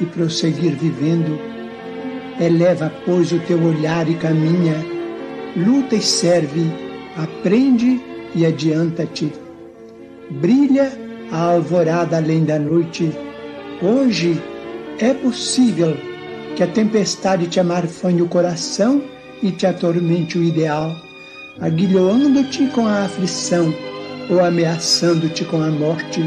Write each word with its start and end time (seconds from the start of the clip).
e 0.00 0.06
prosseguir 0.06 0.74
vivendo. 0.76 1.38
Eleva, 2.40 2.92
pois, 3.04 3.32
o 3.32 3.38
teu 3.40 3.62
olhar 3.62 4.08
e 4.08 4.14
caminha, 4.14 4.74
luta 5.56 5.94
e 5.94 6.00
serve, 6.00 6.64
aprende 7.16 8.00
e 8.34 8.46
adianta-te. 8.46 9.32
Brilha 10.30 10.92
a 11.30 11.52
alvorada 11.52 12.16
além 12.16 12.44
da 12.44 12.58
noite. 12.58 13.12
Hoje, 13.82 14.40
é 14.98 15.12
possível 15.14 15.96
que 16.56 16.62
a 16.62 16.66
tempestade 16.66 17.46
te 17.46 17.60
amarfanhe 17.60 18.22
o 18.22 18.28
coração 18.28 19.02
e 19.42 19.50
te 19.50 19.66
atormente 19.66 20.38
o 20.38 20.44
ideal, 20.44 20.94
aguilhoando-te 21.60 22.66
com 22.68 22.86
a 22.86 23.04
aflição 23.04 23.74
ou 24.30 24.44
ameaçando-te 24.44 25.44
com 25.44 25.60
a 25.60 25.70
morte. 25.70 26.22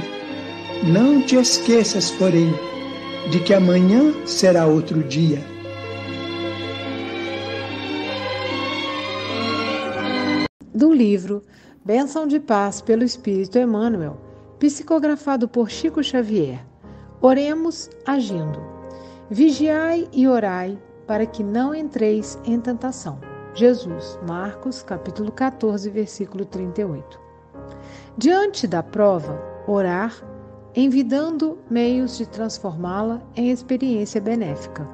Não 0.84 1.22
te 1.22 1.36
esqueças, 1.36 2.12
porém, 2.12 2.54
de 3.30 3.40
que 3.40 3.54
amanhã 3.54 4.14
será 4.26 4.68
outro 4.68 5.02
dia. 5.04 5.40
Do 10.74 10.94
livro 10.94 11.42
Bênção 11.84 12.28
de 12.28 12.40
Paz 12.40 12.82
pelo 12.82 13.04
Espírito 13.04 13.58
Emmanuel, 13.58 14.18
psicografado 14.60 15.48
por 15.48 15.70
Chico 15.70 16.04
Xavier. 16.04 16.64
Oremos 17.22 17.90
agindo. 18.06 18.60
Vigiai 19.30 20.08
e 20.14 20.28
orai 20.28 20.78
para 21.08 21.26
que 21.26 21.44
não 21.44 21.74
entreis 21.74 22.38
em 22.46 22.60
tentação. 22.60 23.20
Jesus, 23.56 24.20
Marcos, 24.28 24.84
capítulo 24.84 25.32
14, 25.32 25.90
versículo 25.90 26.46
38. 26.46 27.20
Diante 28.18 28.68
da 28.68 28.84
prova, 28.84 29.42
orar, 29.68 30.14
envidando 30.76 31.58
meios 31.70 32.18
de 32.18 32.26
transformá-la 32.26 33.22
em 33.36 33.50
experiência 33.50 34.20
benéfica. 34.20 34.86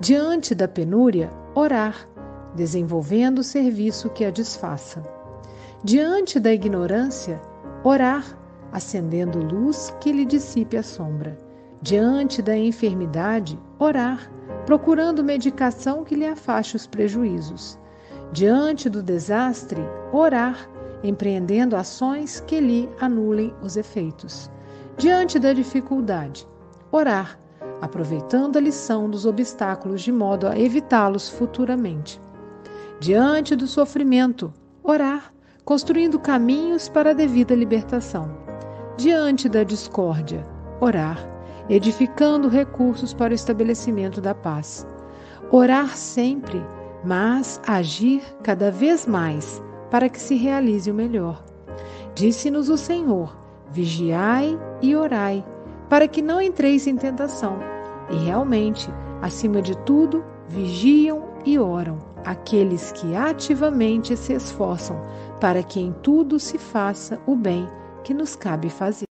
Diante 0.00 0.54
da 0.54 0.66
penúria, 0.66 1.30
orar, 1.54 2.08
desenvolvendo 2.54 3.40
o 3.40 3.44
serviço 3.44 4.08
que 4.08 4.24
a 4.24 4.30
desfaça. 4.30 5.04
Diante 5.84 6.40
da 6.40 6.52
ignorância, 6.52 7.40
orar, 7.84 8.24
acendendo 8.72 9.38
luz 9.38 9.94
que 10.00 10.10
lhe 10.10 10.24
dissipe 10.24 10.76
a 10.76 10.82
sombra. 10.82 11.36
Diante 11.82 12.40
da 12.40 12.56
enfermidade, 12.56 13.58
orar, 13.78 14.32
procurando 14.64 15.22
medicação 15.22 16.02
que 16.02 16.14
lhe 16.14 16.26
afaste 16.26 16.76
os 16.76 16.86
prejuízos. 16.86 17.78
Diante 18.32 18.88
do 18.88 19.02
desastre, 19.02 19.80
orar, 20.12 20.68
empreendendo 21.02 21.76
ações 21.76 22.40
que 22.40 22.58
lhe 22.58 22.88
anulem 23.00 23.54
os 23.62 23.76
efeitos. 23.76 24.50
Diante 24.98 25.38
da 25.38 25.52
dificuldade, 25.52 26.46
orar, 26.90 27.38
aproveitando 27.80 28.56
a 28.56 28.60
lição 28.60 29.08
dos 29.08 29.24
obstáculos 29.24 30.02
de 30.02 30.10
modo 30.10 30.46
a 30.48 30.58
evitá-los 30.58 31.28
futuramente. 31.28 32.20
Diante 32.98 33.54
do 33.54 33.66
sofrimento, 33.66 34.52
orar, 34.82 35.32
construindo 35.64 36.18
caminhos 36.18 36.88
para 36.88 37.10
a 37.10 37.14
devida 37.14 37.54
libertação 37.54 38.48
diante 38.98 39.48
da 39.48 39.62
discórdia, 39.62 40.44
orar, 40.80 41.24
edificando 41.70 42.48
recursos 42.48 43.14
para 43.14 43.30
o 43.30 43.34
estabelecimento 43.34 44.20
da 44.20 44.34
paz. 44.34 44.84
Orar 45.52 45.96
sempre, 45.96 46.60
mas 47.04 47.60
agir 47.64 48.20
cada 48.42 48.72
vez 48.72 49.06
mais 49.06 49.62
para 49.88 50.08
que 50.08 50.20
se 50.20 50.34
realize 50.34 50.90
o 50.90 50.94
melhor. 50.94 51.44
Disse-nos 52.16 52.68
o 52.68 52.76
Senhor: 52.76 53.38
vigiai 53.70 54.58
e 54.82 54.94
orai, 54.96 55.44
para 55.88 56.08
que 56.08 56.22
não 56.22 56.40
entreis 56.40 56.86
em 56.86 56.96
tentação. 56.96 57.58
E 58.10 58.16
realmente, 58.16 58.88
acima 59.22 59.60
de 59.60 59.76
tudo, 59.78 60.24
vigiam 60.48 61.28
e 61.44 61.58
oram 61.58 61.98
aqueles 62.24 62.92
que 62.92 63.14
ativamente 63.14 64.16
se 64.16 64.32
esforçam 64.34 65.00
para 65.40 65.62
que 65.62 65.80
em 65.80 65.92
tudo 65.92 66.38
se 66.38 66.58
faça 66.58 67.20
o 67.26 67.36
bem 67.36 67.66
que 68.04 68.12
nos 68.12 68.34
cabe 68.36 68.68
fazer. 68.68 69.06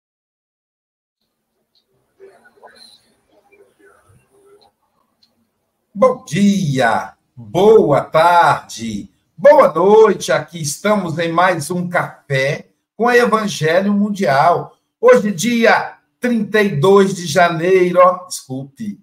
Bom 5.95 6.25
dia, 6.25 7.13
boa 7.37 8.01
tarde, 8.01 9.11
boa 9.37 9.73
noite. 9.73 10.33
Aqui 10.33 10.63
estamos 10.63 11.19
em 11.19 11.31
mais 11.31 11.71
um 11.71 11.87
café 11.89 12.72
com 13.03 13.07
o 13.07 13.11
Evangelho 13.11 13.93
Mundial. 13.93 14.79
Hoje, 15.01 15.33
dia 15.33 15.99
32 16.21 17.17
de 17.17 17.27
janeiro, 17.27 17.99
ó, 17.99 18.27
desculpe, 18.29 19.01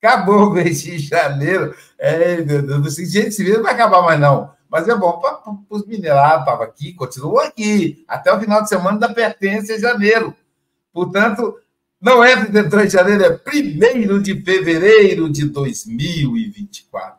acabou 0.00 0.46
o 0.46 0.52
mês 0.52 0.82
de 0.82 0.96
janeiro. 1.00 1.74
É, 1.98 2.36
meu 2.36 2.62
Deus, 2.62 2.86
esse 2.86 3.06
jeito 3.06 3.32
se 3.32 3.42
vê, 3.42 3.56
não 3.56 3.64
vai 3.64 3.74
acabar 3.74 4.00
mais 4.02 4.20
não. 4.20 4.52
Mas 4.70 4.88
é 4.88 4.94
bom 4.94 5.18
para 5.18 5.40
os 5.68 5.84
minerados, 5.84 6.42
estava 6.42 6.62
aqui, 6.62 6.94
continuou 6.94 7.40
aqui, 7.40 8.04
até 8.06 8.32
o 8.32 8.38
final 8.38 8.62
de 8.62 8.68
semana 8.68 8.96
da 8.96 9.12
pertença 9.12 9.74
em 9.74 9.80
janeiro. 9.80 10.36
Portanto, 10.92 11.58
não 12.00 12.22
é 12.22 12.36
32 12.36 12.86
de 12.86 12.92
janeiro, 12.92 13.24
é 13.24 13.40
1 14.14 14.22
de 14.22 14.40
fevereiro 14.40 15.28
de 15.28 15.46
2024. 15.46 17.18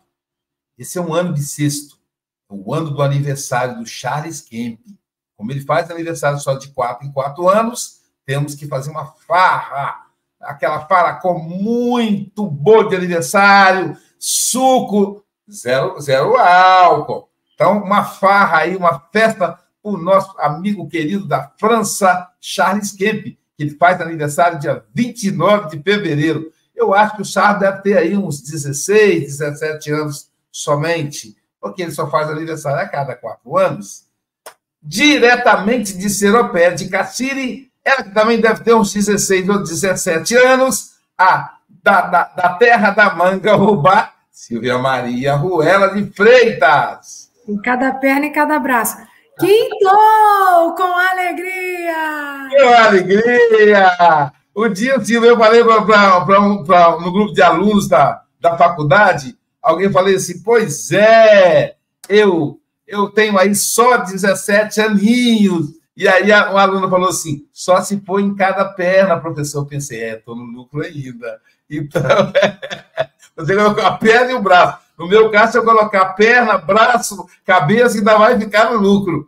Esse 0.77 0.97
é 0.97 1.01
um 1.01 1.13
ano 1.13 1.33
bissexto, 1.33 1.97
o 2.47 2.73
ano 2.73 2.91
do 2.91 3.01
aniversário 3.01 3.77
do 3.77 3.85
Charles 3.85 4.39
Kemp. 4.39 4.79
Como 5.35 5.51
ele 5.51 5.61
faz 5.61 5.89
aniversário 5.89 6.39
só 6.39 6.53
de 6.55 6.69
quatro 6.69 7.05
em 7.05 7.11
quatro 7.11 7.47
anos, 7.49 8.01
temos 8.25 8.55
que 8.55 8.67
fazer 8.67 8.89
uma 8.89 9.05
farra, 9.05 10.07
aquela 10.41 10.85
farra 10.85 11.19
com 11.19 11.37
muito 11.39 12.45
bolo 12.45 12.89
de 12.89 12.95
aniversário, 12.95 13.97
suco, 14.17 15.23
zero, 15.51 15.99
zero 15.99 16.37
álcool. 16.37 17.29
Então, 17.53 17.83
uma 17.83 18.03
farra 18.03 18.59
aí, 18.59 18.75
uma 18.75 18.99
festa 19.11 19.59
o 19.83 19.97
nosso 19.97 20.33
amigo 20.39 20.87
querido 20.87 21.27
da 21.27 21.51
França, 21.59 22.29
Charles 22.39 22.93
Kemp, 22.93 23.25
que 23.25 23.63
ele 23.63 23.75
faz 23.75 23.99
aniversário 23.99 24.57
dia 24.57 24.83
29 24.95 25.75
de 25.75 25.83
fevereiro. 25.83 26.49
Eu 26.73 26.93
acho 26.93 27.17
que 27.17 27.21
o 27.21 27.25
Charles 27.25 27.59
deve 27.59 27.81
ter 27.81 27.97
aí 27.97 28.17
uns 28.17 28.41
16, 28.41 29.37
17 29.37 29.91
anos 29.91 30.31
somente, 30.49 31.35
porque 31.59 31.83
ele 31.83 31.91
só 31.91 32.09
faz 32.09 32.29
aniversário 32.29 32.79
a 32.79 32.87
cada 32.87 33.13
quatro 33.13 33.57
anos. 33.57 34.02
Diretamente 34.83 35.97
de 35.97 36.09
Seropé, 36.09 36.71
de 36.71 36.89
Cassiri, 36.89 37.71
ela 37.83 38.03
que 38.03 38.13
também 38.13 38.39
deve 38.39 38.63
ter 38.63 38.73
uns 38.73 38.93
16 38.93 39.49
ou 39.49 39.59
17 39.59 40.35
anos, 40.35 40.91
a 41.17 41.53
da, 41.83 42.01
da, 42.01 42.23
da 42.23 42.49
terra 42.53 42.91
da 42.91 43.13
manga 43.13 43.55
roubar, 43.55 44.13
Silvia 44.31 44.77
Maria 44.77 45.35
Ruela 45.35 45.93
de 45.93 46.05
Freitas. 46.11 47.29
Em 47.47 47.61
cada 47.61 47.93
perna 47.93 48.27
e 48.27 48.31
cada 48.31 48.57
braço. 48.57 48.97
Quintou 49.39 50.75
com 50.75 50.97
alegria! 50.97 52.49
Com 52.51 52.73
alegria! 52.87 54.31
O 54.55 54.67
dia, 54.67 55.03
Silvia, 55.03 55.31
eu 55.31 55.37
falei 55.37 55.63
pra, 55.63 55.81
pra, 55.81 56.21
pra, 56.21 56.63
pra, 56.63 56.91
no 56.99 57.11
grupo 57.11 57.33
de 57.33 57.41
alunos 57.41 57.87
da, 57.87 58.21
da 58.39 58.55
faculdade, 58.55 59.35
alguém 59.61 59.91
falou 59.91 60.13
assim, 60.13 60.41
pois 60.43 60.91
é, 60.91 61.75
eu, 62.07 62.59
eu 62.93 63.09
tenho 63.09 63.37
aí 63.37 63.55
só 63.55 63.97
17 63.97 64.79
aninhos, 64.79 65.71
e 65.97 66.07
aí 66.07 66.31
um 66.31 66.57
aluno 66.57 66.89
falou 66.89 67.09
assim: 67.09 67.45
só 67.51 67.81
se 67.81 67.99
for 68.05 68.19
em 68.19 68.35
cada 68.35 68.65
perna, 68.65 69.19
professor. 69.19 69.59
Eu 69.59 69.65
pensei, 69.65 70.01
é, 70.01 70.17
estou 70.17 70.35
no 70.35 70.43
lucro 70.43 70.81
ainda. 70.81 71.39
Então, 71.69 72.01
a 73.83 73.91
perna 73.91 74.31
e 74.31 74.35
o 74.35 74.41
braço. 74.41 74.83
No 74.97 75.07
meu 75.07 75.31
caso, 75.31 75.53
se 75.53 75.57
eu 75.57 75.63
colocar 75.63 76.13
perna, 76.13 76.57
braço, 76.57 77.27
cabeça, 77.43 77.97
ainda 77.97 78.17
vai 78.17 78.39
ficar 78.39 78.71
no 78.71 78.79
lucro. 78.79 79.27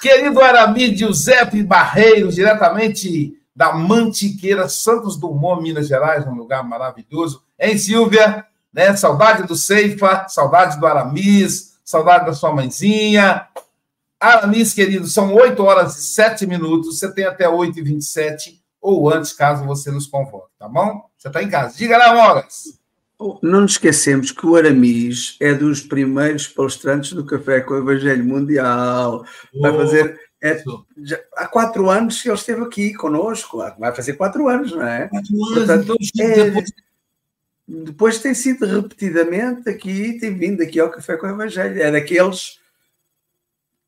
Querido 0.00 0.40
Aramis 0.42 0.98
Giuseppe 0.98 1.62
Barreiros, 1.62 2.34
diretamente 2.34 3.34
da 3.56 3.72
Mantiqueira, 3.72 4.68
Santos 4.68 5.16
Dumont, 5.18 5.62
Minas 5.62 5.88
Gerais, 5.88 6.26
um 6.26 6.34
lugar 6.34 6.62
maravilhoso. 6.62 7.42
Hein, 7.58 7.78
Silvia? 7.78 8.44
Né? 8.72 8.94
Saudade 8.94 9.44
do 9.44 9.56
Ceifa, 9.56 10.26
saudade 10.28 10.78
do 10.78 10.86
Aramis, 10.86 11.69
saudade 11.90 12.26
da 12.26 12.32
sua 12.32 12.54
mãezinha. 12.54 13.46
Aramis, 14.18 14.74
querido, 14.74 15.06
são 15.06 15.34
8 15.34 15.62
horas 15.62 15.96
e 15.96 16.02
7 16.02 16.46
minutos. 16.46 16.98
Você 16.98 17.12
tem 17.12 17.24
até 17.24 17.48
8 17.48 17.78
e 17.78 17.82
27 17.82 18.60
ou 18.80 19.12
antes, 19.12 19.32
caso 19.32 19.64
você 19.64 19.90
nos 19.90 20.06
convoque, 20.06 20.52
tá 20.58 20.68
bom? 20.68 21.04
Você 21.16 21.28
está 21.28 21.42
em 21.42 21.50
casa. 21.50 21.76
Diga 21.76 21.98
lá, 21.98 22.14
Moras. 22.14 22.78
Não 23.42 23.60
nos 23.60 23.72
esquecemos 23.72 24.30
que 24.30 24.46
o 24.46 24.56
Aramis 24.56 25.36
é 25.40 25.52
dos 25.52 25.82
primeiros 25.82 26.48
palestrantes 26.48 27.12
do 27.12 27.26
Café 27.26 27.60
com 27.60 27.74
o 27.74 27.78
Evangelho 27.78 28.24
Mundial. 28.24 29.24
Vai 29.60 29.76
fazer. 29.76 30.18
É, 30.42 30.64
já, 31.02 31.20
há 31.36 31.46
quatro 31.46 31.90
anos 31.90 32.22
que 32.22 32.28
ele 32.28 32.34
esteve 32.34 32.62
aqui 32.62 32.94
conosco. 32.94 33.58
Vai 33.78 33.94
fazer 33.94 34.14
quatro 34.14 34.48
anos, 34.48 34.72
não 34.72 34.86
é? 34.86 35.08
Quatro 35.08 35.34
anos. 35.34 35.54
Portanto, 35.54 35.96
então, 36.00 36.26
é, 36.26 36.44
depois... 36.44 36.72
depois 37.70 38.18
tem 38.18 38.34
sido 38.34 38.66
repetidamente 38.66 39.68
aqui, 39.68 40.18
tem 40.18 40.34
vindo 40.34 40.60
aqui 40.60 40.80
ao 40.80 40.90
Café 40.90 41.16
com 41.16 41.26
o 41.26 41.30
Evangelho. 41.30 41.80
É 41.80 41.90
daqueles 41.90 42.58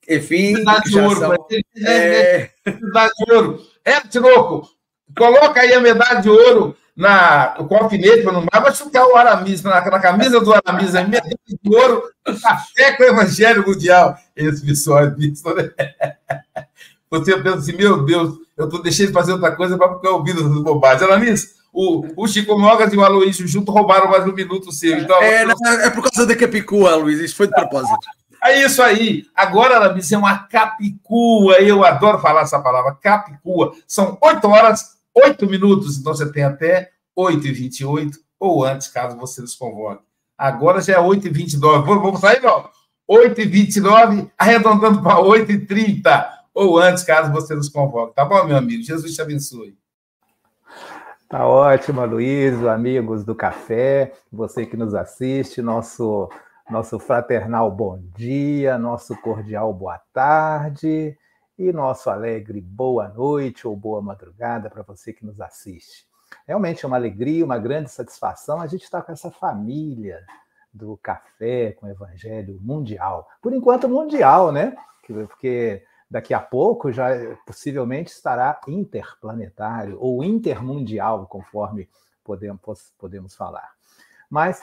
enfim, 0.09 0.55
medalha 0.55 0.81
de 0.81 1.01
ouro. 1.01 1.19
São... 1.19 1.35
É... 1.85 2.51
Medalha 2.65 3.11
de 3.17 3.33
ouro. 3.33 3.63
É, 3.85 4.01
Tinoco, 4.01 4.69
coloca 5.17 5.61
aí 5.61 5.73
a 5.73 5.81
medalha 5.81 6.21
de 6.21 6.29
ouro 6.29 6.77
na, 6.95 7.49
com 7.49 7.77
alfinete 7.77 8.23
para 8.23 8.33
não 8.33 8.47
vai 8.53 8.75
chutar 8.75 9.05
o 9.07 9.17
Aramis 9.17 9.63
na, 9.63 9.81
na 9.81 9.99
camisa 9.99 10.41
do 10.41 10.53
Aramis, 10.53 10.95
a 10.95 11.05
medalha 11.05 11.37
de 11.47 11.77
ouro, 11.77 12.05
café 12.41 12.93
com 12.93 13.03
o 13.03 13.07
Evangelho 13.07 13.67
Mundial. 13.67 14.17
Esse 14.37 14.65
pessoal 14.65 15.01
é 15.01 15.11
visto, 15.11 15.53
né? 15.55 15.73
Você 17.11 17.37
pensa 17.43 17.59
assim, 17.59 17.77
meu 17.77 18.05
Deus, 18.05 18.39
eu 18.57 18.69
tô 18.69 18.79
deixando 18.79 19.09
de 19.09 19.13
fazer 19.13 19.33
outra 19.33 19.55
coisa 19.55 19.77
para 19.77 19.97
ficar 19.97 20.11
ouvindo 20.11 20.41
essas 20.41 20.63
bobagens. 20.63 21.03
Aramis, 21.03 21.62
o, 21.73 22.05
o 22.17 22.29
Chico 22.29 22.59
Mogas 22.59 22.93
e 22.93 22.97
o 22.97 23.05
Aloysio 23.05 23.49
junto 23.49 23.73
roubaram 23.73 24.11
mais 24.11 24.27
um 24.27 24.33
minuto 24.33 24.71
seu. 24.71 24.99
Então, 24.99 25.17
é, 25.23 25.45
não, 25.45 25.55
é 25.81 25.89
por 25.89 26.03
causa 26.03 26.27
da 26.27 26.37
Capicua, 26.37 26.97
Luiz, 26.97 27.19
isso 27.19 27.35
foi 27.35 27.47
de 27.47 27.55
propósito. 27.55 27.97
É 28.45 28.65
isso 28.65 28.83
aí. 28.83 29.25
Agora, 29.35 29.77
Aramis, 29.77 30.11
é 30.11 30.19
uma 30.19 30.37
capicua. 30.37 31.55
Eu 31.61 31.85
adoro 31.85 32.19
falar 32.19 32.43
essa 32.43 32.61
palavra, 32.61 32.95
capicua. 33.01 33.73
São 33.87 34.19
8 34.21 34.49
horas, 34.49 34.97
8 35.15 35.47
minutos. 35.47 35.97
Então, 35.97 36.13
você 36.13 36.31
tem 36.31 36.43
até 36.43 36.91
8 37.15 37.47
e 37.47 37.53
28 37.53 38.19
ou 38.39 38.65
antes, 38.65 38.89
caso 38.89 39.17
você 39.17 39.41
nos 39.41 39.55
convoque. 39.55 40.03
Agora 40.37 40.81
já 40.81 40.95
é 40.95 40.99
8 40.99 41.29
e 41.29 41.31
29. 41.31 41.87
Vamos 41.87 42.21
sair, 42.21 42.43
não? 42.43 42.69
8 43.07 43.41
e 43.41 43.47
29, 43.47 44.29
arredondando 44.37 45.01
para 45.01 45.21
8 45.21 45.53
e 45.53 45.67
30 45.67 46.43
ou 46.53 46.79
antes, 46.79 47.05
caso 47.05 47.33
você 47.33 47.55
nos 47.55 47.69
convoque. 47.69 48.15
Tá 48.15 48.25
bom, 48.25 48.45
meu 48.45 48.57
amigo? 48.57 48.83
Jesus 48.83 49.15
te 49.15 49.23
abençoe. 49.23 49.77
Tá 51.33 51.47
ótimo, 51.47 52.05
Luiz, 52.05 52.63
amigos 52.63 53.25
do 53.25 53.35
café, 53.35 54.13
você 54.31 54.67
que 54.67 54.77
nos 54.77 54.95
assiste, 54.95 55.63
nosso 55.63 56.29
nosso 56.69 56.99
fraternal 56.99 57.71
bom 57.71 57.99
dia, 58.15 58.77
nosso 58.77 59.17
cordial 59.17 59.73
boa 59.73 59.99
tarde 60.13 61.17
e 61.59 61.73
nosso 61.73 62.11
alegre 62.11 62.61
boa 62.61 63.09
noite 63.09 63.67
ou 63.67 63.75
boa 63.75 64.03
madrugada 64.03 64.69
para 64.69 64.83
você 64.83 65.11
que 65.11 65.25
nos 65.25 65.41
assiste. 65.41 66.07
Realmente 66.47 66.85
é 66.85 66.87
uma 66.87 66.99
alegria, 66.99 67.43
uma 67.43 67.59
grande 67.59 67.91
satisfação 67.91 68.61
a 68.61 68.67
gente 68.67 68.83
estar 68.83 69.01
com 69.01 69.13
essa 69.13 69.31
família 69.31 70.23
do 70.71 70.99
café 71.03 71.73
com 71.81 71.87
o 71.87 71.89
Evangelho 71.89 72.59
mundial. 72.61 73.27
Por 73.41 73.55
enquanto, 73.55 73.89
mundial, 73.89 74.53
né? 74.53 74.77
Porque 75.07 75.83
daqui 76.13 76.35
a 76.35 76.41
pouco 76.41 76.93
já 76.93 77.09
possivelmente 77.47 78.13
estará 78.13 78.61
interplanetário 78.69 79.99
ou 79.99 80.23
intermundial, 80.23 81.27
conforme 81.27 81.89
podemos, 82.23 82.93
podemos 82.99 83.35
falar. 83.35 83.73
Mas 84.31 84.63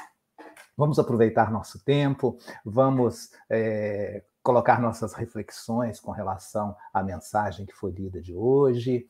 Vamos 0.79 0.97
aproveitar 0.97 1.51
nosso 1.51 1.77
tempo, 1.83 2.39
vamos 2.63 3.33
é, 3.49 4.23
colocar 4.41 4.79
nossas 4.79 5.13
reflexões 5.13 5.99
com 5.99 6.09
relação 6.09 6.73
à 6.93 7.03
mensagem 7.03 7.65
que 7.65 7.75
foi 7.75 7.91
lida 7.91 8.21
de 8.21 8.33
hoje. 8.33 9.05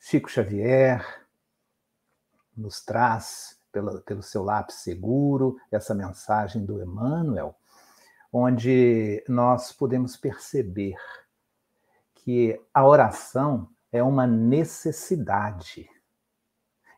Chico 0.00 0.28
Xavier 0.28 1.06
nos 2.56 2.80
traz, 2.84 3.56
pela, 3.70 4.00
pelo 4.00 4.20
seu 4.20 4.42
lápis 4.42 4.78
seguro, 4.78 5.56
essa 5.70 5.94
mensagem 5.94 6.64
do 6.64 6.82
Emmanuel, 6.82 7.54
onde 8.32 9.22
nós 9.28 9.72
podemos 9.72 10.16
perceber 10.16 10.96
que 12.14 12.58
a 12.72 12.86
oração 12.86 13.68
é 13.92 14.02
uma 14.02 14.26
necessidade. 14.26 15.88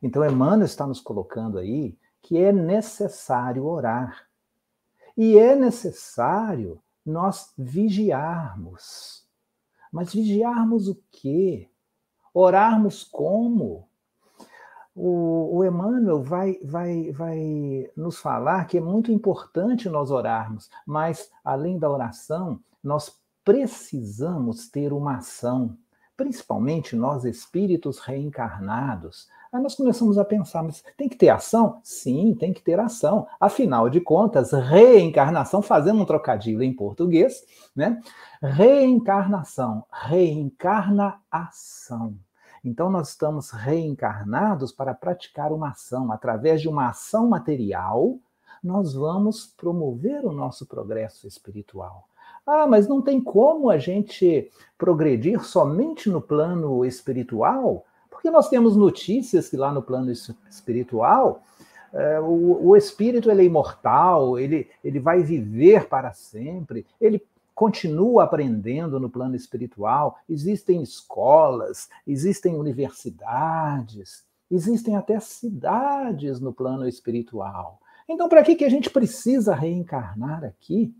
Então, 0.01 0.25
Emmanuel 0.25 0.67
está 0.67 0.87
nos 0.87 1.01
colocando 1.01 1.59
aí 1.59 1.99
que 2.23 2.39
é 2.39 2.53
necessário 2.53 3.67
orar. 3.67 4.29
E 5.17 5.39
é 5.39 5.57
necessário 5.57 6.81
nós 7.05 7.53
vigiarmos. 7.59 9.27
Mas 9.93 10.13
vigiarmos 10.13 10.89
o 10.89 11.03
quê? 11.11 11.69
Orarmos 12.33 13.05
como? 13.05 13.89
O, 14.95 15.59
o 15.59 15.65
Emmanuel 15.65 16.23
vai, 16.23 16.59
vai, 16.63 17.11
vai 17.11 17.91
nos 17.97 18.19
falar 18.19 18.67
que 18.67 18.79
é 18.79 18.81
muito 18.81 19.11
importante 19.11 19.89
nós 19.89 20.11
orarmos, 20.11 20.71
mas 20.87 21.31
além 21.45 21.79
da 21.79 21.91
oração, 21.91 22.61
nós 22.83 23.19
precisamos 23.45 24.69
ter 24.69 24.93
uma 24.93 25.17
ação, 25.17 25.77
principalmente 26.17 26.95
nós 26.95 27.25
espíritos 27.25 27.99
reencarnados, 27.99 29.29
Aí 29.55 29.63
nós 29.63 29.77
começamos 29.77 30.19
a 30.19 30.25
pensar, 30.25 30.65
mas 30.65 30.83
tem 30.97 31.09
que 31.09 31.15
ter 31.15 31.29
ação? 31.29 31.79
Sim, 31.85 32.35
tem 32.35 32.53
que 32.53 32.61
ter 32.61 32.81
ação. 32.81 33.29
Afinal 33.39 33.89
de 33.89 34.01
contas, 34.01 34.51
reencarnação, 34.51 35.63
fazendo 35.63 36.03
um 36.03 36.05
trocadilho 36.05 36.61
em 36.61 36.75
português, 36.75 37.45
né? 37.75 38.01
Reencarnação, 38.43 39.85
reencarna 39.93 41.21
ação. 41.31 42.17
Então, 42.65 42.89
nós 42.89 43.11
estamos 43.11 43.51
reencarnados 43.51 44.73
para 44.73 44.95
praticar 44.95 45.53
uma 45.53 45.71
ação. 45.71 46.11
Através 46.11 46.63
de 46.63 46.69
uma 46.69 46.89
ação 46.89 47.29
material, 47.29 48.19
nós 48.63 48.95
vamos 48.95 49.47
promover 49.47 50.25
o 50.25 50.33
nosso 50.33 50.65
progresso 50.65 51.29
espiritual. 51.29 52.09
Ah, 52.47 52.67
mas 52.67 52.89
não 52.89 53.03
tem 53.03 53.21
como 53.21 53.69
a 53.69 53.77
gente 53.77 54.51
progredir 54.79 55.45
somente 55.45 56.09
no 56.09 56.23
plano 56.23 56.85
espiritual? 56.85 57.85
Porque 58.11 58.31
nós 58.31 58.49
temos 58.49 58.77
notícias 58.77 59.51
que 59.51 59.57
lá 59.57 59.71
no 59.71 59.83
plano 59.83 60.11
espiritual, 60.11 61.43
é, 61.93 62.19
o, 62.21 62.69
o, 62.69 62.77
espírito 62.77 63.31
ele 63.31 63.43
é 63.43 63.45
imortal, 63.45 64.39
ele, 64.39 64.69
ele 64.83 64.99
vai 64.99 65.23
viver 65.23 65.89
para 65.89 66.13
sempre, 66.13 66.87
ele 67.01 67.23
continua 67.55 68.25
aprendendo 68.25 68.99
no 68.99 69.09
plano 69.09 69.37
espiritual. 69.37 70.19
Existem 70.29 70.83
escolas, 70.83 71.89
existem 72.07 72.57
universidades, 72.57 74.25
existem 74.51 74.97
até 74.97 75.21
cidades 75.21 76.41
no 76.41 76.53
plano 76.53 76.89
espiritual. 76.89 77.81
Então, 78.09 78.29
para 78.29 78.43
que, 78.43 78.55
que 78.55 78.65
a 78.65 78.69
gente 78.69 78.91
precisa 78.91 79.55
reencarnar 79.55 80.45
aqui? 80.45 80.95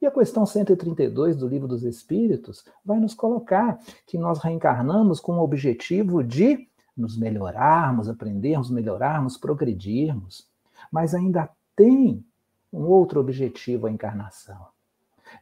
E 0.00 0.06
a 0.06 0.10
questão 0.10 0.46
132 0.46 1.36
do 1.36 1.48
Livro 1.48 1.66
dos 1.66 1.82
Espíritos 1.82 2.64
vai 2.84 3.00
nos 3.00 3.14
colocar 3.14 3.80
que 4.06 4.16
nós 4.16 4.38
reencarnamos 4.38 5.18
com 5.18 5.38
o 5.38 5.42
objetivo 5.42 6.22
de 6.22 6.68
nos 6.96 7.16
melhorarmos, 7.16 8.08
aprendermos, 8.08 8.70
melhorarmos, 8.70 9.36
progredirmos. 9.36 10.46
Mas 10.92 11.14
ainda 11.14 11.50
tem 11.74 12.24
um 12.72 12.82
outro 12.82 13.18
objetivo 13.18 13.86
a 13.86 13.90
encarnação. 13.90 14.77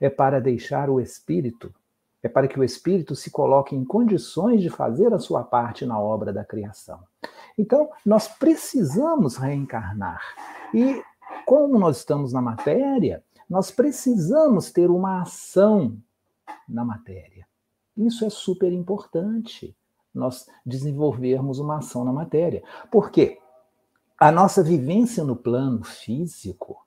É 0.01 0.09
para 0.09 0.41
deixar 0.41 0.91
o 0.91 1.01
espírito, 1.01 1.75
é 2.23 2.29
para 2.29 2.49
que 2.49 2.59
o 2.59 2.65
espírito 2.65 3.15
se 3.15 3.31
coloque 3.31 3.75
em 3.75 3.85
condições 3.85 4.61
de 4.61 4.71
fazer 4.71 5.13
a 5.13 5.19
sua 5.19 5.45
parte 5.45 5.87
na 5.87 5.99
obra 5.99 6.33
da 6.33 6.45
criação. 6.45 7.01
Então, 7.59 7.89
nós 8.05 8.29
precisamos 8.29 9.37
reencarnar. 9.37 10.21
E 10.75 11.03
como 11.45 11.79
nós 11.79 11.99
estamos 11.99 12.33
na 12.33 12.43
matéria, 12.43 13.23
nós 13.49 13.71
precisamos 13.71 14.71
ter 14.71 14.91
uma 14.91 15.23
ação 15.23 15.97
na 16.69 16.85
matéria. 16.85 17.47
Isso 17.97 18.25
é 18.25 18.31
super 18.31 18.73
importante, 18.73 19.75
nós 20.13 20.47
desenvolvermos 20.65 21.59
uma 21.59 21.79
ação 21.79 22.05
na 22.05 22.13
matéria. 22.13 22.63
Por 22.91 23.11
quê? 23.11 23.39
A 24.19 24.33
nossa 24.33 24.63
vivência 24.63 25.23
no 25.23 25.37
plano 25.37 25.85
físico, 25.85 26.86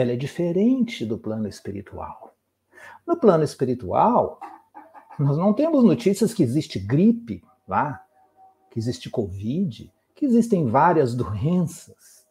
ela 0.00 0.12
é 0.12 0.16
diferente 0.16 1.04
do 1.04 1.18
plano 1.18 1.48
espiritual. 1.48 2.34
No 3.06 3.16
plano 3.16 3.44
espiritual, 3.44 4.40
nós 5.18 5.36
não 5.36 5.52
temos 5.52 5.84
notícias 5.84 6.32
que 6.32 6.42
existe 6.42 6.78
gripe 6.78 7.42
lá, 7.68 8.04
que 8.70 8.78
existe 8.78 9.10
Covid, 9.10 9.92
que 10.14 10.24
existem 10.24 10.66
várias 10.66 11.14
doenças 11.14 12.26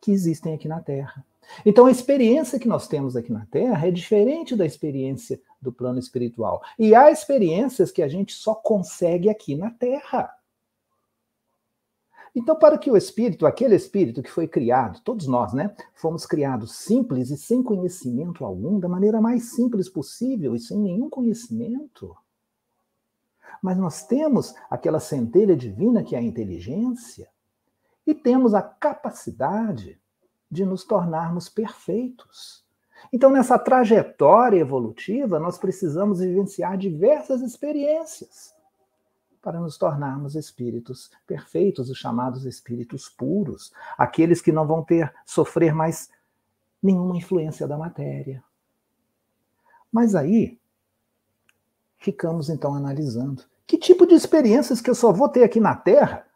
que 0.00 0.10
existem 0.10 0.54
aqui 0.54 0.66
na 0.68 0.80
Terra. 0.80 1.24
Então, 1.64 1.86
a 1.86 1.90
experiência 1.90 2.58
que 2.58 2.68
nós 2.68 2.86
temos 2.86 3.16
aqui 3.16 3.32
na 3.32 3.46
Terra 3.46 3.86
é 3.86 3.90
diferente 3.90 4.54
da 4.54 4.64
experiência 4.64 5.40
do 5.60 5.72
plano 5.72 5.98
espiritual. 5.98 6.62
E 6.78 6.94
há 6.94 7.10
experiências 7.10 7.90
que 7.90 8.02
a 8.02 8.08
gente 8.08 8.32
só 8.32 8.54
consegue 8.54 9.28
aqui 9.28 9.54
na 9.54 9.70
Terra. 9.70 10.32
Então, 12.34 12.56
para 12.56 12.78
que 12.78 12.90
o 12.90 12.96
espírito, 12.96 13.46
aquele 13.46 13.74
espírito 13.74 14.22
que 14.22 14.30
foi 14.30 14.46
criado, 14.46 15.00
todos 15.00 15.26
nós, 15.26 15.52
né, 15.52 15.74
fomos 15.94 16.24
criados 16.24 16.76
simples 16.76 17.30
e 17.30 17.36
sem 17.36 17.62
conhecimento 17.62 18.44
algum, 18.44 18.78
da 18.78 18.88
maneira 18.88 19.20
mais 19.20 19.50
simples 19.52 19.88
possível 19.88 20.54
e 20.54 20.60
sem 20.60 20.78
nenhum 20.78 21.10
conhecimento. 21.10 22.16
Mas 23.60 23.76
nós 23.76 24.06
temos 24.06 24.54
aquela 24.70 25.00
centelha 25.00 25.56
divina 25.56 26.02
que 26.02 26.14
é 26.14 26.18
a 26.18 26.22
inteligência 26.22 27.28
e 28.06 28.14
temos 28.14 28.54
a 28.54 28.62
capacidade 28.62 30.00
de 30.50 30.64
nos 30.64 30.84
tornarmos 30.84 31.48
perfeitos. 31.48 32.64
Então, 33.12 33.30
nessa 33.30 33.58
trajetória 33.58 34.58
evolutiva, 34.58 35.38
nós 35.38 35.58
precisamos 35.58 36.20
vivenciar 36.20 36.76
diversas 36.76 37.42
experiências 37.42 38.54
para 39.42 39.58
nos 39.58 39.78
tornarmos 39.78 40.34
espíritos 40.34 41.10
perfeitos, 41.26 41.88
os 41.88 41.98
chamados 41.98 42.44
espíritos 42.44 43.08
puros, 43.08 43.72
aqueles 43.96 44.42
que 44.42 44.52
não 44.52 44.66
vão 44.66 44.82
ter 44.82 45.12
sofrer 45.24 45.74
mais 45.74 46.10
nenhuma 46.82 47.16
influência 47.16 47.66
da 47.66 47.78
matéria. 47.78 48.42
Mas 49.90 50.14
aí 50.14 50.58
ficamos 51.98 52.48
então 52.48 52.74
analisando 52.74 53.44
que 53.70 53.78
tipo 53.78 54.04
de 54.04 54.14
experiências 54.14 54.80
que 54.80 54.90
eu 54.90 54.94
só 54.96 55.12
vou 55.12 55.28
ter 55.28 55.44
aqui 55.44 55.60
na 55.60 55.76
Terra 55.76 56.26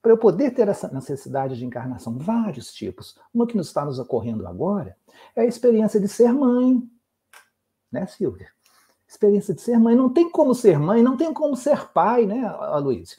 para 0.00 0.12
eu 0.12 0.16
poder 0.16 0.50
ter 0.52 0.66
essa 0.66 0.88
necessidade 0.88 1.58
de 1.58 1.64
encarnação? 1.66 2.16
Vários 2.16 2.72
tipos. 2.72 3.18
Uma 3.34 3.46
que 3.46 3.54
nos 3.54 3.66
está 3.66 3.84
nos 3.84 3.98
ocorrendo 3.98 4.46
agora 4.46 4.96
é 5.36 5.42
a 5.42 5.46
experiência 5.46 6.00
de 6.00 6.08
ser 6.08 6.32
mãe. 6.32 6.82
Né, 7.92 8.06
Silvia? 8.06 8.53
Experiência 9.14 9.54
de 9.54 9.60
ser 9.60 9.78
mãe. 9.78 9.94
Não 9.94 10.12
tem 10.12 10.28
como 10.28 10.52
ser 10.56 10.76
mãe, 10.76 11.00
não 11.00 11.16
tem 11.16 11.32
como 11.32 11.54
ser 11.54 11.88
pai, 11.90 12.26
né, 12.26 12.50
Luiz? 12.82 13.16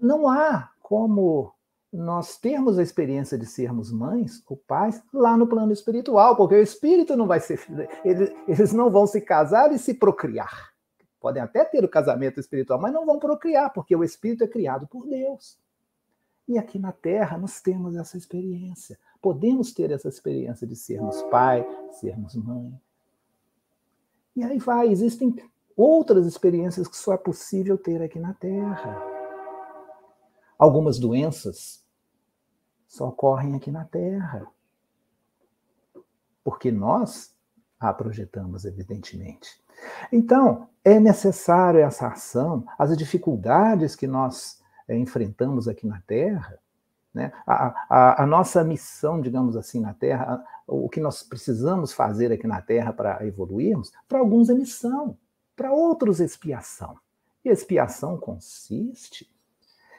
Não 0.00 0.26
há 0.26 0.70
como 0.80 1.52
nós 1.92 2.38
termos 2.38 2.78
a 2.78 2.82
experiência 2.82 3.36
de 3.36 3.44
sermos 3.44 3.92
mães 3.92 4.42
ou 4.48 4.56
pais 4.56 5.02
lá 5.12 5.36
no 5.36 5.46
plano 5.46 5.70
espiritual, 5.70 6.34
porque 6.34 6.54
o 6.54 6.62
espírito 6.62 7.14
não 7.14 7.26
vai 7.26 7.40
ser. 7.40 7.60
Eles, 8.02 8.32
eles 8.48 8.72
não 8.72 8.90
vão 8.90 9.06
se 9.06 9.20
casar 9.20 9.70
e 9.70 9.78
se 9.78 9.92
procriar. 9.92 10.70
Podem 11.20 11.42
até 11.42 11.62
ter 11.62 11.84
o 11.84 11.88
casamento 11.88 12.40
espiritual, 12.40 12.80
mas 12.80 12.92
não 12.92 13.04
vão 13.04 13.18
procriar, 13.18 13.70
porque 13.74 13.94
o 13.94 14.02
espírito 14.02 14.44
é 14.44 14.48
criado 14.48 14.86
por 14.86 15.06
Deus. 15.06 15.58
E 16.48 16.56
aqui 16.56 16.78
na 16.78 16.90
Terra 16.90 17.36
nós 17.36 17.60
temos 17.60 17.96
essa 17.96 18.16
experiência. 18.16 18.98
Podemos 19.20 19.74
ter 19.74 19.90
essa 19.90 20.08
experiência 20.08 20.66
de 20.66 20.74
sermos 20.74 21.20
pai, 21.24 21.68
sermos 21.92 22.34
mãe. 22.34 22.80
E 24.40 24.42
aí 24.42 24.58
vai, 24.58 24.88
existem 24.88 25.36
outras 25.76 26.24
experiências 26.24 26.88
que 26.88 26.96
só 26.96 27.12
é 27.12 27.18
possível 27.18 27.76
ter 27.76 28.00
aqui 28.00 28.18
na 28.18 28.32
Terra. 28.32 28.98
Algumas 30.58 30.98
doenças 30.98 31.84
só 32.88 33.08
ocorrem 33.08 33.54
aqui 33.54 33.70
na 33.70 33.84
Terra. 33.84 34.46
Porque 36.42 36.72
nós 36.72 37.36
a 37.78 37.92
projetamos, 37.92 38.64
evidentemente. 38.64 39.62
Então, 40.10 40.70
é 40.82 40.98
necessário 40.98 41.80
essa 41.80 42.08
ação, 42.08 42.64
as 42.78 42.96
dificuldades 42.96 43.94
que 43.94 44.06
nós 44.06 44.62
é, 44.88 44.96
enfrentamos 44.96 45.68
aqui 45.68 45.86
na 45.86 46.00
Terra, 46.06 46.58
né? 47.12 47.32
A, 47.46 47.86
a, 47.88 48.22
a, 48.22 48.26
nossa 48.26 48.62
missão, 48.62 49.20
digamos 49.20 49.56
assim, 49.56 49.80
na 49.80 49.92
Terra, 49.92 50.44
o 50.66 50.88
que 50.88 51.00
nós 51.00 51.22
precisamos 51.22 51.92
fazer 51.92 52.32
aqui 52.32 52.46
na 52.46 52.62
Terra 52.62 52.92
para 52.92 53.26
evoluirmos, 53.26 53.92
para 54.08 54.20
alguns 54.20 54.48
é 54.48 54.54
missão, 54.54 55.16
para 55.56 55.72
outros 55.72 56.20
expiação. 56.20 56.96
E 57.44 57.48
expiação 57.48 58.16
consiste 58.16 59.28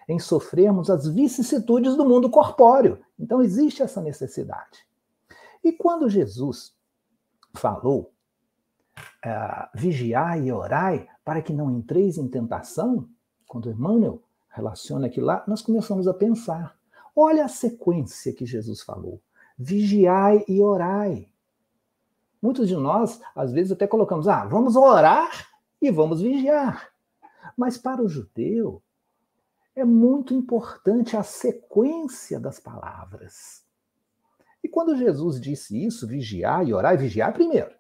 em 0.08 0.20
sofrermos 0.20 0.90
as 0.90 1.08
vicissitudes 1.08 1.96
do 1.96 2.06
mundo 2.06 2.30
corpóreo. 2.30 3.00
Então 3.20 3.42
existe 3.42 3.82
essa 3.82 4.02
necessidade. 4.02 4.86
E 5.64 5.72
quando 5.72 6.10
Jesus 6.10 6.76
falou 7.54 8.14
uh, 9.26 9.70
vigiai 9.74 10.48
e 10.48 10.52
orai 10.52 11.08
para 11.24 11.42
que 11.42 11.54
não 11.54 11.72
entreis 11.72 12.18
em 12.18 12.28
tentação, 12.28 13.08
quando 13.48 13.70
Emmanuel 13.70 14.22
relaciona 14.50 15.08
aqui 15.08 15.22
lá, 15.22 15.44
nós 15.48 15.62
começamos 15.62 16.08
a 16.08 16.14
pensar. 16.14 16.76
Olha 17.16 17.46
a 17.46 17.50
sequência 17.50 18.34
que 18.34 18.46
Jesus 18.46 18.82
falou. 18.82 19.22
Vigiai 19.58 20.44
e 20.48 20.62
orai. 20.62 21.30
Muitos 22.42 22.68
de 22.68 22.76
nós, 22.76 23.22
às 23.36 23.52
vezes, 23.52 23.72
até 23.72 23.86
colocamos, 23.86 24.28
ah, 24.28 24.46
vamos 24.46 24.76
orar 24.76 25.50
e 25.82 25.92
vamos 25.92 26.22
vigiar. 26.22 26.92
Mas 27.56 27.78
para 27.78 28.02
o 28.02 28.08
judeu, 28.08 28.82
é 29.76 29.86
muito 29.86 30.34
importante 30.34 31.16
a 31.16 31.24
sequência 31.24 32.40
das 32.40 32.60
palavras. 32.60 33.64
E 34.64 34.68
quando 34.68 34.98
Jesus 34.98 35.40
disse 35.40 35.84
isso, 35.84 36.08
vigiar 36.08 36.68
e 36.68 36.74
orar, 36.74 36.98
vigiar 36.98 37.34
primeiro. 37.34 37.72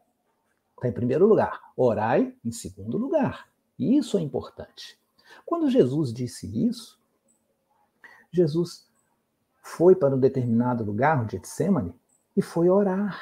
Está 0.75 0.87
em 0.87 0.93
primeiro 0.93 1.27
lugar. 1.27 1.61
Orai 1.75 2.35
em 2.43 2.51
segundo 2.51 2.97
lugar. 2.97 3.49
Isso 3.77 4.17
é 4.17 4.21
importante. 4.21 4.99
Quando 5.45 5.69
Jesus 5.69 6.13
disse 6.13 6.47
isso, 6.67 6.99
Jesus 8.31 8.89
foi 9.61 9.95
para 9.95 10.15
um 10.15 10.19
determinado 10.19 10.83
lugar, 10.83 11.23
o 11.23 11.29
Getsemane, 11.29 11.93
e 12.35 12.41
foi 12.41 12.69
orar. 12.69 13.19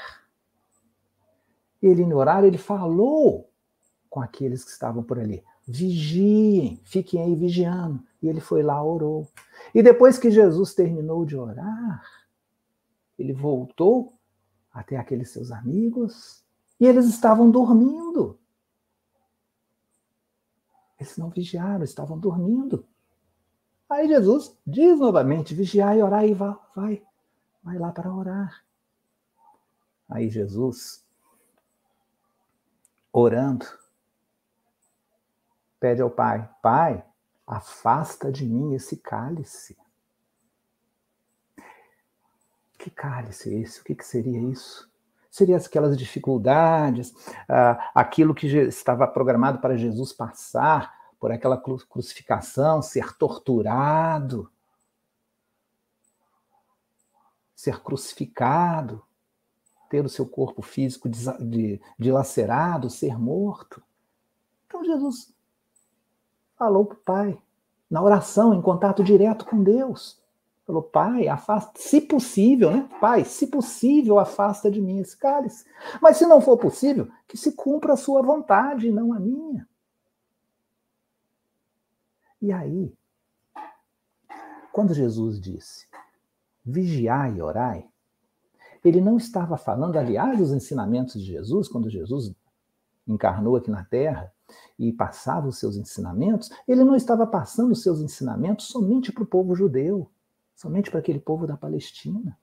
Ele, 1.82 2.06
no 2.06 2.18
orar, 2.18 2.44
ele 2.44 2.58
falou 2.58 3.50
com 4.10 4.22
aqueles 4.22 4.64
que 4.64 4.72
estavam 4.72 5.04
por 5.04 5.20
ali. 5.20 5.44
Vigiem, 5.68 6.82
fiquem 6.84 7.22
aí 7.22 7.36
vigiando. 7.36 8.04
E 8.22 8.28
ele 8.28 8.40
foi 8.40 8.64
lá, 8.64 8.84
orou. 8.84 9.28
E 9.74 9.84
depois 9.84 10.18
que 10.18 10.32
Jesus 10.32 10.74
terminou 10.74 11.26
de 11.26 11.38
orar, 11.38 12.04
ele 13.18 13.34
voltou 13.34 14.14
até 14.72 14.98
aqueles 14.98 15.30
seus 15.30 15.52
amigos 15.52 16.44
e 16.80 16.86
eles 16.86 17.06
estavam 17.08 17.52
dormindo. 17.52 18.40
Eles 21.00 21.18
não 21.18 21.30
vigiaram, 21.30 21.84
estavam 21.84 22.18
dormindo. 22.18 22.86
Aí 23.90 24.08
Jesus 24.08 24.56
diz 24.66 25.00
novamente: 25.00 25.56
vigiar 25.56 25.98
e 25.98 26.04
orar, 26.04 26.26
e 26.26 26.34
vai, 26.34 26.56
vai, 26.76 27.04
vai 27.64 27.78
lá 27.78 27.92
para 27.92 28.14
orar. 28.14 28.64
Aí 30.08 30.30
Jesus, 30.30 31.04
orando, 33.12 33.66
pede 35.80 36.02
ao 36.02 36.10
Pai: 36.10 36.48
Pai, 36.62 37.04
afasta 37.48 38.32
de 38.32 38.46
mim 38.46 38.76
esse 38.76 38.98
cálice. 38.98 39.76
Que 42.78 42.90
cálice 42.90 43.54
é 43.54 43.60
esse? 43.60 43.82
O 43.82 43.84
que, 43.84 43.96
que 43.96 44.06
seria 44.06 44.40
isso? 44.40 44.90
seriam 45.30 45.58
aquelas 45.58 45.98
dificuldades, 45.98 47.14
ah, 47.48 47.92
aquilo 47.94 48.34
que 48.34 48.48
estava 48.48 49.08
programado 49.08 49.60
para 49.60 49.78
Jesus 49.78 50.12
passar 50.12 50.99
por 51.20 51.32
aquela 51.32 51.58
crucificação, 51.58 52.82
ser 52.82 53.18
torturado, 53.18 54.50
ser 57.56 57.82
crucificado, 57.82 59.04
ter 59.90 60.06
o 60.06 60.10
seu 60.10 60.26
corpo 60.26 60.62
físico 60.62 61.10
dilacerado, 61.98 62.90
ser 62.90 63.20
morto. 63.20 63.84
Então 64.66 64.84
Jesus 64.84 65.34
falou 66.56 66.86
para 66.86 66.96
o 66.96 67.02
Pai, 67.02 67.42
na 67.90 68.02
oração, 68.02 68.54
em 68.54 68.62
contato 68.62 69.04
direto 69.04 69.46
com 69.46 69.64
Deus. 69.64 70.20
Falou, 70.66 70.84
pai, 70.84 71.28
afasta, 71.28 71.72
se 71.82 72.00
possível, 72.00 72.70
né? 72.70 72.88
Pai, 73.02 73.26
se 73.26 73.48
possível, 73.48 74.20
afasta 74.20 74.70
de 74.70 74.80
mim 74.80 75.00
esse 75.00 75.18
cálice. 75.18 75.66
Mas 76.00 76.18
se 76.18 76.28
não 76.28 76.40
for 76.40 76.58
possível, 76.58 77.08
que 77.28 77.36
se 77.36 77.54
cumpra 77.54 77.94
a 77.94 77.98
sua 77.98 78.22
vontade, 78.22 78.92
não 78.92 79.12
a 79.12 79.20
minha. 79.20 79.68
E 82.42 82.52
aí, 82.52 82.94
quando 84.72 84.94
Jesus 84.94 85.40
disse, 85.42 85.88
vigiai 86.64 87.36
e 87.36 87.42
orai, 87.42 87.86
ele 88.84 89.02
não 89.02 89.18
estava 89.18 89.58
falando, 89.58 89.98
aliás, 89.98 90.40
os 90.40 90.52
ensinamentos 90.52 91.22
de 91.22 91.28
Jesus, 91.28 91.68
quando 91.68 91.90
Jesus 91.90 92.34
encarnou 93.06 93.56
aqui 93.56 93.70
na 93.70 93.84
Terra 93.84 94.32
e 94.78 94.94
passava 94.94 95.48
os 95.48 95.60
seus 95.60 95.76
ensinamentos, 95.76 96.50
ele 96.68 96.84
não 96.84 96.96
estava 96.96 97.28
passando 97.28 97.72
os 97.72 97.84
seus 97.84 98.00
ensinamentos 98.00 98.68
somente 98.68 99.12
para 99.12 99.24
o 99.24 99.28
povo 99.28 99.56
judeu, 99.56 100.10
somente 100.56 100.90
para 100.90 101.00
aquele 101.00 101.20
povo 101.20 101.46
da 101.46 101.58
Palestina. 101.58 102.38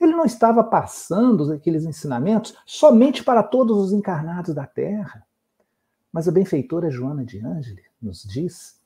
Ele 0.00 0.12
não 0.12 0.24
estava 0.24 0.64
passando 0.64 1.52
aqueles 1.52 1.84
ensinamentos 1.84 2.56
somente 2.64 3.22
para 3.22 3.42
todos 3.42 3.76
os 3.76 3.92
encarnados 3.92 4.54
da 4.54 4.66
Terra. 4.66 5.26
Mas 6.10 6.26
a 6.26 6.32
benfeitora 6.32 6.90
Joana 6.90 7.24
de 7.24 7.44
Ângeles 7.44 7.84
nos 8.00 8.22
diz 8.22 8.80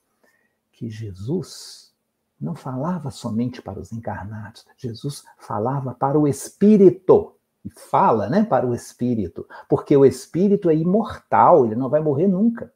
que 0.79 0.89
Jesus 0.89 1.93
não 2.39 2.55
falava 2.55 3.11
somente 3.11 3.61
para 3.61 3.81
os 3.81 3.91
encarnados, 3.91 4.65
Jesus 4.77 5.25
falava 5.37 5.93
para 5.93 6.17
o 6.17 6.25
espírito. 6.25 7.35
E 7.65 7.69
fala, 7.69 8.29
né, 8.29 8.45
para 8.45 8.65
o 8.65 8.73
espírito, 8.73 9.45
porque 9.67 9.95
o 9.97 10.05
espírito 10.05 10.69
é 10.69 10.75
imortal, 10.75 11.65
ele 11.65 11.75
não 11.75 11.89
vai 11.89 11.99
morrer 11.99 12.25
nunca. 12.25 12.73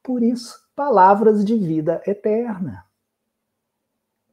Por 0.00 0.22
isso, 0.22 0.64
palavras 0.76 1.44
de 1.44 1.58
vida 1.58 2.00
eterna. 2.06 2.86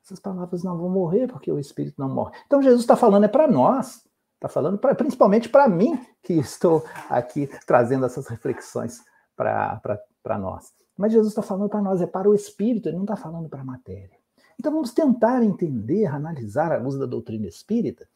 Essas 0.03 0.19
palavras 0.19 0.63
não 0.63 0.77
vão 0.77 0.89
morrer 0.89 1.27
porque 1.27 1.51
o 1.51 1.57
espírito 1.57 1.99
não 1.99 2.07
morre. 2.07 2.37
Então 2.45 2.61
Jesus 2.61 2.81
está 2.81 2.95
falando 2.95 3.23
é 3.23 3.27
para 3.27 3.47
nós, 3.47 4.07
está 4.35 4.47
falando 4.47 4.77
pra, 4.77 4.93
principalmente 4.93 5.49
para 5.49 5.67
mim 5.67 5.99
que 6.21 6.33
estou 6.33 6.85
aqui 7.09 7.49
trazendo 7.65 8.05
essas 8.05 8.27
reflexões 8.27 9.03
para 9.35 10.37
nós. 10.37 10.71
Mas 10.97 11.11
Jesus 11.11 11.31
está 11.31 11.41
falando 11.41 11.69
para 11.69 11.81
nós, 11.81 12.01
é 12.01 12.07
para 12.07 12.29
o 12.29 12.33
espírito, 12.33 12.89
ele 12.89 12.95
não 12.95 13.03
está 13.03 13.15
falando 13.15 13.47
para 13.47 13.61
a 13.61 13.65
matéria. 13.65 14.17
Então 14.59 14.71
vamos 14.71 14.91
tentar 14.91 15.43
entender, 15.43 16.07
analisar 16.07 16.71
à 16.71 16.77
luz 16.77 16.97
da 16.97 17.05
doutrina 17.05 17.45
espírita 17.45 18.07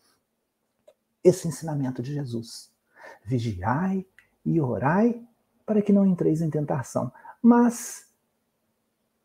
esse 1.23 1.47
ensinamento 1.47 2.01
de 2.01 2.13
Jesus. 2.13 2.71
Vigiai 3.23 4.05
e 4.43 4.59
orai 4.59 5.21
para 5.65 5.81
que 5.81 5.93
não 5.93 6.05
entreis 6.05 6.41
em 6.41 6.49
tentação. 6.49 7.11
Mas 7.41 8.07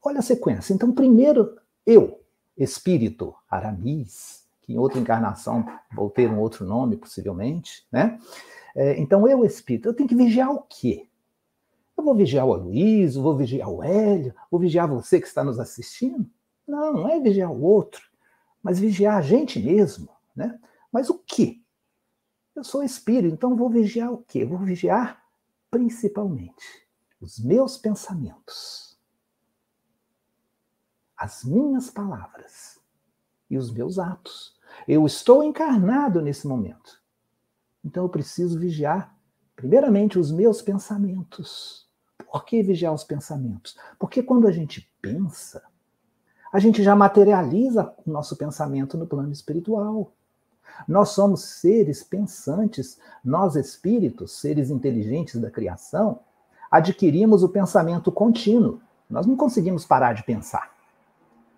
olha 0.02 0.18
a 0.18 0.22
sequência. 0.22 0.74
Então, 0.74 0.92
primeiro, 0.92 1.58
eu, 1.84 2.20
espírito, 2.56 3.34
Aramis, 3.50 4.44
que 4.62 4.74
em 4.74 4.78
outra 4.78 4.98
encarnação 4.98 5.66
vou 5.92 6.10
ter 6.10 6.28
um 6.28 6.38
outro 6.38 6.64
nome, 6.66 6.96
possivelmente, 6.96 7.86
né? 7.90 8.18
É, 8.74 9.00
então, 9.00 9.26
eu, 9.26 9.44
espírito, 9.44 9.88
eu 9.88 9.94
tenho 9.94 10.08
que 10.08 10.14
vigiar 10.14 10.50
o 10.50 10.62
quê? 10.68 11.08
Eu 11.96 12.04
vou 12.04 12.14
vigiar 12.14 12.46
o 12.46 12.52
Aloysio, 12.52 13.22
vou 13.22 13.36
vigiar 13.36 13.68
o 13.68 13.82
Hélio, 13.82 14.34
vou 14.50 14.60
vigiar 14.60 14.88
você 14.88 15.20
que 15.20 15.26
está 15.26 15.42
nos 15.42 15.58
assistindo? 15.58 16.28
Não, 16.66 16.92
não 16.92 17.08
é 17.08 17.20
vigiar 17.20 17.50
o 17.50 17.62
outro, 17.62 18.02
mas 18.62 18.78
vigiar 18.78 19.16
a 19.16 19.22
gente 19.22 19.58
mesmo, 19.58 20.08
né? 20.34 20.58
Mas 20.92 21.08
o 21.08 21.18
que? 21.18 21.64
Eu 22.54 22.64
sou 22.64 22.82
espírito, 22.82 23.34
então 23.34 23.56
vou 23.56 23.70
vigiar 23.70 24.12
o 24.12 24.18
quê? 24.18 24.44
Vou 24.44 24.58
vigiar 24.58 25.22
principalmente 25.70 26.86
os 27.20 27.38
meus 27.38 27.76
pensamentos, 27.76 28.98
as 31.16 31.44
minhas 31.44 31.90
palavras 31.90 32.78
e 33.48 33.56
os 33.56 33.70
meus 33.70 33.98
atos. 33.98 34.58
Eu 34.86 35.06
estou 35.06 35.42
encarnado 35.42 36.20
nesse 36.20 36.46
momento. 36.46 37.00
Então 37.84 38.04
eu 38.04 38.08
preciso 38.08 38.58
vigiar, 38.58 39.16
primeiramente, 39.54 40.18
os 40.18 40.30
meus 40.32 40.60
pensamentos. 40.60 41.85
Por 42.36 42.44
que 42.44 42.62
vigiar 42.62 42.92
os 42.92 43.02
pensamentos? 43.02 43.78
Porque 43.98 44.22
quando 44.22 44.46
a 44.46 44.52
gente 44.52 44.92
pensa, 45.00 45.62
a 46.52 46.58
gente 46.58 46.82
já 46.82 46.94
materializa 46.94 47.94
o 48.04 48.10
nosso 48.10 48.36
pensamento 48.36 48.98
no 48.98 49.06
plano 49.06 49.32
espiritual. 49.32 50.12
Nós 50.86 51.08
somos 51.10 51.44
seres 51.44 52.02
pensantes, 52.02 53.00
nós 53.24 53.56
espíritos, 53.56 54.38
seres 54.38 54.68
inteligentes 54.68 55.40
da 55.40 55.50
criação, 55.50 56.18
adquirimos 56.70 57.42
o 57.42 57.48
pensamento 57.48 58.12
contínuo. 58.12 58.82
Nós 59.08 59.24
não 59.24 59.34
conseguimos 59.34 59.86
parar 59.86 60.12
de 60.12 60.22
pensar. 60.22 60.76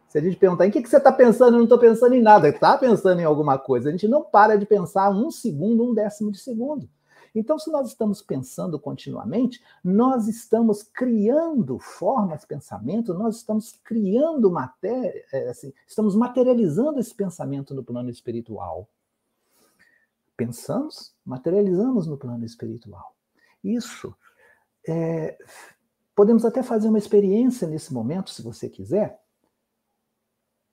Se 0.07 0.17
a 0.17 0.21
gente 0.21 0.37
perguntar 0.37 0.69
em 0.69 0.71
que, 0.71 0.81
que 0.81 0.88
você 0.88 0.99
está 0.99 1.11
pensando, 1.11 1.55
eu 1.55 1.59
não 1.59 1.64
estou 1.64 1.81
pensando 1.81 2.14
em 2.14 2.23
nada, 2.23 2.51
está 2.51 2.79
pensando 2.79 3.21
em 3.21 3.25
alguma 3.25 3.59
coisa. 3.59 3.88
A 3.88 3.91
gente 3.91 4.07
não 4.07 4.23
para 4.23 4.57
de 4.57 4.64
pensar 4.64 5.11
um 5.11 5.29
segundo, 5.29 5.83
um 5.83 5.93
décimo 5.93 6.31
de 6.31 6.38
segundo. 6.38 6.88
Então, 7.35 7.59
se 7.59 7.71
nós 7.71 7.88
estamos 7.88 8.23
pensando 8.23 8.79
continuamente, 8.79 9.62
nós 9.83 10.29
estamos 10.29 10.83
criando 10.83 11.79
formas, 11.79 12.45
pensamento, 12.45 13.14
nós 13.14 13.37
estamos 13.37 13.73
criando 13.85 14.51
matéria, 14.51 15.25
é, 15.33 15.49
assim, 15.49 15.73
estamos 15.87 16.14
materializando 16.14 16.99
esse 16.99 17.14
pensamento 17.14 17.75
no 17.75 17.85
plano 17.85 18.11
espiritual. 18.11 18.88
Pensamos, 20.37 21.14
materializamos 21.25 22.07
no 22.07 22.17
plano 22.17 22.45
espiritual. 22.45 23.14
Isso 23.62 24.14
é, 24.87 25.37
podemos 26.14 26.45
até 26.45 26.62
fazer 26.62 26.88
uma 26.88 26.99
experiência 26.99 27.69
nesse 27.69 27.93
momento, 27.93 28.31
se 28.31 28.43
você 28.43 28.69
quiser, 28.69 29.21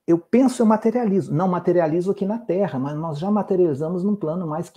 eu 0.07 0.19
penso, 0.19 0.61
eu 0.61 0.65
materializo. 0.65 1.33
Não 1.33 1.47
materializo 1.47 2.11
aqui 2.11 2.25
na 2.25 2.37
Terra, 2.37 2.77
mas 2.77 2.95
nós 2.95 3.17
já 3.17 3.31
materializamos 3.31 4.03
num 4.03 4.15
plano 4.15 4.45
mais 4.45 4.71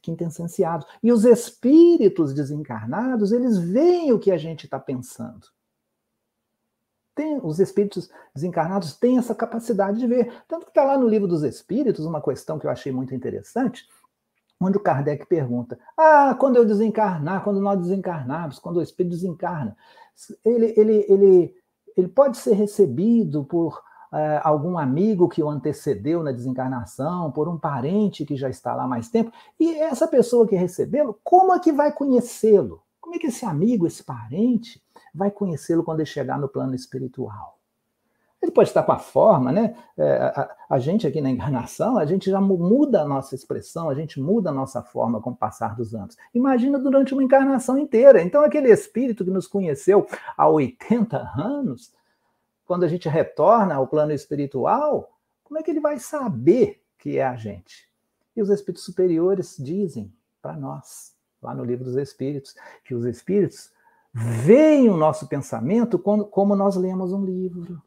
quintessenciado. 0.00 0.86
E 1.02 1.12
os 1.12 1.24
espíritos 1.24 2.32
desencarnados, 2.32 3.32
eles 3.32 3.58
veem 3.58 4.12
o 4.12 4.18
que 4.18 4.30
a 4.30 4.38
gente 4.38 4.64
está 4.64 4.78
pensando. 4.78 5.48
Tem, 7.16 7.40
os 7.42 7.58
espíritos 7.58 8.08
desencarnados 8.32 8.96
têm 8.96 9.18
essa 9.18 9.34
capacidade 9.34 9.98
de 9.98 10.06
ver. 10.06 10.32
Tanto 10.46 10.66
que 10.66 10.70
está 10.70 10.84
lá 10.84 10.96
no 10.96 11.08
livro 11.08 11.26
dos 11.26 11.42
espíritos, 11.42 12.06
uma 12.06 12.22
questão 12.22 12.56
que 12.56 12.66
eu 12.66 12.70
achei 12.70 12.92
muito 12.92 13.12
interessante, 13.12 13.88
onde 14.60 14.78
o 14.78 14.82
Kardec 14.82 15.26
pergunta: 15.26 15.76
Ah, 15.96 16.36
quando 16.38 16.56
eu 16.56 16.64
desencarnar, 16.64 17.42
quando 17.42 17.60
nós 17.60 17.80
desencarnarmos, 17.80 18.60
quando 18.60 18.76
o 18.76 18.82
espírito 18.82 19.16
desencarna, 19.16 19.76
ele, 20.44 20.72
ele, 20.76 21.06
ele, 21.08 21.54
ele 21.96 22.08
pode 22.08 22.38
ser 22.38 22.52
recebido 22.52 23.44
por 23.44 23.82
é, 24.12 24.40
algum 24.42 24.76
amigo 24.76 25.28
que 25.28 25.42
o 25.42 25.48
antecedeu 25.48 26.22
na 26.22 26.32
desencarnação, 26.32 27.30
por 27.30 27.48
um 27.48 27.58
parente 27.58 28.24
que 28.24 28.36
já 28.36 28.48
está 28.48 28.74
lá 28.74 28.86
mais 28.86 29.08
tempo, 29.08 29.32
e 29.58 29.74
essa 29.74 30.08
pessoa 30.08 30.46
que 30.46 30.56
recebê-lo, 30.56 31.18
como 31.22 31.54
é 31.54 31.58
que 31.58 31.72
vai 31.72 31.92
conhecê-lo? 31.92 32.82
Como 33.00 33.14
é 33.14 33.18
que 33.18 33.28
esse 33.28 33.44
amigo, 33.44 33.86
esse 33.86 34.04
parente, 34.04 34.82
vai 35.14 35.30
conhecê-lo 35.30 35.82
quando 35.82 36.00
ele 36.00 36.06
chegar 36.06 36.38
no 36.38 36.48
plano 36.48 36.74
espiritual? 36.74 37.60
Ele 38.42 38.52
pode 38.52 38.70
estar 38.70 38.82
com 38.82 38.92
a 38.92 38.98
forma, 38.98 39.52
né? 39.52 39.74
É, 39.98 40.16
a, 40.16 40.56
a, 40.70 40.78
gente 40.78 41.06
aqui 41.06 41.20
na 41.20 41.28
encarnação, 41.28 41.98
a 41.98 42.06
gente 42.06 42.30
já 42.30 42.40
muda 42.40 43.02
a 43.02 43.04
nossa 43.04 43.34
expressão, 43.34 43.90
a 43.90 43.94
gente 43.94 44.18
muda 44.18 44.48
a 44.48 44.52
nossa 44.52 44.82
forma 44.82 45.20
com 45.20 45.30
o 45.30 45.36
passar 45.36 45.76
dos 45.76 45.94
anos. 45.94 46.16
Imagina 46.34 46.78
durante 46.78 47.12
uma 47.12 47.22
encarnação 47.22 47.76
inteira. 47.76 48.22
Então, 48.22 48.42
aquele 48.42 48.70
espírito 48.70 49.24
que 49.24 49.30
nos 49.30 49.46
conheceu 49.46 50.06
há 50.38 50.48
80 50.48 51.18
anos, 51.36 51.92
quando 52.70 52.84
a 52.84 52.88
gente 52.88 53.08
retorna 53.08 53.74
ao 53.74 53.88
plano 53.88 54.12
espiritual, 54.12 55.18
como 55.42 55.58
é 55.58 55.62
que 55.64 55.72
ele 55.72 55.80
vai 55.80 55.98
saber 55.98 56.80
que 56.96 57.18
é 57.18 57.26
a 57.26 57.34
gente? 57.34 57.90
E 58.36 58.40
os 58.40 58.48
espíritos 58.48 58.84
superiores 58.84 59.56
dizem 59.58 60.14
para 60.40 60.56
nós, 60.56 61.12
lá 61.42 61.52
no 61.52 61.64
livro 61.64 61.84
dos 61.84 61.96
espíritos, 61.96 62.54
que 62.84 62.94
os 62.94 63.04
espíritos 63.06 63.72
veem 64.14 64.88
o 64.88 64.96
nosso 64.96 65.26
pensamento 65.26 65.98
como 65.98 66.54
nós 66.54 66.76
lemos 66.76 67.12
um 67.12 67.24
livro. 67.24 67.82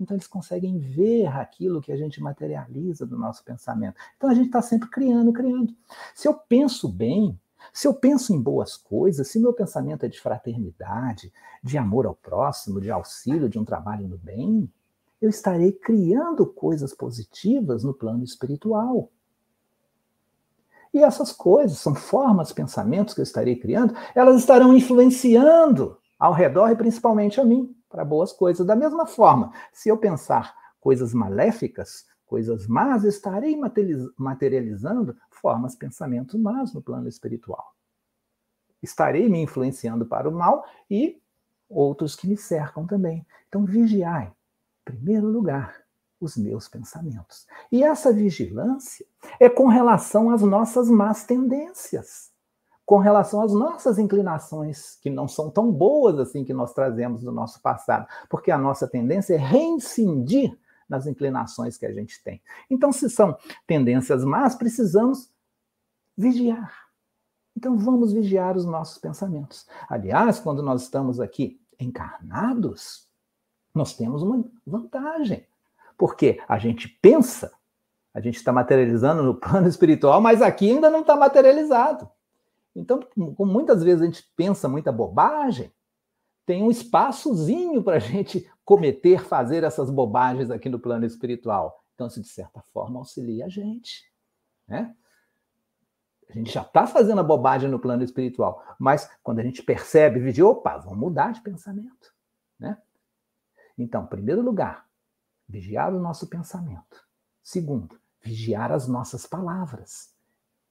Então 0.00 0.16
eles 0.16 0.26
conseguem 0.26 0.78
ver 0.78 1.26
aquilo 1.26 1.82
que 1.82 1.92
a 1.92 1.96
gente 1.98 2.22
materializa 2.22 3.04
do 3.04 3.18
nosso 3.18 3.44
pensamento. 3.44 4.00
Então 4.16 4.30
a 4.30 4.34
gente 4.34 4.46
está 4.46 4.62
sempre 4.62 4.88
criando, 4.88 5.30
criando. 5.30 5.76
Se 6.14 6.26
eu 6.26 6.32
penso 6.32 6.88
bem, 6.88 7.38
se 7.72 7.86
eu 7.86 7.94
penso 7.94 8.32
em 8.32 8.40
boas 8.40 8.76
coisas, 8.76 9.28
se 9.28 9.38
meu 9.38 9.52
pensamento 9.52 10.04
é 10.04 10.08
de 10.08 10.20
fraternidade, 10.20 11.32
de 11.62 11.78
amor 11.78 12.06
ao 12.06 12.14
próximo, 12.14 12.80
de 12.80 12.90
auxílio, 12.90 13.48
de 13.48 13.58
um 13.58 13.64
trabalho 13.64 14.08
no 14.08 14.18
bem, 14.18 14.70
eu 15.20 15.28
estarei 15.28 15.72
criando 15.72 16.46
coisas 16.46 16.94
positivas 16.94 17.84
no 17.84 17.92
plano 17.92 18.24
espiritual. 18.24 19.10
E 20.92 20.98
essas 20.98 21.30
coisas 21.30 21.78
são 21.78 21.94
formas, 21.94 22.52
pensamentos 22.52 23.14
que 23.14 23.20
eu 23.20 23.24
estarei 23.24 23.56
criando, 23.56 23.94
elas 24.14 24.40
estarão 24.40 24.74
influenciando 24.74 25.98
ao 26.18 26.32
redor 26.32 26.70
e 26.70 26.76
principalmente 26.76 27.40
a 27.40 27.44
mim, 27.44 27.74
para 27.88 28.04
boas 28.04 28.32
coisas. 28.32 28.66
Da 28.66 28.74
mesma 28.74 29.06
forma, 29.06 29.52
se 29.72 29.88
eu 29.88 29.96
pensar 29.96 30.54
coisas 30.80 31.14
maléficas, 31.14 32.06
coisas 32.30 32.68
más, 32.68 33.02
estarei 33.02 33.58
materializando 34.16 35.16
formas, 35.30 35.74
pensamentos 35.74 36.40
más 36.40 36.72
no 36.72 36.80
plano 36.80 37.08
espiritual. 37.08 37.74
Estarei 38.80 39.28
me 39.28 39.42
influenciando 39.42 40.06
para 40.06 40.28
o 40.28 40.32
mal 40.32 40.64
e 40.88 41.20
outros 41.68 42.14
que 42.14 42.28
me 42.28 42.36
cercam 42.36 42.86
também. 42.86 43.26
Então, 43.48 43.64
vigiai, 43.64 44.28
em 44.28 44.84
primeiro 44.84 45.26
lugar, 45.26 45.74
os 46.20 46.36
meus 46.36 46.68
pensamentos. 46.68 47.48
E 47.72 47.82
essa 47.82 48.12
vigilância 48.12 49.04
é 49.40 49.48
com 49.48 49.66
relação 49.66 50.30
às 50.30 50.42
nossas 50.42 50.88
más 50.88 51.24
tendências, 51.24 52.30
com 52.86 52.98
relação 52.98 53.42
às 53.42 53.52
nossas 53.52 53.98
inclinações, 53.98 54.96
que 55.02 55.10
não 55.10 55.26
são 55.26 55.50
tão 55.50 55.72
boas 55.72 56.16
assim 56.20 56.44
que 56.44 56.54
nós 56.54 56.72
trazemos 56.72 57.22
do 57.22 57.32
nosso 57.32 57.60
passado, 57.60 58.06
porque 58.28 58.52
a 58.52 58.58
nossa 58.58 58.86
tendência 58.86 59.34
é 59.34 59.38
reincidir 59.38 60.56
nas 60.90 61.06
inclinações 61.06 61.78
que 61.78 61.86
a 61.86 61.92
gente 61.92 62.22
tem. 62.22 62.42
Então, 62.68 62.92
se 62.92 63.08
são 63.08 63.38
tendências 63.66 64.24
más, 64.24 64.56
precisamos 64.56 65.30
vigiar. 66.16 66.90
Então, 67.56 67.78
vamos 67.78 68.12
vigiar 68.12 68.56
os 68.56 68.64
nossos 68.64 68.98
pensamentos. 68.98 69.66
Aliás, 69.88 70.40
quando 70.40 70.62
nós 70.62 70.82
estamos 70.82 71.20
aqui 71.20 71.60
encarnados, 71.78 73.08
nós 73.74 73.94
temos 73.94 74.22
uma 74.22 74.44
vantagem. 74.66 75.46
Porque 75.96 76.40
a 76.48 76.58
gente 76.58 76.88
pensa, 76.88 77.52
a 78.12 78.20
gente 78.20 78.36
está 78.36 78.52
materializando 78.52 79.22
no 79.22 79.34
plano 79.34 79.68
espiritual, 79.68 80.20
mas 80.20 80.42
aqui 80.42 80.70
ainda 80.70 80.90
não 80.90 81.02
está 81.02 81.14
materializado. 81.14 82.10
Então, 82.74 83.00
como 83.36 83.52
muitas 83.52 83.82
vezes 83.82 84.02
a 84.02 84.06
gente 84.06 84.24
pensa 84.36 84.68
muita 84.68 84.90
bobagem, 84.90 85.72
tem 86.46 86.62
um 86.62 86.70
espaçozinho 86.70 87.82
para 87.82 87.96
a 87.96 88.00
gente 88.00 88.50
cometer, 88.70 89.24
fazer 89.24 89.64
essas 89.64 89.90
bobagens 89.90 90.48
aqui 90.48 90.68
no 90.68 90.78
plano 90.78 91.04
espiritual. 91.04 91.84
Então, 91.92 92.06
isso, 92.06 92.20
de 92.20 92.28
certa 92.28 92.62
forma, 92.72 93.00
auxilia 93.00 93.46
a 93.46 93.48
gente. 93.48 94.08
Né? 94.68 94.94
A 96.28 96.32
gente 96.34 96.52
já 96.52 96.62
está 96.62 96.86
fazendo 96.86 97.20
a 97.20 97.24
bobagem 97.24 97.68
no 97.68 97.80
plano 97.80 98.04
espiritual, 98.04 98.62
mas 98.78 99.10
quando 99.24 99.40
a 99.40 99.42
gente 99.42 99.60
percebe, 99.60 100.20
vigia, 100.20 100.46
opa, 100.46 100.78
vamos 100.78 101.00
mudar 101.00 101.32
de 101.32 101.40
pensamento. 101.40 102.14
Né? 102.60 102.78
Então, 103.76 104.06
primeiro 104.06 104.40
lugar, 104.40 104.86
vigiar 105.48 105.92
o 105.92 105.98
nosso 105.98 106.28
pensamento. 106.28 107.04
Segundo, 107.42 108.00
vigiar 108.22 108.70
as 108.70 108.86
nossas 108.86 109.26
palavras. 109.26 110.14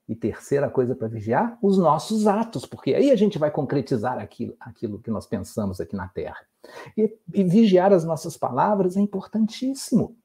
E 0.08 0.16
terceira 0.16 0.70
coisa 0.70 0.96
para 0.96 1.06
vigiar, 1.06 1.58
os 1.60 1.76
nossos 1.76 2.26
atos, 2.26 2.64
porque 2.64 2.94
aí 2.94 3.10
a 3.10 3.16
gente 3.16 3.38
vai 3.38 3.50
concretizar 3.50 4.18
aquilo, 4.18 4.56
aquilo 4.58 5.02
que 5.02 5.10
nós 5.10 5.26
pensamos 5.26 5.82
aqui 5.82 5.94
na 5.94 6.08
Terra. 6.08 6.48
E, 6.96 7.18
e 7.32 7.44
vigiar 7.44 7.92
as 7.92 8.04
nossas 8.04 8.36
palavras 8.36 8.96
é 8.96 9.00
importantíssimo. 9.00 10.16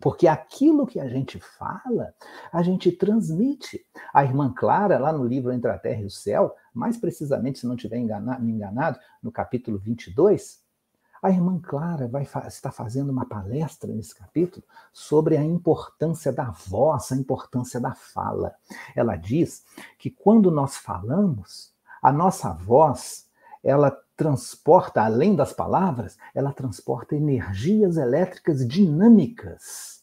Porque 0.00 0.26
aquilo 0.26 0.86
que 0.86 0.98
a 0.98 1.06
gente 1.06 1.38
fala, 1.38 2.14
a 2.50 2.62
gente 2.62 2.90
transmite. 2.90 3.84
A 4.14 4.24
irmã 4.24 4.52
Clara, 4.52 4.98
lá 4.98 5.12
no 5.12 5.24
livro 5.24 5.52
Entre 5.52 5.70
a 5.70 5.78
Terra 5.78 6.00
e 6.00 6.06
o 6.06 6.10
Céu, 6.10 6.54
mais 6.72 6.96
precisamente, 6.96 7.58
se 7.58 7.66
não 7.66 7.74
estiver 7.74 7.98
enganado, 7.98 8.42
me 8.42 8.52
enganado, 8.52 8.98
no 9.22 9.30
capítulo 9.30 9.78
22, 9.78 10.62
a 11.22 11.28
irmã 11.28 11.60
Clara 11.60 12.08
vai 12.08 12.26
estar 12.48 12.72
fazendo 12.72 13.10
uma 13.10 13.26
palestra 13.26 13.92
nesse 13.92 14.14
capítulo 14.14 14.64
sobre 14.90 15.36
a 15.36 15.44
importância 15.44 16.32
da 16.32 16.50
voz, 16.50 17.12
a 17.12 17.16
importância 17.16 17.78
da 17.78 17.94
fala. 17.94 18.54
Ela 18.96 19.16
diz 19.16 19.64
que 19.98 20.10
quando 20.10 20.50
nós 20.50 20.78
falamos, 20.78 21.74
a 22.02 22.10
nossa 22.10 22.54
voz, 22.54 23.28
ela 23.62 23.94
transporta, 24.20 25.00
além 25.00 25.34
das 25.34 25.50
palavras, 25.50 26.18
ela 26.34 26.52
transporta 26.52 27.16
energias 27.16 27.96
elétricas 27.96 28.68
dinâmicas. 28.68 30.02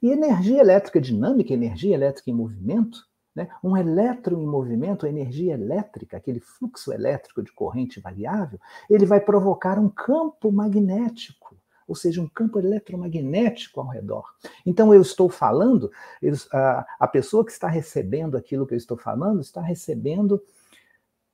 E 0.00 0.08
energia 0.12 0.60
elétrica 0.60 1.00
dinâmica, 1.00 1.52
energia 1.52 1.92
elétrica 1.92 2.30
em 2.30 2.32
movimento, 2.32 3.00
né? 3.34 3.48
Um 3.60 3.76
elétron 3.76 4.40
em 4.40 4.46
movimento, 4.46 5.04
a 5.04 5.08
energia 5.08 5.54
elétrica, 5.54 6.16
aquele 6.16 6.38
fluxo 6.38 6.92
elétrico 6.92 7.42
de 7.42 7.50
corrente 7.50 7.98
variável, 7.98 8.60
ele 8.88 9.04
vai 9.04 9.20
provocar 9.20 9.80
um 9.80 9.88
campo 9.88 10.52
magnético, 10.52 11.56
ou 11.88 11.96
seja, 11.96 12.22
um 12.22 12.28
campo 12.28 12.56
eletromagnético 12.60 13.80
ao 13.80 13.88
redor. 13.88 14.26
Então 14.64 14.94
eu 14.94 15.02
estou 15.02 15.28
falando, 15.28 15.90
a 17.00 17.08
pessoa 17.08 17.44
que 17.44 17.50
está 17.50 17.66
recebendo 17.66 18.36
aquilo 18.36 18.64
que 18.64 18.74
eu 18.74 18.78
estou 18.78 18.96
falando 18.96 19.40
está 19.40 19.60
recebendo 19.60 20.40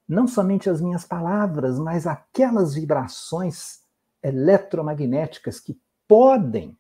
não 0.09 0.27
somente 0.27 0.71
as 0.71 0.81
minhas 0.81 1.05
palavras, 1.05 1.79
mas 1.79 2.07
aquelas 2.07 2.75
vibrações 2.75 3.81
eletromagnéticas 4.23 5.61
que 5.61 5.79
podem 6.07 6.77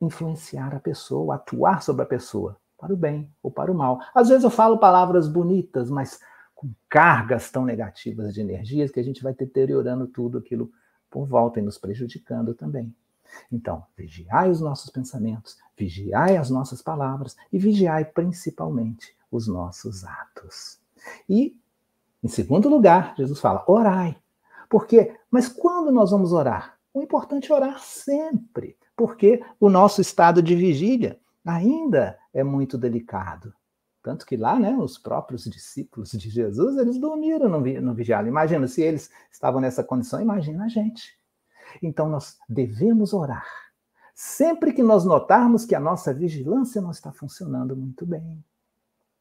influenciar 0.00 0.74
a 0.74 0.80
pessoa, 0.80 1.36
atuar 1.36 1.82
sobre 1.82 2.02
a 2.02 2.06
pessoa 2.06 2.56
para 2.78 2.92
o 2.92 2.96
bem 2.96 3.30
ou 3.42 3.50
para 3.50 3.72
o 3.72 3.74
mal. 3.74 4.00
Às 4.14 4.28
vezes 4.28 4.44
eu 4.44 4.50
falo 4.50 4.78
palavras 4.78 5.28
bonitas, 5.28 5.88
mas 5.90 6.20
com 6.54 6.70
cargas 6.88 7.50
tão 7.50 7.64
negativas 7.64 8.34
de 8.34 8.40
energias 8.40 8.90
que 8.90 9.00
a 9.00 9.04
gente 9.04 9.22
vai 9.22 9.34
deteriorando 9.34 10.06
tudo 10.06 10.38
aquilo 10.38 10.70
por 11.10 11.26
volta 11.26 11.60
e 11.60 11.62
nos 11.62 11.78
prejudicando 11.78 12.54
também. 12.54 12.94
Então, 13.50 13.84
vigiai 13.96 14.50
os 14.50 14.60
nossos 14.60 14.90
pensamentos, 14.90 15.56
vigiai 15.76 16.36
as 16.36 16.50
nossas 16.50 16.82
palavras 16.82 17.36
e 17.52 17.58
vigiai 17.58 18.04
principalmente 18.04 19.16
os 19.30 19.48
nossos 19.48 20.04
atos. 20.04 20.83
E, 21.28 21.56
em 22.22 22.28
segundo 22.28 22.68
lugar, 22.68 23.14
Jesus 23.16 23.40
fala: 23.40 23.64
orai. 23.66 24.16
Por 24.68 24.86
quê? 24.86 25.16
Mas 25.30 25.48
quando 25.48 25.92
nós 25.92 26.10
vamos 26.10 26.32
orar? 26.32 26.78
O 26.92 27.02
importante 27.02 27.50
é 27.50 27.54
orar 27.54 27.80
sempre, 27.80 28.76
porque 28.96 29.42
o 29.58 29.68
nosso 29.68 30.00
estado 30.00 30.42
de 30.42 30.54
vigília 30.54 31.18
ainda 31.44 32.18
é 32.32 32.42
muito 32.42 32.78
delicado. 32.78 33.52
Tanto 34.02 34.26
que 34.26 34.36
lá, 34.36 34.58
né, 34.58 34.76
os 34.76 34.98
próprios 34.98 35.44
discípulos 35.44 36.10
de 36.10 36.28
Jesus, 36.28 36.76
eles 36.76 36.98
dormiram 36.98 37.48
no, 37.48 37.60
no 37.60 37.94
vigiado. 37.94 38.28
Imagina, 38.28 38.68
se 38.68 38.82
eles 38.82 39.10
estavam 39.30 39.60
nessa 39.60 39.82
condição, 39.82 40.20
imagina 40.20 40.66
a 40.66 40.68
gente. 40.68 41.18
Então, 41.82 42.08
nós 42.08 42.38
devemos 42.48 43.14
orar. 43.14 43.46
Sempre 44.14 44.72
que 44.72 44.82
nós 44.82 45.04
notarmos 45.04 45.64
que 45.64 45.74
a 45.74 45.80
nossa 45.80 46.12
vigilância 46.12 46.80
não 46.82 46.90
está 46.90 47.10
funcionando 47.12 47.74
muito 47.74 48.04
bem. 48.04 48.44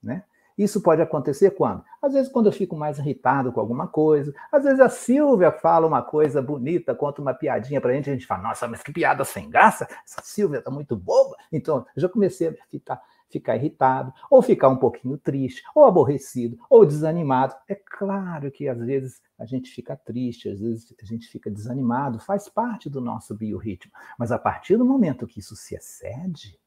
Né? 0.01 0.23
Isso 0.57 0.81
pode 0.81 1.01
acontecer 1.01 1.51
quando? 1.51 1.83
Às 2.01 2.13
vezes, 2.13 2.31
quando 2.31 2.47
eu 2.47 2.51
fico 2.51 2.75
mais 2.75 2.99
irritado 2.99 3.51
com 3.51 3.59
alguma 3.59 3.87
coisa. 3.87 4.33
Às 4.51 4.63
vezes, 4.63 4.79
a 4.79 4.89
Silvia 4.89 5.51
fala 5.51 5.87
uma 5.87 6.01
coisa 6.01 6.41
bonita, 6.41 6.93
conta 6.93 7.21
uma 7.21 7.33
piadinha 7.33 7.81
pra 7.81 7.93
gente, 7.93 8.09
a 8.09 8.13
gente 8.13 8.27
fala, 8.27 8.43
nossa, 8.43 8.67
mas 8.67 8.83
que 8.83 8.91
piada 8.91 9.23
sem 9.23 9.49
graça, 9.49 9.87
essa 10.05 10.21
Silvia 10.23 10.61
tá 10.61 10.69
muito 10.69 10.95
boba. 10.95 11.35
Então, 11.51 11.85
já 11.95 12.07
comecei 12.07 12.49
a 12.49 12.53
ficar, 12.69 13.01
ficar 13.29 13.55
irritado, 13.55 14.13
ou 14.29 14.41
ficar 14.41 14.69
um 14.69 14.77
pouquinho 14.77 15.17
triste, 15.17 15.63
ou 15.73 15.85
aborrecido, 15.85 16.57
ou 16.69 16.85
desanimado. 16.85 17.55
É 17.67 17.75
claro 17.75 18.51
que 18.51 18.67
às 18.67 18.79
vezes 18.79 19.21
a 19.39 19.45
gente 19.45 19.71
fica 19.71 19.95
triste, 19.95 20.49
às 20.49 20.59
vezes 20.59 20.93
a 21.01 21.05
gente 21.05 21.27
fica 21.27 21.49
desanimado, 21.49 22.19
faz 22.19 22.47
parte 22.47 22.89
do 22.89 23.01
nosso 23.01 23.35
biorritmo. 23.35 23.91
Mas 24.19 24.31
a 24.31 24.37
partir 24.37 24.77
do 24.77 24.85
momento 24.85 25.25
que 25.25 25.39
isso 25.39 25.55
se 25.55 25.75
excede, 25.75 26.59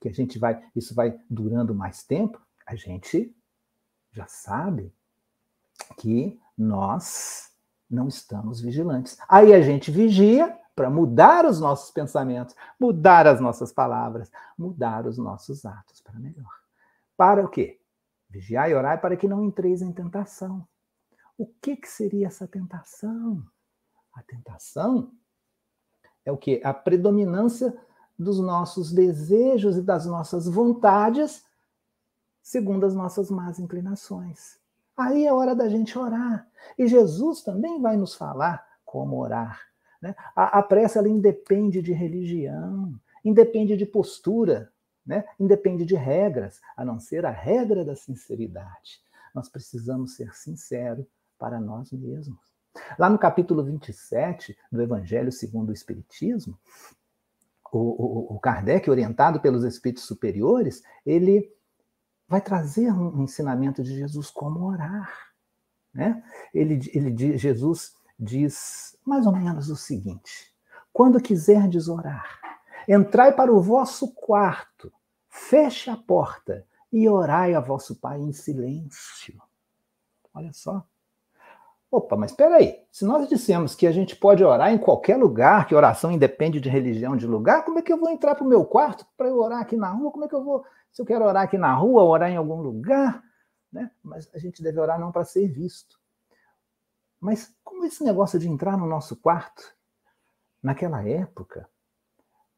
que 0.00 0.08
a 0.08 0.12
gente 0.12 0.38
vai, 0.38 0.62
isso 0.74 0.94
vai 0.94 1.18
durando 1.28 1.74
mais 1.74 2.04
tempo, 2.04 2.40
a 2.66 2.74
gente 2.74 3.34
já 4.12 4.26
sabe 4.26 4.94
que 5.98 6.40
nós 6.56 7.52
não 7.90 8.08
estamos 8.08 8.60
vigilantes. 8.60 9.18
Aí 9.28 9.52
a 9.52 9.60
gente 9.60 9.90
vigia 9.90 10.58
para 10.74 10.90
mudar 10.90 11.44
os 11.44 11.60
nossos 11.60 11.90
pensamentos, 11.90 12.54
mudar 12.78 13.26
as 13.26 13.40
nossas 13.40 13.72
palavras, 13.72 14.30
mudar 14.58 15.06
os 15.06 15.18
nossos 15.18 15.64
atos 15.64 16.00
para 16.00 16.18
melhor. 16.18 16.52
Para 17.16 17.44
o 17.44 17.48
quê? 17.48 17.80
Vigiar 18.28 18.68
e 18.68 18.74
orar 18.74 19.00
para 19.00 19.16
que 19.16 19.28
não 19.28 19.44
entreis 19.44 19.82
em 19.82 19.92
tentação. 19.92 20.66
O 21.38 21.46
que, 21.46 21.76
que 21.76 21.88
seria 21.88 22.26
essa 22.26 22.46
tentação? 22.46 23.44
A 24.12 24.22
tentação 24.22 25.12
é 26.24 26.32
o 26.32 26.36
que? 26.36 26.60
A 26.64 26.72
predominância 26.72 27.76
dos 28.18 28.40
nossos 28.40 28.92
desejos 28.92 29.76
e 29.76 29.82
das 29.82 30.06
nossas 30.06 30.48
vontades 30.48 31.44
segundo 32.44 32.84
as 32.84 32.94
nossas 32.94 33.30
más 33.30 33.58
inclinações. 33.58 34.58
Aí 34.94 35.26
é 35.26 35.32
hora 35.32 35.56
da 35.56 35.66
gente 35.66 35.98
orar. 35.98 36.46
E 36.78 36.86
Jesus 36.86 37.42
também 37.42 37.80
vai 37.80 37.96
nos 37.96 38.14
falar 38.14 38.64
como 38.84 39.18
orar. 39.18 39.58
Né? 40.00 40.14
A, 40.36 40.58
a 40.58 40.62
prece 40.62 40.98
ela 40.98 41.08
independe 41.08 41.80
de 41.80 41.92
religião, 41.92 42.94
independe 43.24 43.76
de 43.78 43.86
postura, 43.86 44.70
né? 45.04 45.24
independe 45.40 45.86
de 45.86 45.94
regras, 45.94 46.60
a 46.76 46.84
não 46.84 47.00
ser 47.00 47.24
a 47.24 47.30
regra 47.30 47.82
da 47.82 47.96
sinceridade. 47.96 49.02
Nós 49.34 49.48
precisamos 49.48 50.14
ser 50.14 50.32
sinceros 50.36 51.06
para 51.38 51.58
nós 51.58 51.90
mesmos. 51.90 52.38
Lá 52.98 53.08
no 53.08 53.18
capítulo 53.18 53.64
27 53.64 54.56
do 54.70 54.82
Evangelho 54.82 55.32
segundo 55.32 55.70
o 55.70 55.72
Espiritismo, 55.72 56.58
o, 57.72 57.78
o, 57.78 58.36
o 58.36 58.38
Kardec, 58.38 58.88
orientado 58.88 59.40
pelos 59.40 59.64
espíritos 59.64 60.04
superiores, 60.04 60.82
ele 61.04 61.53
vai 62.28 62.40
trazer 62.40 62.90
um 62.92 63.22
ensinamento 63.22 63.82
de 63.82 63.94
Jesus 63.94 64.30
como 64.30 64.66
orar. 64.66 65.10
Né? 65.92 66.22
Ele, 66.52 66.80
ele, 66.92 67.38
Jesus 67.38 67.94
diz 68.18 68.96
mais 69.04 69.26
ou 69.26 69.32
menos 69.32 69.68
o 69.68 69.76
seguinte: 69.76 70.52
quando 70.92 71.20
quiserdes 71.20 71.88
orar, 71.88 72.40
entrai 72.88 73.32
para 73.32 73.52
o 73.52 73.60
vosso 73.60 74.12
quarto, 74.14 74.92
feche 75.28 75.90
a 75.90 75.96
porta 75.96 76.66
e 76.92 77.08
orai 77.08 77.54
a 77.54 77.60
vosso 77.60 77.96
Pai 77.96 78.20
em 78.20 78.32
silêncio. 78.32 79.40
Olha 80.32 80.52
só. 80.52 80.84
Opa, 81.90 82.16
mas 82.16 82.32
espera 82.32 82.56
aí. 82.56 82.76
Se 82.90 83.04
nós 83.04 83.28
dissemos 83.28 83.76
que 83.76 83.86
a 83.86 83.92
gente 83.92 84.16
pode 84.16 84.42
orar 84.42 84.72
em 84.72 84.78
qualquer 84.78 85.16
lugar, 85.16 85.66
que 85.66 85.76
oração 85.76 86.10
independe 86.10 86.60
de 86.60 86.68
religião, 86.68 87.16
de 87.16 87.24
lugar, 87.24 87.64
como 87.64 87.78
é 87.78 87.82
que 87.82 87.92
eu 87.92 87.96
vou 87.96 88.10
entrar 88.10 88.34
para 88.34 88.44
o 88.44 88.48
meu 88.48 88.64
quarto 88.64 89.06
para 89.16 89.28
eu 89.28 89.38
orar 89.38 89.60
aqui 89.60 89.76
na 89.76 89.90
rua? 89.90 90.10
Como 90.10 90.24
é 90.24 90.28
que 90.28 90.34
eu 90.34 90.42
vou, 90.42 90.64
se 90.94 91.02
eu 91.02 91.04
quero 91.04 91.24
orar 91.24 91.42
aqui 91.42 91.58
na 91.58 91.74
rua, 91.74 92.04
orar 92.04 92.30
em 92.30 92.36
algum 92.36 92.62
lugar? 92.62 93.20
Né? 93.72 93.90
Mas 94.00 94.32
a 94.32 94.38
gente 94.38 94.62
deve 94.62 94.78
orar 94.78 94.98
não 94.98 95.10
para 95.10 95.24
ser 95.24 95.48
visto. 95.48 96.00
Mas 97.20 97.52
como 97.64 97.84
esse 97.84 98.04
negócio 98.04 98.38
de 98.38 98.48
entrar 98.48 98.78
no 98.78 98.86
nosso 98.86 99.16
quarto? 99.16 99.74
Naquela 100.62 101.06
época, 101.06 101.68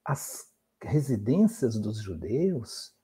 as 0.04 0.52
residências 0.80 1.76
dos 1.80 2.00
judeus, 2.00 2.94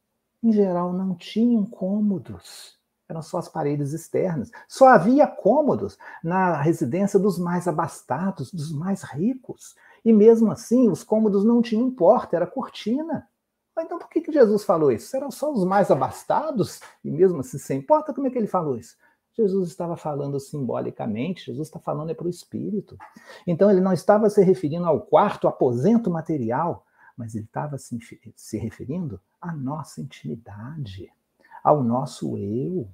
em 0.42 0.52
geral, 0.52 0.92
não 0.92 1.16
tinham 1.16 1.64
cômodos 1.64 2.78
eram 3.12 3.22
só 3.22 3.38
as 3.38 3.48
paredes 3.48 3.92
externas. 3.92 4.50
Só 4.66 4.88
havia 4.88 5.26
cômodos 5.26 5.98
na 6.24 6.60
residência 6.60 7.18
dos 7.18 7.38
mais 7.38 7.68
abastados, 7.68 8.50
dos 8.52 8.72
mais 8.72 9.02
ricos. 9.02 9.74
E 10.04 10.12
mesmo 10.12 10.50
assim, 10.50 10.88
os 10.88 11.04
cômodos 11.04 11.44
não 11.44 11.60
tinham 11.60 11.90
porta, 11.90 12.36
era 12.36 12.46
cortina. 12.46 13.28
Então 13.78 13.98
por 13.98 14.08
que, 14.08 14.20
que 14.20 14.32
Jesus 14.32 14.64
falou 14.64 14.92
isso? 14.92 15.16
Eram 15.16 15.30
só 15.30 15.52
os 15.52 15.64
mais 15.64 15.90
abastados? 15.90 16.80
E 17.04 17.10
mesmo 17.10 17.40
assim, 17.40 17.58
sem 17.58 17.80
porta, 17.80 18.12
como 18.12 18.26
é 18.26 18.30
que 18.30 18.38
ele 18.38 18.46
falou 18.46 18.76
isso? 18.76 18.96
Jesus 19.34 19.70
estava 19.70 19.96
falando 19.96 20.38
simbolicamente, 20.38 21.46
Jesus 21.46 21.68
está 21.68 21.80
falando 21.80 22.10
é 22.10 22.14
para 22.14 22.26
o 22.26 22.30
espírito. 22.30 22.98
Então 23.46 23.70
ele 23.70 23.80
não 23.80 23.92
estava 23.92 24.28
se 24.28 24.42
referindo 24.42 24.86
ao 24.86 25.00
quarto 25.00 25.48
aposento 25.48 26.10
material, 26.10 26.84
mas 27.16 27.34
ele 27.34 27.44
estava 27.44 27.78
se, 27.78 27.98
se 28.36 28.58
referindo 28.58 29.18
à 29.40 29.52
nossa 29.52 30.00
intimidade, 30.00 31.10
ao 31.64 31.82
nosso 31.82 32.36
eu 32.36 32.88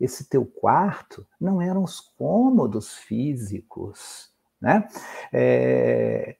esse 0.00 0.28
teu 0.28 0.44
quarto 0.44 1.26
não 1.40 1.60
eram 1.60 1.82
os 1.82 2.00
cômodos 2.00 2.94
físicos, 2.94 4.30
né? 4.60 4.86
É, 5.32 6.36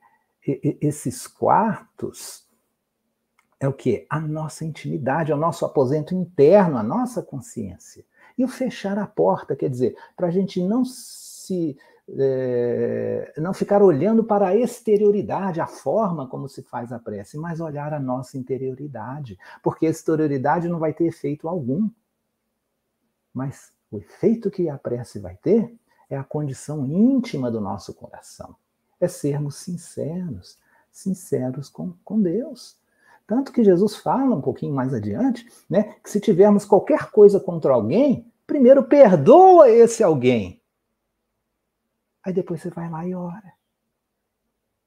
esses 0.80 1.26
quartos 1.26 2.45
é 3.58 3.68
o 3.68 3.72
que? 3.72 4.06
A 4.10 4.20
nossa 4.20 4.64
intimidade, 4.64 5.32
o 5.32 5.36
nosso 5.36 5.64
aposento 5.64 6.14
interno, 6.14 6.76
a 6.76 6.82
nossa 6.82 7.22
consciência. 7.22 8.04
E 8.36 8.44
o 8.44 8.48
fechar 8.48 8.98
a 8.98 9.06
porta, 9.06 9.56
quer 9.56 9.70
dizer, 9.70 9.96
para 10.14 10.26
a 10.26 10.30
gente 10.30 10.62
não 10.62 10.84
se 10.84 11.76
é, 12.18 13.32
não 13.36 13.52
ficar 13.52 13.82
olhando 13.82 14.22
para 14.22 14.48
a 14.48 14.56
exterioridade, 14.56 15.60
a 15.60 15.66
forma 15.66 16.28
como 16.28 16.48
se 16.48 16.62
faz 16.62 16.92
a 16.92 16.98
prece, 16.98 17.36
mas 17.36 17.60
olhar 17.60 17.92
a 17.92 18.00
nossa 18.00 18.38
interioridade, 18.38 19.38
porque 19.62 19.86
a 19.86 19.90
exterioridade 19.90 20.68
não 20.68 20.78
vai 20.78 20.92
ter 20.92 21.06
efeito 21.06 21.48
algum. 21.48 21.88
Mas 23.34 23.72
o 23.90 23.98
efeito 23.98 24.50
que 24.50 24.68
a 24.68 24.78
prece 24.78 25.18
vai 25.18 25.36
ter 25.36 25.74
é 26.08 26.16
a 26.16 26.24
condição 26.24 26.86
íntima 26.86 27.50
do 27.50 27.60
nosso 27.60 27.92
coração. 27.92 28.54
É 29.00 29.08
sermos 29.08 29.56
sinceros, 29.56 30.58
sinceros 30.90 31.68
com, 31.68 31.92
com 32.04 32.20
Deus. 32.20 32.78
Tanto 33.26 33.52
que 33.52 33.64
Jesus 33.64 33.96
fala 33.96 34.36
um 34.36 34.40
pouquinho 34.40 34.74
mais 34.74 34.94
adiante, 34.94 35.46
né, 35.68 35.94
que 36.02 36.08
se 36.08 36.20
tivermos 36.20 36.64
qualquer 36.64 37.10
coisa 37.10 37.40
contra 37.40 37.72
alguém, 37.72 38.30
primeiro 38.46 38.84
perdoa 38.84 39.68
esse 39.68 40.02
alguém. 40.02 40.60
Aí 42.22 42.32
depois 42.32 42.60
você 42.60 42.70
vai 42.70 42.88
lá 42.88 43.06
e 43.06 43.14
ora. 43.14 43.52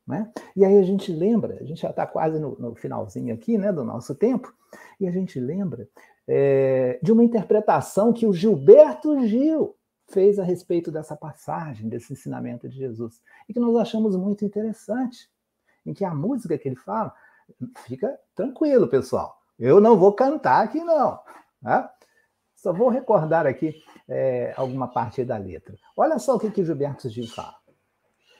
Né? 0.07 0.31
E 0.55 0.65
aí 0.65 0.77
a 0.77 0.83
gente 0.83 1.11
lembra, 1.11 1.57
a 1.59 1.63
gente 1.63 1.81
já 1.81 1.89
está 1.89 2.07
quase 2.07 2.39
no, 2.39 2.57
no, 2.57 2.75
finalzinho 2.75 3.33
aqui 3.33 3.57
né, 3.57 3.71
do 3.71 3.83
nosso 3.83 4.15
tempo, 4.15 4.53
e 4.99 5.07
a 5.07 5.11
gente 5.11 5.39
lembra 5.39 5.87
é, 6.27 6.99
de 7.01 7.11
uma 7.11 7.23
interpretação 7.23 8.11
que 8.11 8.25
o 8.25 8.33
Gilberto 8.33 9.25
Gil 9.27 9.75
fez 10.07 10.39
a 10.39 10.43
respeito 10.43 10.91
dessa 10.91 11.15
passagem, 11.15 11.87
desse 11.87 12.11
ensinamento 12.11 12.67
de 12.67 12.75
Jesus, 12.75 13.21
e 13.47 13.53
que 13.53 13.59
nós 13.59 13.75
achamos 13.75 14.15
muito 14.15 14.43
interessante, 14.43 15.29
em 15.85 15.93
que 15.93 16.03
a 16.03 16.13
música 16.13 16.57
que 16.57 16.67
ele 16.67 16.75
fala, 16.75 17.13
fica 17.85 18.19
tranquilo, 18.35 18.87
pessoal, 18.87 19.37
eu 19.57 19.79
não 19.79 19.97
vou 19.97 20.13
cantar 20.13 20.63
aqui 20.63 20.83
não, 20.83 21.19
né? 21.61 21.89
só 22.55 22.73
vou 22.73 22.89
recordar 22.89 23.47
aqui 23.47 23.81
é, 24.07 24.53
alguma 24.57 24.87
parte 24.87 25.23
da 25.23 25.37
letra. 25.37 25.75
Olha 25.95 26.19
só 26.19 26.35
o 26.35 26.39
que, 26.39 26.51
que 26.51 26.63
Gilberto 26.63 27.09
Gil 27.09 27.27
fala. 27.27 27.55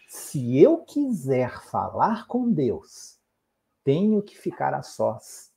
Se 0.08 0.60
eu 0.60 0.80
quiser 0.80 1.62
falar 1.62 2.28
com 2.28 2.52
Deus, 2.52 3.20
tenho 3.84 4.22
que 4.22 4.38
ficar 4.38 4.74
a 4.74 4.82
sós 4.82 5.50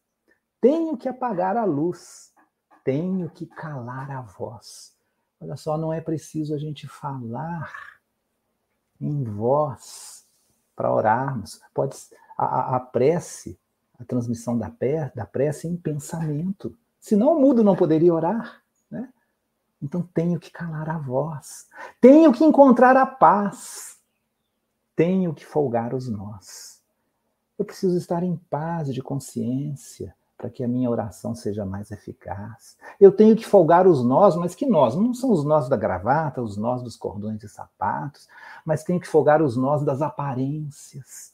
tenho 0.63 0.97
que 0.97 1.09
apagar 1.09 1.57
a 1.57 1.65
luz, 1.65 2.33
tenho 2.85 3.29
que 3.29 3.47
calar 3.47 4.09
a 4.13 4.21
voz. 4.21 4.97
Olha 5.41 5.57
só, 5.57 5.77
não 5.77 5.93
é 5.93 6.01
preciso 6.01 6.55
a 6.55 6.59
gente 6.59 6.87
falar 6.87 7.69
em 9.01 9.25
voz 9.25 10.25
para 10.77 10.95
orarmos. 10.95 11.61
Pode 11.75 11.97
a, 12.37 12.77
a, 12.77 12.81
prece, 12.81 13.59
a 13.99 14.05
transmissão 14.05 14.57
da, 14.57 14.71
pé, 14.71 15.13
da 15.15 15.27
prece 15.27 15.69
em 15.69 15.77
pensamento. 15.77 16.77
Senão 17.01 17.37
o 17.37 17.41
mudo 17.41 17.65
não 17.65 17.77
poderia 17.77 18.15
orar, 18.15 18.63
né? 18.91 19.09
Então 19.81 20.03
tenho 20.15 20.39
que 20.39 20.51
calar 20.51 20.89
a 20.89 20.99
voz, 20.99 21.67
tenho 22.01 22.33
que 22.33 22.45
encontrar 22.45 22.97
a 22.97 23.05
paz, 23.05 23.99
tenho 24.95 25.35
que 25.35 25.45
folgar 25.45 25.95
os 25.95 26.09
nós. 26.09 26.81
Eu 27.59 27.65
preciso 27.65 27.97
estar 27.97 28.23
em 28.23 28.37
paz 28.49 28.93
de 28.93 29.03
consciência, 29.03 30.15
para 30.43 30.51
que 30.51 30.65
a 30.65 30.69
minha 30.69 30.91
oração 30.91 31.37
seja 31.37 31.65
mais 31.65 31.93
eficaz. 31.93 32.77
Eu 32.99 33.13
tenho 33.13 33.37
que 33.37 33.47
folgar 33.47 33.87
os 33.87 34.05
nós, 34.05 34.35
mas 34.35 34.57
que 34.57 34.67
nós? 34.67 34.97
Não 34.97 35.15
são 35.15 35.31
os 35.31 35.45
nós 35.45 35.69
da 35.69 35.77
gravata, 35.77 36.43
os 36.43 36.57
nós 36.57 36.83
dos 36.83 36.97
cordões 36.97 37.39
de 37.39 37.49
sapatos, 37.49 38.29
mas 38.65 38.83
tenho 38.83 38.99
que 38.99 39.07
folgar 39.07 39.41
os 39.41 39.57
nós 39.57 39.85
das 39.85 40.03
aparências, 40.03 41.33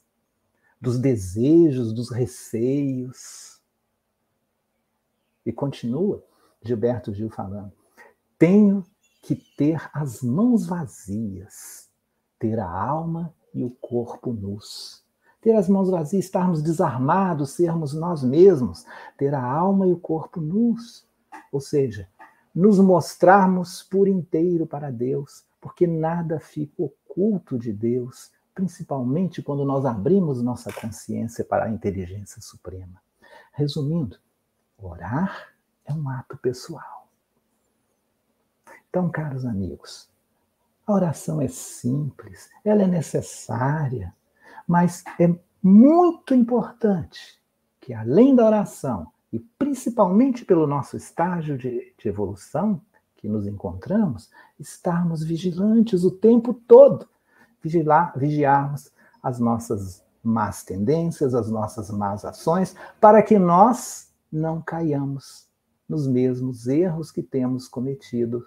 dos 0.81 0.99
desejos, 0.99 1.93
dos 1.93 2.11
receios. 2.11 3.61
E 5.45 5.53
continua 5.53 6.25
Gilberto 6.63 7.13
Gil 7.13 7.31
falando: 7.31 7.73
tenho 8.39 8.85
que 9.23 9.35
ter 9.35 9.91
as 9.93 10.23
mãos 10.23 10.67
vazias, 10.67 11.91
ter 12.39 12.59
a 12.59 12.71
alma 12.71 13.35
e 13.55 13.65
o 13.65 13.71
corpo 13.71 14.33
nus 14.33 15.07
ter 15.41 15.55
as 15.55 15.69
mãos 15.69 15.89
vazias, 15.89 16.25
estarmos 16.25 16.63
desarmados, 16.63 17.51
sermos 17.51 17.95
nós 17.95 18.23
mesmos, 18.23 18.85
ter 19.17 19.35
a 19.35 19.43
alma 19.43 19.87
e 19.87 19.93
o 19.93 19.99
corpo 19.99 20.41
nus. 20.41 21.07
Ou 21.53 21.61
seja, 21.61 22.09
nos 22.55 22.79
mostrarmos 22.79 23.83
por 23.83 24.09
inteiro 24.09 24.67
para 24.67 24.91
Deus, 24.91 25.45
porque 25.61 25.87
nada 25.87 26.41
fica 26.41 26.83
oculto 26.83 27.59
de 27.59 27.73
Deus, 27.73 28.31
principalmente 28.59 29.41
quando 29.41 29.65
nós 29.65 29.87
abrimos 29.87 30.43
nossa 30.43 30.73
consciência 30.73 31.45
para 31.45 31.67
a 31.67 31.71
inteligência 31.71 32.43
suprema. 32.43 33.01
Resumindo, 33.53 34.19
orar 34.77 35.55
é 35.85 35.95
um 35.95 36.09
ato 36.09 36.37
pessoal. 36.37 37.07
Então, 38.91 39.09
caros 39.09 39.45
amigos, 39.45 40.11
a 40.85 40.93
oração 40.93 41.41
é 41.41 41.47
simples, 41.47 42.51
ela 42.65 42.83
é 42.83 42.89
necessária, 42.89 44.13
mas 44.67 45.05
é 45.21 45.33
muito 45.63 46.35
importante 46.35 47.41
que, 47.81 47.95
além 47.95 48.35
da 48.35 48.45
oração, 48.45 49.07
e 49.33 49.39
principalmente 49.39 50.45
pelo 50.45 50.67
nosso 50.67 50.97
estágio 50.97 51.57
de, 51.57 51.95
de 51.97 52.09
evolução 52.09 52.83
que 53.15 53.29
nos 53.29 53.47
encontramos, 53.47 54.29
estarmos 54.59 55.23
vigilantes 55.23 56.03
o 56.03 56.11
tempo 56.11 56.53
todo, 56.53 57.09
vigilar, 57.63 58.13
vigiarmos 58.17 58.91
as 59.23 59.39
nossas 59.39 60.05
más 60.23 60.63
tendências, 60.63 61.35
as 61.35 61.51
nossas 61.51 61.91
más 61.91 62.25
ações, 62.25 62.75
para 63.01 63.23
que 63.23 63.39
nós 63.39 64.13
não 64.31 64.61
caiamos 64.61 65.49
nos 65.89 66.07
mesmos 66.07 66.67
erros 66.67 67.11
que 67.11 67.23
temos 67.23 67.67
cometido 67.67 68.47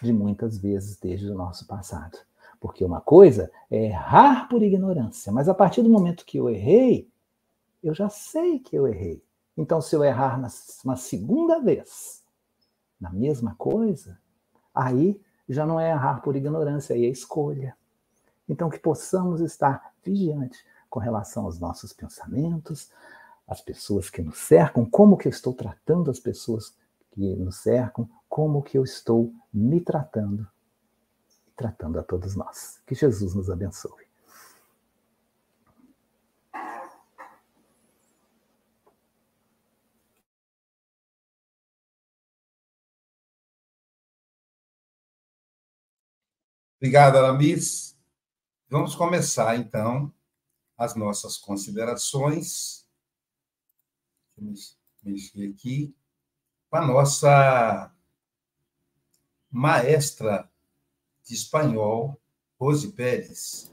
de 0.00 0.12
muitas 0.12 0.56
vezes 0.56 0.98
desde 0.98 1.30
o 1.30 1.34
nosso 1.34 1.66
passado. 1.66 2.18
Porque 2.58 2.84
uma 2.84 3.00
coisa 3.00 3.50
é 3.70 3.86
errar 3.86 4.48
por 4.48 4.62
ignorância, 4.62 5.32
mas 5.32 5.48
a 5.48 5.54
partir 5.54 5.82
do 5.82 5.90
momento 5.90 6.24
que 6.24 6.38
eu 6.38 6.48
errei, 6.48 7.10
eu 7.82 7.94
já 7.94 8.08
sei 8.08 8.58
que 8.58 8.76
eu 8.76 8.86
errei. 8.86 9.22
Então, 9.56 9.80
se 9.80 9.94
eu 9.94 10.04
errar 10.04 10.38
uma 10.84 10.96
segunda 10.96 11.58
vez 11.60 12.22
na 13.00 13.10
mesma 13.10 13.54
coisa, 13.56 14.18
aí 14.74 15.20
já 15.52 15.66
não 15.66 15.78
é 15.78 15.90
errar 15.90 16.22
por 16.22 16.36
ignorância, 16.36 16.94
aí 16.94 17.04
é 17.04 17.08
escolha. 17.08 17.76
Então, 18.48 18.70
que 18.70 18.78
possamos 18.78 19.40
estar 19.40 19.92
vigiantes 20.04 20.64
com 20.88 20.98
relação 20.98 21.44
aos 21.44 21.58
nossos 21.58 21.92
pensamentos, 21.92 22.90
as 23.46 23.60
pessoas 23.60 24.10
que 24.10 24.22
nos 24.22 24.38
cercam, 24.38 24.84
como 24.84 25.16
que 25.16 25.28
eu 25.28 25.30
estou 25.30 25.52
tratando 25.52 26.10
as 26.10 26.18
pessoas 26.18 26.74
que 27.10 27.36
nos 27.36 27.56
cercam, 27.56 28.08
como 28.28 28.62
que 28.62 28.78
eu 28.78 28.84
estou 28.84 29.32
me 29.52 29.80
tratando 29.80 30.46
tratando 31.60 31.98
a 31.98 32.02
todos 32.02 32.34
nós. 32.34 32.80
Que 32.86 32.94
Jesus 32.94 33.34
nos 33.34 33.50
abençoe. 33.50 34.09
Obrigado, 46.80 47.18
Aramis. 47.18 47.94
Vamos 48.70 48.94
começar, 48.94 49.54
então, 49.54 50.10
as 50.78 50.96
nossas 50.96 51.36
considerações. 51.36 52.86
Vamos 54.34 54.78
mexer 55.02 55.50
aqui 55.50 55.94
com 56.70 56.78
a 56.78 56.86
nossa 56.86 57.92
maestra 59.50 60.50
de 61.22 61.34
espanhol, 61.34 62.18
Rose 62.58 62.90
Pérez. 62.92 63.70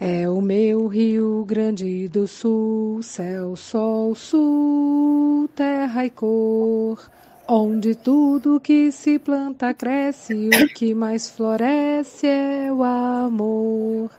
É 0.00 0.26
o 0.26 0.40
meu 0.40 0.86
Rio 0.86 1.44
Grande 1.44 2.08
do 2.08 2.26
Sul, 2.26 3.02
céu, 3.02 3.56
sol, 3.56 4.14
sul, 4.14 5.48
terra 5.54 6.06
e 6.06 6.10
cor, 6.10 7.10
onde 7.54 7.94
tudo 7.94 8.58
que 8.58 8.90
se 8.90 9.18
planta 9.18 9.74
cresce, 9.74 10.48
o 10.48 10.68
que 10.72 10.94
mais 10.94 11.28
floresce 11.28 12.26
é 12.26 12.72
o 12.72 12.82
amor. 12.82 14.10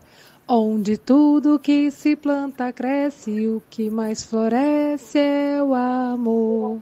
Onde 0.48 0.98
tudo 0.98 1.58
que 1.58 1.90
se 1.90 2.16
planta 2.16 2.72
cresce, 2.72 3.48
o 3.48 3.60
que 3.72 3.90
mais 3.90 4.24
floresce 4.24 5.18
é 5.18 5.64
o 5.64 5.74
amor. 5.74 6.80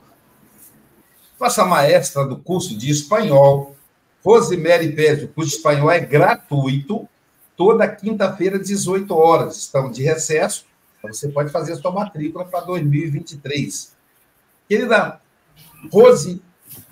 Nossa 1.39 1.63
maestra 1.63 2.25
do 2.25 2.37
curso 2.37 2.77
de 2.77 2.91
espanhol, 2.91 3.73
Rosemary 4.21 4.93
Pérez. 4.93 5.23
O 5.23 5.29
curso 5.29 5.51
de 5.51 5.55
espanhol 5.55 5.89
é 5.89 6.01
gratuito 6.01 7.07
toda 7.55 7.87
quinta-feira, 7.87 8.59
18 8.59 9.15
horas. 9.15 9.55
Estão 9.55 9.89
de 9.89 10.03
recesso, 10.03 10.65
então 10.99 11.13
você 11.13 11.29
pode 11.29 11.49
fazer 11.49 11.71
a 11.71 11.75
sua 11.77 11.91
matrícula 11.91 12.43
para 12.43 12.59
2023. 12.59 13.95
Querida 14.67 15.21
Rose 15.91 16.41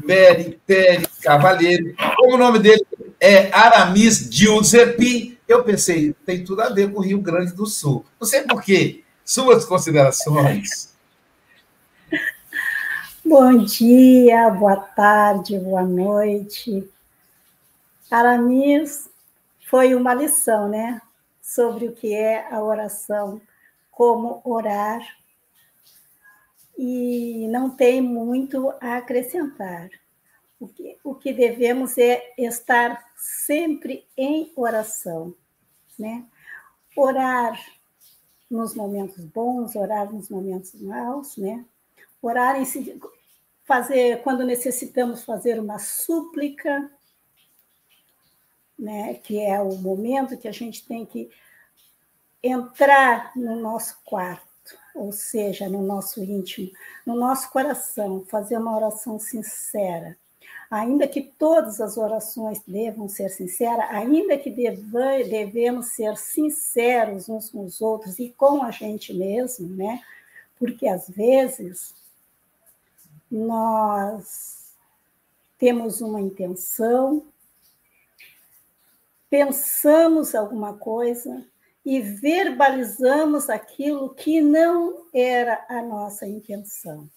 Mary 0.04 0.60
Pérez 0.66 1.08
Cavalheiro, 1.22 1.96
como 2.18 2.36
o 2.36 2.38
nome 2.38 2.60
dele 2.60 2.86
é 3.20 3.52
Aramis 3.54 4.30
Giuseppe, 4.32 5.38
eu 5.48 5.64
pensei, 5.64 6.14
tem 6.26 6.44
tudo 6.44 6.62
a 6.62 6.70
ver 6.70 6.92
com 6.92 7.00
o 7.00 7.04
Rio 7.04 7.20
Grande 7.20 7.52
do 7.54 7.66
Sul. 7.66 8.06
Não 8.20 8.28
sei 8.28 8.44
por 8.44 8.62
quê. 8.62 9.04
Suas 9.26 9.66
considerações. 9.66 10.96
Bom 13.26 13.58
dia, 13.58 14.50
boa 14.50 14.76
tarde, 14.76 15.60
boa 15.60 15.84
noite. 15.84 16.90
Aramis 18.10 19.10
foi 19.70 19.94
uma 19.94 20.14
lição, 20.14 20.68
né? 20.68 21.00
Sobre 21.42 21.88
o 21.88 21.92
que 21.92 22.14
é 22.14 22.48
a 22.52 22.62
oração, 22.64 23.40
como 23.92 24.42
orar. 24.44 25.02
E 26.82 27.46
não 27.50 27.70
tem 27.70 28.00
muito 28.02 28.74
a 28.80 28.96
acrescentar. 28.96 29.90
O 30.58 30.66
que, 30.66 30.98
o 31.04 31.14
que 31.14 31.34
devemos 31.34 31.98
é 31.98 32.34
estar 32.38 33.06
sempre 33.18 34.08
em 34.16 34.50
oração, 34.56 35.36
né? 35.98 36.26
Orar 36.96 37.60
nos 38.50 38.74
momentos 38.74 39.26
bons, 39.26 39.76
orar 39.76 40.10
nos 40.10 40.30
momentos 40.30 40.74
maus, 40.80 41.36
né? 41.36 41.66
Orar 42.22 42.56
em 42.56 42.66
fazer 43.66 44.22
quando 44.22 44.46
necessitamos 44.46 45.26
fazer 45.26 45.60
uma 45.60 45.80
súplica, 45.80 46.90
né, 48.78 49.16
que 49.16 49.38
é 49.38 49.60
o 49.60 49.76
momento 49.76 50.38
que 50.38 50.48
a 50.48 50.52
gente 50.54 50.88
tem 50.88 51.06
que 51.06 51.30
entrar 52.42 53.32
no 53.36 53.58
nosso 53.58 54.00
quarto, 54.06 54.49
ou 54.96 55.12
seja, 55.12 55.70
no 55.70 55.82
nosso 55.82 56.24
íntimo, 56.24 56.72
no 57.06 57.16
nosso 57.16 57.50
coração, 57.52 58.26
fazer 58.28 58.58
uma 58.58 58.76
oração 58.76 59.20
sincera. 59.20 60.18
Ainda 60.70 61.08
que 61.08 61.22
todas 61.22 61.82
as 61.82 61.98
orações 61.98 62.62
devam 62.68 63.10
ser 63.10 63.30
sinceras, 63.30 63.90
ainda 63.90 64.38
que 64.38 64.52
deva, 64.52 65.24
devemos 65.28 65.88
ser 65.88 66.16
sinceros 66.18 67.28
uns 67.28 67.50
com 67.50 67.66
os 67.66 67.82
outros 67.82 68.20
e 68.20 68.30
com 68.30 68.64
a 68.64 68.70
gente 68.70 69.14
mesmo, 69.14 69.68
né? 69.68 70.02
Porque 70.60 70.88
às 70.88 71.10
vezes 71.10 71.96
nós 73.32 74.76
temos 75.58 76.02
uma 76.02 76.22
intenção, 76.22 77.24
pensamos 79.30 80.36
alguma 80.36 80.74
coisa 80.74 81.46
e 81.86 82.00
verbalizamos 82.00 83.50
aquilo 83.50 84.14
que 84.14 84.42
não 84.42 85.06
era 85.14 85.66
a 85.70 85.82
nossa 85.82 86.28
intenção. 86.28 87.10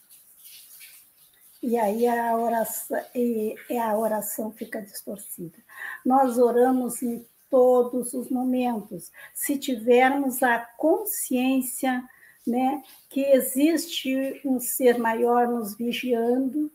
E 1.62 1.76
aí 1.76 2.06
a 2.08 2.36
oração, 2.36 3.00
e 3.14 3.56
a 3.78 3.96
oração 3.96 4.50
fica 4.50 4.82
distorcida. 4.82 5.58
Nós 6.04 6.38
oramos 6.38 7.02
em 7.02 7.24
todos 7.48 8.14
os 8.14 8.30
momentos, 8.30 9.12
se 9.34 9.58
tivermos 9.58 10.42
a 10.42 10.58
consciência 10.58 12.02
né, 12.46 12.82
que 13.08 13.20
existe 13.20 14.40
um 14.44 14.58
ser 14.58 14.98
maior 14.98 15.46
nos 15.46 15.76
vigiando, 15.76 16.72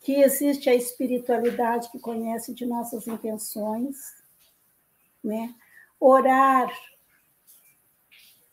que 0.00 0.14
existe 0.22 0.70
a 0.70 0.74
espiritualidade 0.74 1.90
que 1.90 1.98
conhece 1.98 2.54
de 2.54 2.64
nossas 2.64 3.06
intenções, 3.06 3.96
né? 5.22 5.54
Orar 6.00 6.72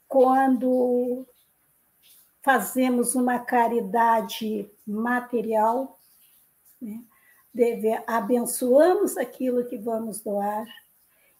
quando 0.07 1.25
fazemos 2.41 3.15
uma 3.15 3.39
caridade 3.39 4.69
material, 4.85 5.99
né? 6.81 7.01
Deve, 7.53 7.97
abençoamos 8.05 9.17
aquilo 9.17 9.65
que 9.65 9.77
vamos 9.77 10.19
doar 10.19 10.67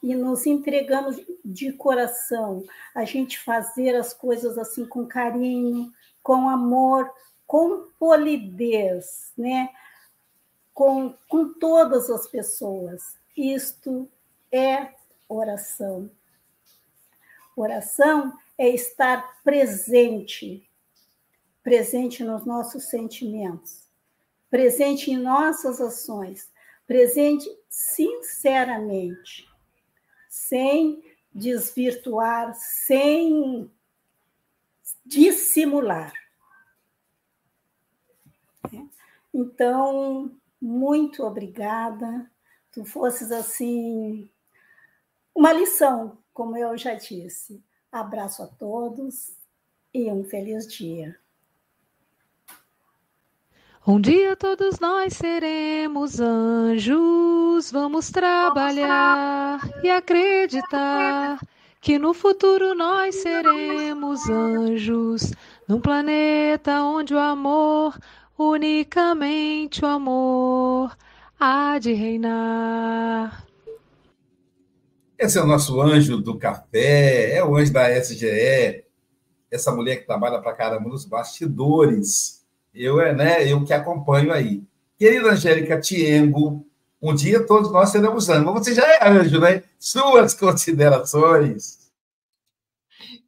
e 0.01 0.15
nos 0.15 0.45
entregamos 0.45 1.17
de 1.43 1.73
coração, 1.73 2.63
a 2.93 3.03
gente 3.03 3.37
fazer 3.39 3.95
as 3.95 4.13
coisas 4.13 4.57
assim 4.57 4.85
com 4.85 5.05
carinho, 5.05 5.91
com 6.23 6.49
amor, 6.49 7.11
com 7.45 7.89
polidez, 7.99 9.33
né? 9.37 9.69
com, 10.75 11.15
com 11.29 11.53
todas 11.53 12.09
as 12.09 12.27
pessoas. 12.27 13.17
Isto 13.35 14.07
é 14.51 14.93
oração. 15.27 16.11
Oração 17.55 18.37
é 18.57 18.69
estar 18.69 19.41
presente, 19.43 20.69
presente 21.63 22.23
nos 22.23 22.45
nossos 22.45 22.85
sentimentos, 22.85 23.87
presente 24.49 25.11
em 25.11 25.17
nossas 25.17 25.81
ações, 25.81 26.51
presente 26.87 27.49
sinceramente, 27.67 29.47
sem 30.29 31.03
desvirtuar, 31.33 32.53
sem 32.55 33.69
dissimular. 35.05 36.13
Então, 39.33 40.31
muito 40.61 41.23
obrigada. 41.23 42.31
Tu 42.71 42.85
fosses 42.85 43.31
assim 43.31 44.29
uma 45.35 45.51
lição, 45.51 46.17
como 46.33 46.55
eu 46.55 46.77
já 46.77 46.93
disse. 46.93 47.61
Abraço 47.95 48.43
a 48.43 48.47
todos 48.47 49.37
e 49.93 50.11
um 50.11 50.21
feliz 50.21 50.67
dia. 50.67 51.17
Um 53.87 54.01
dia 54.01 54.35
todos 54.35 54.81
nós 54.81 55.13
seremos 55.13 56.19
anjos, 56.19 57.71
vamos 57.71 58.09
trabalhar 58.09 59.61
e 59.81 59.89
acreditar 59.89 61.39
que 61.79 61.97
no 61.97 62.13
futuro 62.13 62.75
nós 62.75 63.15
seremos 63.15 64.29
anjos, 64.29 65.31
num 65.65 65.79
planeta 65.79 66.81
onde 66.83 67.15
o 67.15 67.17
amor, 67.17 67.97
unicamente 68.37 69.85
o 69.85 69.87
amor, 69.87 70.97
há 71.39 71.79
de 71.79 71.93
reinar. 71.93 73.44
Esse 75.17 75.37
é 75.37 75.41
o 75.41 75.47
nosso 75.47 75.81
anjo 75.81 76.17
do 76.17 76.37
café, 76.37 77.37
é 77.37 77.43
o 77.43 77.55
anjo 77.55 77.71
da 77.71 77.89
SGE, 77.89 78.83
essa 79.49 79.71
mulher 79.71 79.95
que 79.97 80.05
trabalha 80.05 80.41
para 80.41 80.53
caramba 80.53 80.89
nos 80.89 81.05
bastidores. 81.05 82.45
Eu, 82.73 82.99
é, 82.99 83.13
né, 83.13 83.49
eu 83.49 83.63
que 83.63 83.71
acompanho 83.71 84.33
aí. 84.33 84.61
Querida 84.97 85.31
Angélica 85.31 85.79
Tiengo, 85.79 86.67
um 87.01 87.15
dia 87.15 87.45
todos 87.45 87.71
nós 87.71 87.89
seremos 87.89 88.27
anjos. 88.29 88.45
Mas 88.45 88.53
você 88.55 88.73
já 88.73 88.85
é 88.85 89.07
anjo, 89.07 89.39
né? 89.39 89.63
Suas 89.79 90.33
considerações. 90.33 91.89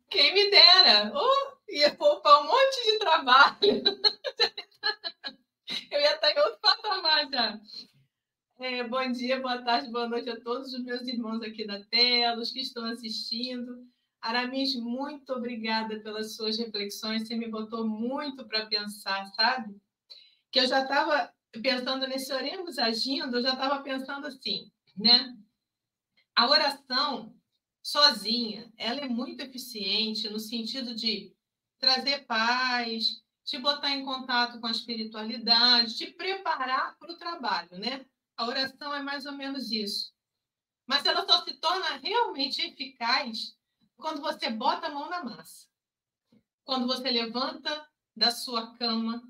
Quem 0.09 0.33
me 0.33 0.49
dera! 0.49 1.13
Oh, 1.15 1.53
ia 1.69 1.95
poupar 1.95 2.41
um 2.41 2.47
monte 2.47 2.83
de 2.83 2.99
trabalho. 2.99 3.55
Eu 5.91 5.99
ia 5.99 6.15
estar 6.15 6.31
em 6.31 6.39
outro 6.39 6.59
patamar 6.61 7.29
já. 7.29 7.59
É, 8.59 8.83
bom 8.83 9.11
dia, 9.11 9.39
boa 9.39 9.61
tarde, 9.61 9.91
boa 9.91 10.09
noite 10.09 10.29
a 10.29 10.41
todos 10.41 10.73
os 10.73 10.83
meus 10.83 11.07
irmãos 11.07 11.43
aqui 11.43 11.65
da 11.65 11.83
tela, 11.85 12.41
os 12.41 12.51
que 12.51 12.59
estão 12.59 12.85
assistindo. 12.85 13.87
Aramis, 14.19 14.75
muito 14.75 15.31
obrigada 15.31 15.99
pelas 15.99 16.35
suas 16.35 16.57
reflexões. 16.57 17.27
Você 17.27 17.35
me 17.35 17.47
botou 17.47 17.87
muito 17.87 18.47
para 18.47 18.65
pensar, 18.65 19.25
sabe? 19.35 19.79
Que 20.51 20.59
eu 20.61 20.67
já 20.67 20.81
estava 20.81 21.31
pensando 21.61 22.07
nesse 22.07 22.33
oremos 22.33 22.79
agindo, 22.79 23.37
eu 23.37 23.43
já 23.43 23.53
estava 23.53 23.83
pensando 23.83 24.25
assim, 24.25 24.71
né? 24.97 25.37
a 26.37 26.47
oração 26.47 27.35
sozinha, 27.83 28.71
ela 28.77 29.01
é 29.01 29.07
muito 29.07 29.41
eficiente 29.41 30.29
no 30.29 30.39
sentido 30.39 30.93
de 30.93 31.33
trazer 31.79 32.25
paz, 32.25 33.23
te 33.43 33.57
botar 33.57 33.91
em 33.91 34.05
contato 34.05 34.59
com 34.59 34.67
a 34.67 34.71
espiritualidade, 34.71 35.95
te 35.95 36.07
preparar 36.11 36.95
para 36.97 37.11
o 37.11 37.17
trabalho, 37.17 37.79
né? 37.79 38.05
A 38.37 38.45
oração 38.45 38.93
é 38.93 39.01
mais 39.01 39.25
ou 39.25 39.33
menos 39.33 39.71
isso. 39.71 40.13
Mas 40.85 41.05
ela 41.05 41.25
só 41.25 41.43
se 41.43 41.55
torna 41.55 41.97
realmente 41.97 42.61
eficaz 42.61 43.57
quando 43.97 44.21
você 44.21 44.49
bota 44.49 44.87
a 44.87 44.91
mão 44.91 45.09
na 45.09 45.23
massa. 45.23 45.67
Quando 46.63 46.85
você 46.85 47.09
levanta 47.09 47.89
da 48.15 48.29
sua 48.29 48.75
cama, 48.75 49.21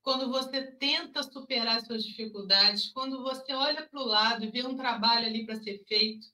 quando 0.00 0.30
você 0.30 0.62
tenta 0.76 1.22
superar 1.22 1.80
suas 1.80 2.04
dificuldades, 2.04 2.92
quando 2.92 3.22
você 3.22 3.52
olha 3.52 3.88
para 3.88 4.00
o 4.00 4.06
lado 4.06 4.44
e 4.44 4.50
vê 4.50 4.64
um 4.64 4.76
trabalho 4.76 5.26
ali 5.26 5.44
para 5.44 5.60
ser 5.60 5.84
feito. 5.86 6.26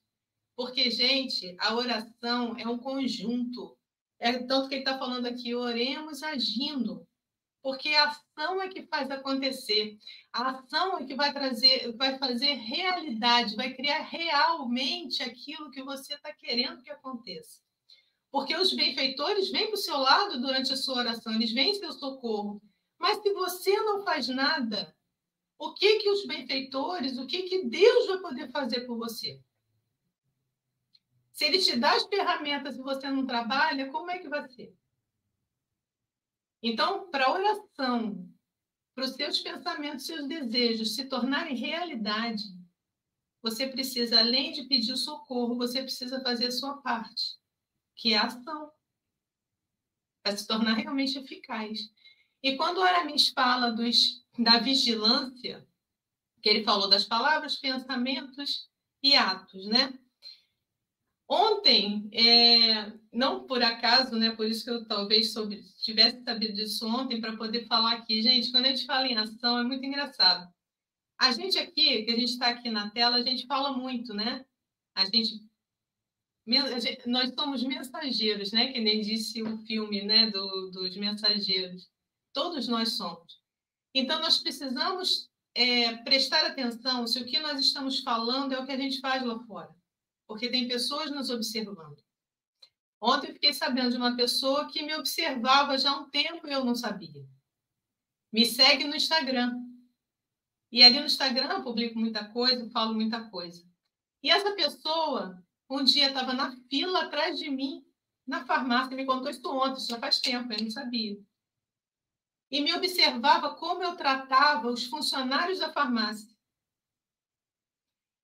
Porque, 0.55 0.91
gente, 0.91 1.55
a 1.59 1.73
oração 1.73 2.55
é 2.57 2.67
um 2.67 2.77
conjunto. 2.77 3.75
É 4.19 4.37
tanto 4.43 4.67
que 4.67 4.75
ele 4.75 4.81
está 4.81 4.99
falando 4.99 5.25
aqui, 5.25 5.55
oremos 5.55 6.21
agindo 6.21 7.07
porque 7.61 7.89
a 7.89 8.05
ação 8.05 8.61
é 8.61 8.69
que 8.69 8.83
faz 8.83 9.09
acontecer. 9.11 9.97
A 10.31 10.49
ação 10.51 10.97
é 10.97 11.05
que 11.05 11.15
vai 11.15 11.33
trazer, 11.33 11.95
vai 11.97 12.17
fazer 12.17 12.53
realidade, 12.53 13.55
vai 13.55 13.73
criar 13.73 13.99
realmente 14.01 15.21
aquilo 15.21 15.71
que 15.71 15.83
você 15.83 16.13
está 16.13 16.31
querendo 16.33 16.81
que 16.81 16.89
aconteça. 16.89 17.61
Porque 18.31 18.55
os 18.55 18.73
benfeitores 18.73 19.49
vêm 19.49 19.67
para 19.67 19.75
o 19.75 19.77
seu 19.77 19.97
lado 19.97 20.39
durante 20.39 20.71
a 20.71 20.77
sua 20.77 20.97
oração, 20.97 21.33
eles 21.33 21.51
vêm 21.51 21.71
em 21.71 21.75
seu 21.75 21.91
socorro. 21.91 22.61
Mas 22.97 23.21
se 23.21 23.33
você 23.33 23.75
não 23.81 24.03
faz 24.03 24.27
nada, 24.27 24.95
o 25.57 25.73
que 25.73 25.99
que 25.99 26.09
os 26.09 26.25
benfeitores, 26.25 27.17
o 27.17 27.25
que 27.25 27.43
que 27.43 27.65
Deus 27.65 28.07
vai 28.07 28.19
poder 28.19 28.51
fazer 28.51 28.81
por 28.81 28.97
você? 28.97 29.41
Se 31.33 31.45
ele 31.45 31.59
te 31.59 31.77
dá 31.77 31.95
as 31.95 32.05
ferramentas 32.05 32.77
e 32.77 32.81
você 32.81 33.09
não 33.09 33.25
trabalha, 33.25 33.89
como 33.89 34.11
é 34.11 34.19
que 34.19 34.29
vai 34.29 34.47
ser? 34.49 34.73
Então, 36.61 37.09
para 37.09 37.25
a 37.25 37.33
oração, 37.33 38.29
para 38.93 39.05
os 39.05 39.11
seus 39.11 39.39
pensamentos, 39.39 40.05
seus 40.05 40.27
desejos 40.27 40.95
se 40.95 41.05
tornarem 41.05 41.55
realidade, 41.55 42.43
você 43.41 43.67
precisa, 43.67 44.19
além 44.19 44.51
de 44.51 44.63
pedir 44.63 44.97
socorro, 44.97 45.55
você 45.55 45.81
precisa 45.81 46.21
fazer 46.21 46.47
a 46.47 46.51
sua 46.51 46.81
parte, 46.81 47.37
que 47.95 48.13
é 48.13 48.17
a 48.17 48.25
ação, 48.25 48.71
para 50.21 50.35
se 50.35 50.45
tornar 50.45 50.73
realmente 50.73 51.17
eficaz. 51.17 51.89
E 52.43 52.57
quando 52.57 52.79
o 52.79 52.83
Aramis 52.83 53.29
fala 53.29 53.71
dos, 53.71 54.25
da 54.37 54.59
vigilância, 54.59 55.65
que 56.41 56.49
ele 56.49 56.63
falou 56.63 56.89
das 56.89 57.05
palavras, 57.05 57.55
pensamentos 57.55 58.69
e 59.01 59.15
atos, 59.15 59.65
né? 59.67 59.97
Ontem, 61.31 62.09
é, 62.11 62.91
não 63.13 63.45
por 63.45 63.61
acaso, 63.61 64.15
né? 64.15 64.31
Por 64.31 64.47
isso 64.47 64.63
que 64.63 64.71
eu 64.71 64.83
talvez 64.87 65.31
soube, 65.31 65.63
tivesse 65.83 66.23
sabido 66.23 66.55
disso 66.55 66.87
ontem 66.87 67.21
para 67.21 67.37
poder 67.37 67.67
falar 67.67 67.93
aqui. 67.93 68.19
Gente, 68.23 68.51
quando 68.51 68.65
a 68.65 68.69
gente 68.69 68.87
fala 68.87 69.07
em 69.07 69.15
ação, 69.15 69.59
é 69.59 69.63
muito 69.63 69.85
engraçado. 69.85 70.51
A 71.19 71.31
gente 71.31 71.59
aqui, 71.59 72.03
que 72.03 72.11
a 72.11 72.15
gente 72.15 72.31
está 72.31 72.47
aqui 72.47 72.71
na 72.71 72.89
tela, 72.89 73.17
a 73.17 73.21
gente 73.21 73.45
fala 73.45 73.77
muito, 73.77 74.11
né? 74.11 74.43
A 74.95 75.05
gente, 75.05 75.45
nós 77.05 77.31
somos 77.35 77.61
mensageiros, 77.63 78.51
né? 78.51 78.73
Que 78.73 78.79
nem 78.79 78.99
disse 79.01 79.43
o 79.43 79.55
filme, 79.67 80.03
né? 80.03 80.31
Do, 80.31 80.71
dos 80.71 80.97
mensageiros. 80.97 81.91
Todos 82.33 82.67
nós 82.67 82.93
somos. 82.93 83.39
Então, 83.93 84.19
nós 84.19 84.39
precisamos 84.39 85.29
é, 85.53 85.95
prestar 85.97 86.47
atenção 86.47 87.05
se 87.05 87.19
o 87.19 87.25
que 87.25 87.39
nós 87.39 87.59
estamos 87.59 87.99
falando 87.99 88.53
é 88.53 88.59
o 88.59 88.65
que 88.65 88.71
a 88.71 88.77
gente 88.77 88.99
faz 88.99 89.23
lá 89.23 89.37
fora 89.43 89.78
porque 90.29 90.47
tem 90.47 90.67
pessoas 90.67 91.09
nos 91.09 91.31
observando. 91.31 91.97
Ontem 93.01 93.29
eu 93.29 93.33
fiquei 93.33 93.51
sabendo 93.51 93.89
de 93.89 93.97
uma 93.97 94.15
pessoa 94.15 94.67
que 94.67 94.83
me 94.83 94.93
observava 94.93 95.75
já 95.75 95.89
há 95.89 95.99
um 95.99 96.09
tempo 96.11 96.47
e 96.47 96.51
eu 96.51 96.63
não 96.63 96.75
sabia. 96.75 97.27
Me 98.31 98.45
segue 98.45 98.83
no 98.83 98.95
Instagram. 98.95 99.59
E 100.71 100.83
ali 100.83 100.99
no 100.99 101.07
Instagram 101.07 101.49
eu 101.49 101.63
publico 101.63 101.97
muita 101.97 102.29
coisa, 102.29 102.69
falo 102.69 102.93
muita 102.93 103.27
coisa. 103.31 103.67
E 104.21 104.29
essa 104.29 104.51
pessoa, 104.51 105.43
um 105.67 105.83
dia 105.83 106.09
estava 106.09 106.31
na 106.31 106.55
fila 106.69 107.05
atrás 107.05 107.39
de 107.39 107.49
mim, 107.49 107.83
na 108.27 108.45
farmácia, 108.45 108.95
me 108.95 109.07
contou 109.07 109.31
isso 109.31 109.41
ontem, 109.51 109.83
já 109.83 109.97
faz 109.97 110.21
tempo, 110.21 110.53
eu 110.53 110.61
não 110.61 110.69
sabia. 110.69 111.17
E 112.51 112.61
me 112.61 112.71
observava 112.75 113.55
como 113.55 113.81
eu 113.81 113.95
tratava 113.95 114.69
os 114.69 114.85
funcionários 114.85 115.57
da 115.57 115.73
farmácia. 115.73 116.29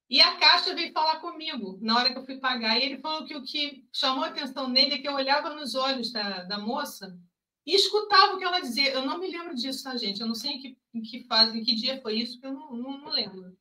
E 0.10 0.22
a 0.22 0.36
Caixa 0.38 0.76
veio 0.76 0.94
falar 0.94 1.20
comigo 1.20 1.80
na 1.82 1.98
hora 1.98 2.12
que 2.12 2.18
eu 2.18 2.26
fui 2.26 2.38
pagar. 2.38 2.78
E 2.78 2.84
ele 2.84 2.98
falou 3.00 3.26
que 3.26 3.36
o 3.36 3.44
que 3.44 3.88
chamou 3.92 4.24
a 4.24 4.28
atenção 4.28 4.70
nele 4.70 4.96
é 4.96 4.98
que 5.00 5.08
eu 5.08 5.16
olhava 5.16 5.50
nos 5.54 5.74
olhos 5.74 6.12
da, 6.12 6.44
da 6.44 6.60
moça 6.60 7.18
e 7.66 7.76
escutava 7.76 8.34
o 8.34 8.38
que 8.38 8.44
ela 8.44 8.60
dizia. 8.60 8.92
Eu 8.92 9.06
não 9.06 9.18
me 9.18 9.28
lembro 9.28 9.56
disso, 9.56 9.84
tá, 9.84 9.98
gente? 9.98 10.22
Eu 10.22 10.28
não 10.28 10.36
sei 10.36 10.52
em 10.52 10.60
que, 10.60 10.78
em 10.94 11.02
que 11.02 11.24
fase, 11.24 11.58
em 11.58 11.64
que 11.64 11.74
dia 11.74 12.00
foi 12.02 12.20
isso, 12.20 12.34
porque 12.34 12.48
eu 12.48 12.54
não, 12.54 12.72
não, 12.76 12.98
não 13.00 13.10
lembro. 13.10 13.58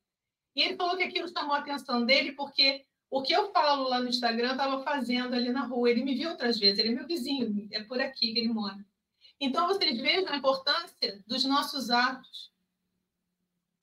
E 0.55 0.61
ele 0.61 0.75
falou 0.75 0.95
que 0.95 1.03
aquilo 1.03 1.27
chamou 1.27 1.55
a 1.55 1.59
atenção 1.59 2.05
dele 2.05 2.33
porque 2.33 2.85
o 3.09 3.21
que 3.21 3.33
eu 3.33 3.51
falo 3.51 3.89
lá 3.89 3.99
no 3.99 4.09
Instagram 4.09 4.51
estava 4.51 4.83
fazendo 4.83 5.33
ali 5.33 5.51
na 5.51 5.65
rua. 5.65 5.89
Ele 5.89 6.03
me 6.03 6.15
viu 6.15 6.29
outras 6.29 6.59
vezes, 6.59 6.77
ele 6.77 6.89
é 6.89 6.95
meu 6.95 7.07
vizinho, 7.07 7.67
é 7.71 7.83
por 7.83 7.99
aqui 7.99 8.33
que 8.33 8.39
ele 8.39 8.49
mora. 8.49 8.85
Então, 9.39 9.67
vocês 9.67 9.97
vejam 9.97 10.31
a 10.31 10.37
importância 10.37 11.23
dos 11.27 11.43
nossos 11.43 11.89
atos 11.89 12.51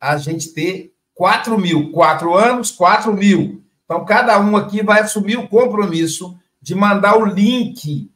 a 0.00 0.16
gente 0.16 0.50
ter 0.50 0.94
4 1.14 1.58
mil. 1.58 1.92
Quatro 1.92 2.34
anos, 2.34 2.70
4 2.70 3.12
mil. 3.12 3.62
Então, 3.84 4.04
cada 4.04 4.38
um 4.40 4.56
aqui 4.56 4.82
vai 4.82 5.00
assumir 5.00 5.36
o 5.36 5.48
compromisso 5.48 6.38
de 6.60 6.74
mandar 6.74 7.18
o 7.18 7.24
link 7.24 8.10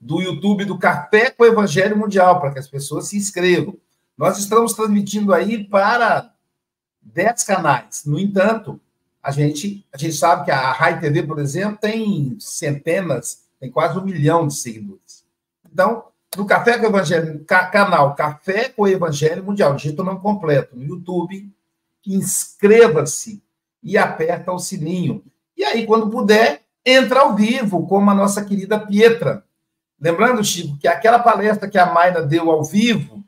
do 0.00 0.20
YouTube 0.20 0.64
do 0.64 0.78
Café 0.78 1.30
com 1.30 1.42
o 1.42 1.46
Evangelho 1.46 1.96
Mundial, 1.96 2.40
para 2.40 2.52
que 2.52 2.58
as 2.58 2.68
pessoas 2.68 3.08
se 3.08 3.16
inscrevam. 3.16 3.76
Nós 4.16 4.38
estamos 4.38 4.72
transmitindo 4.72 5.34
aí 5.34 5.64
para 5.64 6.32
10 7.02 7.42
canais. 7.44 8.02
No 8.06 8.18
entanto, 8.18 8.80
a 9.22 9.30
gente, 9.30 9.86
a 9.92 9.98
gente 9.98 10.14
sabe 10.14 10.46
que 10.46 10.50
a 10.50 10.72
Rai 10.72 10.98
TV, 10.98 11.22
por 11.22 11.38
exemplo, 11.38 11.78
tem 11.78 12.36
centenas, 12.40 13.44
tem 13.58 13.70
quase 13.70 13.98
um 13.98 14.04
milhão 14.04 14.46
de 14.46 14.54
seguidores. 14.54 15.24
Então, 15.70 16.04
no 16.36 16.46
Café 16.46 16.78
com 16.78 16.84
o 16.84 16.88
Evangelho, 16.88 17.44
canal 17.44 18.14
Café 18.14 18.68
com 18.70 18.82
o 18.82 18.88
Evangelho 18.88 19.44
Mundial, 19.44 19.74
digita 19.74 20.00
o 20.00 20.04
nome 20.04 20.20
completo 20.20 20.76
no 20.76 20.84
YouTube, 20.84 21.50
inscreva-se 22.06 23.42
e 23.82 23.98
aperta 23.98 24.52
o 24.52 24.58
sininho. 24.58 25.22
E 25.56 25.64
aí, 25.64 25.86
quando 25.86 26.08
puder, 26.08 26.62
entra 26.84 27.20
ao 27.20 27.34
vivo, 27.34 27.86
como 27.86 28.10
a 28.10 28.14
nossa 28.14 28.44
querida 28.44 28.78
Pietra, 28.78 29.44
Lembrando, 30.00 30.42
Chico, 30.42 30.78
que 30.78 30.88
aquela 30.88 31.18
palestra 31.18 31.68
que 31.68 31.76
a 31.76 31.92
Mayra 31.92 32.22
deu 32.22 32.50
ao 32.50 32.64
vivo, 32.64 33.22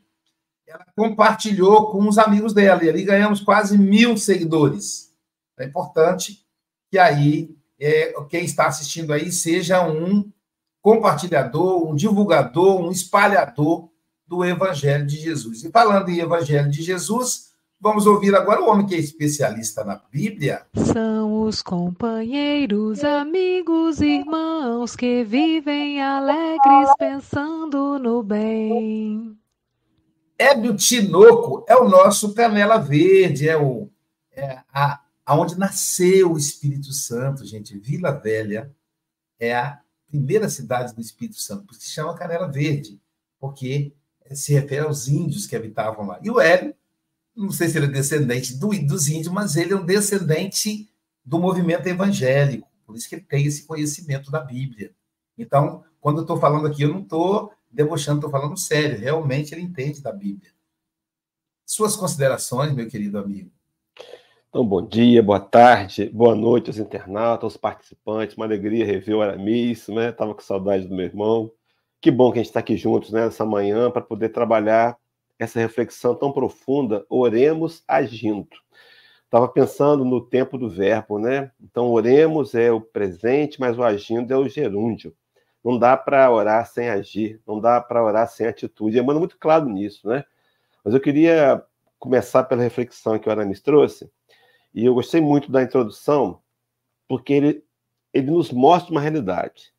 ela 0.67 0.85
compartilhou 0.95 1.91
com 1.91 2.07
os 2.07 2.17
amigos 2.17 2.53
dela, 2.53 2.83
e 2.83 2.89
ali 2.89 3.03
ganhamos 3.03 3.41
quase 3.41 3.77
mil 3.77 4.17
seguidores. 4.17 5.13
É 5.59 5.65
importante 5.65 6.43
que 6.89 6.97
aí 6.97 7.55
é, 7.79 8.13
quem 8.27 8.43
está 8.43 8.67
assistindo 8.67 9.13
aí 9.13 9.31
seja 9.31 9.85
um 9.87 10.31
compartilhador, 10.81 11.87
um 11.87 11.95
divulgador, 11.95 12.81
um 12.81 12.91
espalhador 12.91 13.89
do 14.25 14.43
Evangelho 14.43 15.05
de 15.05 15.17
Jesus. 15.17 15.63
E 15.63 15.69
falando 15.69 16.09
em 16.09 16.19
Evangelho 16.19 16.69
de 16.69 16.81
Jesus, 16.81 17.52
Vamos 17.83 18.07
ouvir 18.07 18.33
agora 18.33 18.61
o 18.61 18.69
homem 18.69 18.85
que 18.85 18.95
é 18.95 18.97
especialista 18.97 19.83
na 19.83 20.01
Bíblia. 20.09 20.65
São 20.93 21.41
os 21.41 21.61
companheiros, 21.61 23.03
amigos, 23.03 23.99
irmãos 23.99 24.95
que 24.95 25.25
vivem 25.25 26.01
alegres 26.01 26.93
pensando 26.97 27.99
no 27.99 28.23
bem. 28.23 29.37
Hébio 30.39 30.77
Tinoco 30.77 31.65
é 31.67 31.75
o 31.75 31.89
nosso 31.89 32.33
canela 32.33 32.77
verde, 32.77 33.49
é 33.49 33.57
o, 33.57 33.89
é 34.31 34.59
a, 34.73 35.01
aonde 35.25 35.59
nasceu 35.59 36.31
o 36.31 36.37
Espírito 36.37 36.93
Santo, 36.93 37.45
gente. 37.45 37.77
Vila 37.77 38.11
Velha 38.11 38.73
é 39.37 39.53
a 39.53 39.77
primeira 40.07 40.47
cidade 40.47 40.95
do 40.95 41.01
Espírito 41.01 41.41
Santo, 41.41 41.65
por 41.65 41.73
isso 41.73 41.81
se 41.81 41.91
chama 41.91 42.15
Canela 42.15 42.49
Verde, 42.49 42.97
porque 43.37 43.93
se 44.31 44.53
refere 44.53 44.85
aos 44.85 45.09
índios 45.09 45.45
que 45.45 45.55
habitavam 45.57 46.07
lá. 46.07 46.17
E 46.23 46.31
o 46.31 46.39
Hélio, 46.39 46.73
não 47.35 47.51
sei 47.51 47.67
se 47.67 47.77
ele 47.77 47.87
é 47.87 47.89
descendente 47.89 48.57
do, 48.57 48.69
dos 48.85 49.07
índios, 49.07 49.33
mas 49.33 49.55
ele 49.55 49.73
é 49.73 49.75
um 49.75 49.85
descendente 49.85 50.89
do 51.25 51.39
movimento 51.39 51.87
evangélico, 51.87 52.67
por 52.85 52.95
isso 52.95 53.07
que 53.07 53.15
ele 53.15 53.23
tem 53.23 53.45
esse 53.45 53.65
conhecimento 53.65 54.29
da 54.29 54.39
Bíblia. 54.39 54.93
Então, 55.37 55.83
quando 55.99 56.17
eu 56.17 56.21
estou 56.23 56.37
falando 56.37 56.67
aqui, 56.67 56.83
eu 56.83 56.89
não 56.89 57.01
estou 57.01 57.51
debochando, 57.71 58.19
estou 58.19 58.29
falando 58.29 58.57
sério, 58.57 58.99
realmente 58.99 59.53
ele 59.53 59.61
entende 59.61 60.01
da 60.01 60.11
Bíblia. 60.11 60.51
Suas 61.65 61.95
considerações, 61.95 62.73
meu 62.73 62.87
querido 62.87 63.17
amigo. 63.17 63.49
Então, 64.49 64.63
bom 64.63 64.85
dia, 64.85 65.23
boa 65.23 65.39
tarde, 65.39 66.09
boa 66.13 66.35
noite 66.35 66.69
aos 66.69 66.77
internautas, 66.77 67.43
aos 67.45 67.57
participantes. 67.57 68.37
Uma 68.37 68.45
alegria 68.45 68.85
rever 68.85 69.15
o 69.15 69.21
Aramis, 69.21 69.87
né? 69.87 70.09
Estava 70.09 70.35
com 70.35 70.41
saudade 70.41 70.87
do 70.87 70.95
meu 70.95 71.05
irmão. 71.05 71.51
Que 71.99 72.11
bom 72.11 72.31
que 72.31 72.37
a 72.37 72.41
gente 72.43 72.49
está 72.49 72.59
aqui 72.59 72.77
juntos 72.77 73.11
né, 73.11 73.25
nessa 73.25 73.43
manhã 73.45 73.89
para 73.89 74.01
poder 74.01 74.29
trabalhar 74.29 74.95
essa 75.39 75.59
reflexão 75.59 76.15
tão 76.15 76.31
profunda. 76.31 77.05
Oremos 77.09 77.83
agindo. 77.87 78.47
Estava 79.25 79.47
pensando 79.47 80.05
no 80.05 80.21
tempo 80.21 80.57
do 80.57 80.69
verbo, 80.69 81.17
né? 81.17 81.51
Então, 81.59 81.89
oremos 81.89 82.53
é 82.53 82.71
o 82.71 82.79
presente, 82.79 83.59
mas 83.59 83.77
o 83.77 83.83
agindo 83.83 84.31
é 84.31 84.37
o 84.37 84.47
gerúndio. 84.47 85.15
Não 85.63 85.79
dá 85.79 85.97
para 85.97 86.29
orar 86.31 86.67
sem 86.67 86.89
agir, 86.89 87.41
não 87.47 87.59
dá 87.59 87.81
para 87.81 88.03
orar 88.03 88.27
sem 88.27 88.45
atitude. 88.45 88.97
Emmanuel 88.97 89.17
é 89.17 89.19
muito 89.19 89.37
claro 89.39 89.65
nisso, 89.65 90.07
né? 90.07 90.23
Mas 90.83 90.93
eu 90.93 90.99
queria 90.99 91.63
começar 91.97 92.43
pela 92.43 92.61
reflexão 92.61 93.17
que 93.17 93.29
o 93.29 93.31
Aramis 93.31 93.61
trouxe 93.61 94.11
e 94.73 94.85
eu 94.85 94.93
gostei 94.93 95.21
muito 95.21 95.51
da 95.51 95.61
introdução, 95.61 96.41
porque 97.07 97.31
ele, 97.31 97.63
ele 98.13 98.31
nos 98.31 98.51
mostra 98.51 98.91
uma 98.91 98.99
realidade. 98.99 99.73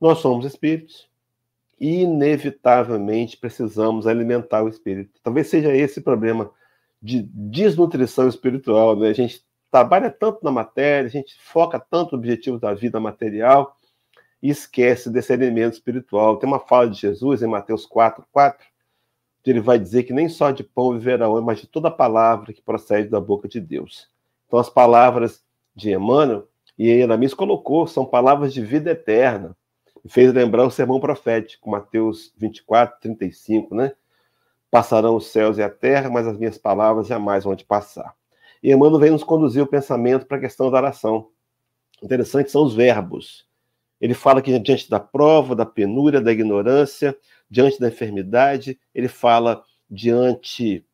Nós 0.00 0.18
somos 0.18 0.44
espíritos 0.44 1.08
inevitavelmente, 1.84 3.36
precisamos 3.36 4.06
alimentar 4.06 4.62
o 4.62 4.68
espírito. 4.68 5.20
Talvez 5.22 5.48
seja 5.48 5.74
esse 5.74 6.00
o 6.00 6.02
problema 6.02 6.50
de 7.02 7.22
desnutrição 7.22 8.26
espiritual. 8.26 8.96
Né? 8.96 9.08
A 9.08 9.12
gente 9.12 9.44
trabalha 9.70 10.10
tanto 10.10 10.42
na 10.42 10.50
matéria, 10.50 11.06
a 11.06 11.10
gente 11.10 11.36
foca 11.38 11.78
tanto 11.78 12.12
no 12.12 12.18
objetivo 12.18 12.58
da 12.58 12.72
vida 12.72 12.98
material 12.98 13.76
e 14.42 14.48
esquece 14.48 15.10
desse 15.10 15.32
alimento 15.32 15.74
espiritual. 15.74 16.38
Tem 16.38 16.48
uma 16.48 16.60
fala 16.60 16.88
de 16.88 16.98
Jesus 16.98 17.42
em 17.42 17.46
Mateus 17.46 17.84
4, 17.84 18.24
4, 18.32 18.66
que 19.42 19.50
ele 19.50 19.60
vai 19.60 19.78
dizer 19.78 20.04
que 20.04 20.12
nem 20.12 20.28
só 20.28 20.50
de 20.50 20.64
pão 20.64 20.92
viverá 20.92 21.28
o 21.28 21.32
homem, 21.32 21.44
mas 21.44 21.60
de 21.60 21.66
toda 21.66 21.90
palavra 21.90 22.52
que 22.52 22.62
procede 22.62 23.08
da 23.08 23.20
boca 23.20 23.46
de 23.46 23.60
Deus. 23.60 24.08
Então, 24.46 24.58
as 24.58 24.70
palavras 24.70 25.44
de 25.74 25.92
Emmanuel, 25.92 26.48
e 26.78 26.88
Eramis 26.88 27.34
colocou, 27.34 27.86
são 27.86 28.06
palavras 28.06 28.54
de 28.54 28.62
vida 28.64 28.90
eterna. 28.90 29.56
Fez 30.08 30.32
lembrar 30.32 30.64
o 30.66 30.70
sermão 30.70 31.00
profético, 31.00 31.70
Mateus 31.70 32.32
24, 32.36 33.00
35, 33.00 33.74
né? 33.74 33.92
Passarão 34.70 35.16
os 35.16 35.28
céus 35.28 35.56
e 35.56 35.62
a 35.62 35.70
terra, 35.70 36.10
mas 36.10 36.26
as 36.26 36.36
minhas 36.36 36.58
palavras 36.58 37.06
jamais 37.06 37.44
vão 37.44 37.56
te 37.56 37.64
passar. 37.64 38.14
E 38.62 38.72
Emmanuel 38.72 39.00
vem 39.00 39.10
nos 39.10 39.24
conduzir 39.24 39.62
o 39.62 39.66
pensamento 39.66 40.26
para 40.26 40.36
a 40.36 40.40
questão 40.40 40.70
da 40.70 40.78
oração. 40.78 41.30
Interessante 42.02 42.50
são 42.50 42.64
os 42.64 42.74
verbos. 42.74 43.46
Ele 44.00 44.14
fala 44.14 44.42
que 44.42 44.58
diante 44.58 44.90
da 44.90 45.00
prova, 45.00 45.54
da 45.54 45.64
penúria, 45.64 46.20
da 46.20 46.32
ignorância, 46.32 47.16
diante 47.48 47.80
da 47.80 47.88
enfermidade, 47.88 48.78
ele 48.94 49.08
fala 49.08 49.64
diante 49.88 50.84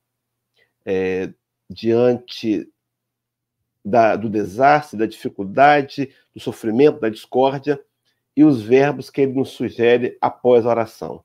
é, 0.84 1.32
diante 1.68 2.68
da, 3.84 4.16
do 4.16 4.28
desastre, 4.28 4.98
da 4.98 5.06
dificuldade, 5.06 6.12
do 6.34 6.40
sofrimento, 6.40 7.00
da 7.00 7.08
discórdia, 7.08 7.80
e 8.40 8.44
os 8.44 8.62
verbos 8.62 9.10
que 9.10 9.20
ele 9.20 9.34
nos 9.34 9.50
sugere 9.50 10.16
após 10.18 10.64
a 10.64 10.70
oração. 10.70 11.22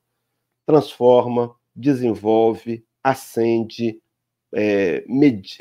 Transforma, 0.66 1.56
desenvolve, 1.74 2.86
acende, 3.02 4.02
é, 4.54 5.06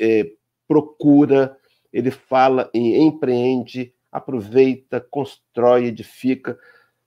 é, 0.01 0.31
procura, 0.67 1.57
ele 1.93 2.11
fala 2.11 2.69
em 2.73 3.05
empreende, 3.05 3.93
aproveita, 4.11 4.99
constrói, 4.99 5.85
edifica. 5.85 6.59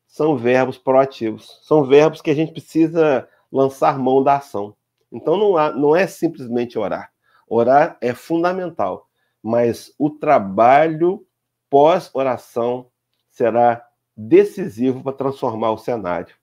São 0.06 0.36
verbos 0.36 0.78
proativos. 0.78 1.60
São 1.62 1.84
verbos 1.84 2.22
que 2.22 2.30
a 2.30 2.34
gente 2.34 2.52
precisa 2.52 3.28
lançar 3.52 3.98
mão 3.98 4.22
da 4.22 4.36
ação. 4.36 4.74
Então 5.12 5.36
não, 5.36 5.56
há, 5.58 5.72
não 5.72 5.94
é 5.94 6.06
simplesmente 6.06 6.78
orar. 6.78 7.12
Orar 7.46 7.98
é 8.00 8.14
fundamental 8.14 9.08
mas 9.42 9.94
o 9.98 10.10
trabalho 10.10 11.26
pós-oração 11.70 12.90
será 13.30 13.87
decisivo 14.18 15.02
para 15.02 15.16
transformar 15.16 15.70
o 15.70 15.78
cenário. 15.78 16.34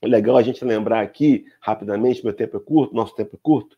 É 0.00 0.06
legal 0.06 0.36
a 0.36 0.42
gente 0.42 0.64
lembrar 0.64 1.02
aqui, 1.02 1.44
rapidamente, 1.60 2.24
meu 2.24 2.32
tempo 2.32 2.56
é 2.56 2.60
curto, 2.60 2.94
nosso 2.94 3.14
tempo 3.14 3.36
é 3.36 3.38
curto. 3.42 3.76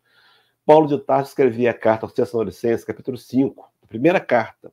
Paulo 0.65 0.87
de 0.87 0.99
Tarso 0.99 1.31
escrevia 1.31 1.71
a 1.71 1.75
carta 1.75 2.07
aos 2.07 2.13
Tessalonicenses, 2.13 2.85
capítulo 2.85 3.17
5, 3.17 3.69
a 3.83 3.87
primeira 3.87 4.21
carta. 4.21 4.73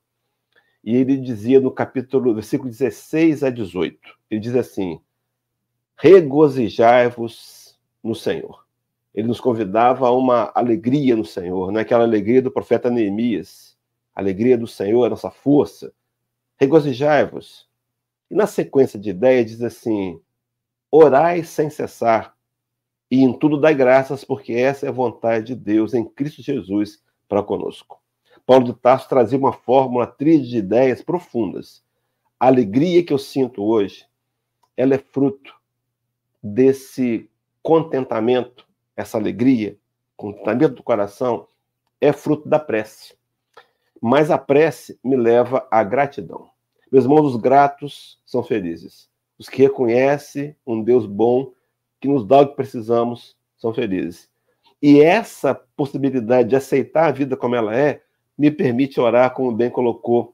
E 0.83 0.95
ele 0.95 1.17
dizia 1.17 1.59
no 1.59 1.71
capítulo, 1.71 2.33
versículo 2.33 2.69
16 2.69 3.43
a 3.43 3.49
18, 3.49 3.97
ele 4.29 4.39
diz 4.39 4.55
assim: 4.55 5.01
Regozijai-vos 5.95 7.79
no 8.03 8.13
Senhor. 8.13 8.65
Ele 9.13 9.27
nos 9.27 9.39
convidava 9.41 10.07
a 10.07 10.11
uma 10.11 10.51
alegria 10.53 11.15
no 11.15 11.25
Senhor, 11.25 11.71
né? 11.71 11.81
aquela 11.81 12.03
alegria 12.03 12.41
do 12.41 12.51
profeta 12.51 12.89
Neemias 12.89 13.69
a 14.19 14.21
alegria 14.21 14.57
do 14.57 14.67
Senhor, 14.67 15.05
a 15.05 15.09
nossa 15.09 15.31
força. 15.31 15.93
Regozijai-vos. 16.57 17.68
E 18.29 18.35
na 18.35 18.47
sequência 18.47 18.99
de 18.99 19.09
ideias 19.09 19.47
diz 19.47 19.61
assim: 19.61 20.21
orai 20.91 21.43
sem 21.43 21.69
cessar, 21.69 22.35
e 23.09 23.23
em 23.23 23.33
tudo 23.33 23.59
dai 23.59 23.73
graças, 23.73 24.23
porque 24.23 24.53
essa 24.53 24.85
é 24.85 24.89
a 24.89 24.93
vontade 24.93 25.47
de 25.47 25.55
Deus 25.55 25.93
em 25.93 26.05
Cristo 26.05 26.41
Jesus 26.41 27.01
para 27.27 27.43
conosco. 27.43 27.99
Paulo 28.45 28.65
de 28.65 28.73
Tarso 28.73 29.09
trazia 29.09 29.37
uma 29.37 29.53
fórmula 29.53 30.07
tríade 30.07 30.49
de 30.49 30.57
ideias 30.57 31.01
profundas. 31.01 31.83
A 32.39 32.47
alegria 32.47 33.03
que 33.03 33.13
eu 33.13 33.17
sinto 33.17 33.63
hoje, 33.63 34.05
ela 34.75 34.95
é 34.95 34.97
fruto 34.97 35.53
desse 36.41 37.29
contentamento, 37.61 38.65
essa 38.95 39.17
alegria, 39.17 39.77
contentamento 40.15 40.75
do 40.75 40.83
coração, 40.83 41.47
é 41.99 42.13
fruto 42.13 42.47
da 42.47 42.59
prece. 42.59 43.15
Mas 44.01 44.31
a 44.31 44.37
prece 44.37 44.99
me 45.03 45.17
leva 45.17 45.67
à 45.69 45.83
gratidão. 45.83 46.49
Meus 46.91 47.05
irmãos, 47.05 47.33
os 47.33 47.35
gratos 47.35 48.19
são 48.25 48.43
felizes. 48.43 49.09
Os 49.37 49.47
que 49.47 49.61
reconhecem 49.61 50.55
um 50.65 50.83
Deus 50.83 51.05
bom, 51.05 51.51
que 51.99 52.07
nos 52.07 52.25
dá 52.25 52.41
o 52.41 52.47
que 52.47 52.55
precisamos, 52.55 53.37
são 53.57 53.73
felizes. 53.73 54.29
E 54.81 55.01
essa 55.01 55.53
possibilidade 55.53 56.49
de 56.49 56.55
aceitar 56.55 57.07
a 57.07 57.11
vida 57.11 57.37
como 57.37 57.55
ela 57.55 57.75
é, 57.75 58.01
me 58.37 58.49
permite 58.49 58.99
orar, 58.99 59.33
como 59.33 59.51
bem 59.51 59.69
colocou 59.69 60.33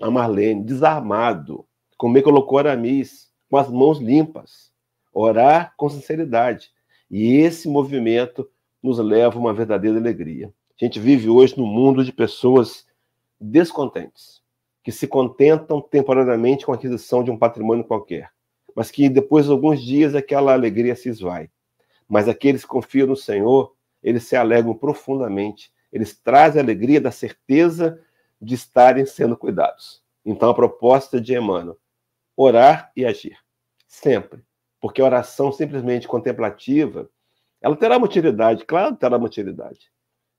a 0.00 0.10
Marlene, 0.10 0.64
desarmado, 0.64 1.64
como 1.96 2.14
bem 2.14 2.22
colocou 2.22 2.58
Aramis, 2.58 3.30
com 3.48 3.56
as 3.56 3.70
mãos 3.70 3.98
limpas. 3.98 4.72
Orar 5.14 5.74
com 5.76 5.88
sinceridade. 5.88 6.70
E 7.10 7.36
esse 7.36 7.68
movimento 7.68 8.48
nos 8.82 8.98
leva 8.98 9.36
a 9.36 9.38
uma 9.38 9.54
verdadeira 9.54 9.98
alegria. 9.98 10.52
A 10.80 10.84
gente 10.84 10.98
vive 10.98 11.28
hoje 11.28 11.56
num 11.56 11.66
mundo 11.66 12.04
de 12.04 12.12
pessoas 12.12 12.86
descontentes, 13.40 14.41
que 14.82 14.90
se 14.90 15.06
contentam 15.06 15.80
temporariamente 15.80 16.66
com 16.66 16.72
a 16.72 16.74
aquisição 16.74 17.22
de 17.22 17.30
um 17.30 17.38
patrimônio 17.38 17.84
qualquer, 17.84 18.30
mas 18.74 18.90
que 18.90 19.08
depois 19.08 19.46
de 19.46 19.52
alguns 19.52 19.80
dias 19.82 20.14
aquela 20.14 20.52
alegria 20.52 20.96
se 20.96 21.08
esvai. 21.08 21.50
Mas 22.08 22.28
aqueles 22.28 22.62
que 22.62 22.68
confiam 22.68 23.06
no 23.06 23.16
Senhor, 23.16 23.74
eles 24.02 24.24
se 24.24 24.34
alegram 24.34 24.74
profundamente, 24.74 25.72
eles 25.92 26.18
trazem 26.18 26.60
a 26.60 26.64
alegria 26.64 27.00
da 27.00 27.10
certeza 27.10 28.00
de 28.40 28.54
estarem 28.54 29.06
sendo 29.06 29.36
cuidados. 29.36 30.02
Então 30.24 30.50
a 30.50 30.54
proposta 30.54 31.20
de 31.20 31.34
Emmanuel, 31.34 31.78
orar 32.36 32.90
e 32.96 33.04
agir, 33.04 33.38
sempre, 33.86 34.42
porque 34.80 35.00
a 35.00 35.04
oração 35.04 35.52
simplesmente 35.52 36.08
contemplativa, 36.08 37.08
ela 37.60 37.76
terá 37.76 37.96
uma 37.96 38.06
utilidade, 38.06 38.64
claro, 38.64 38.96
terá 38.96 39.16
uma 39.16 39.26
utilidade, 39.26 39.92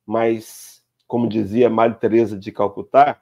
mas 0.05 0.83
como 1.07 1.29
dizia 1.29 1.69
Maria 1.69 1.95
Teresa 1.95 2.37
de 2.37 2.51
Calcutá, 2.51 3.21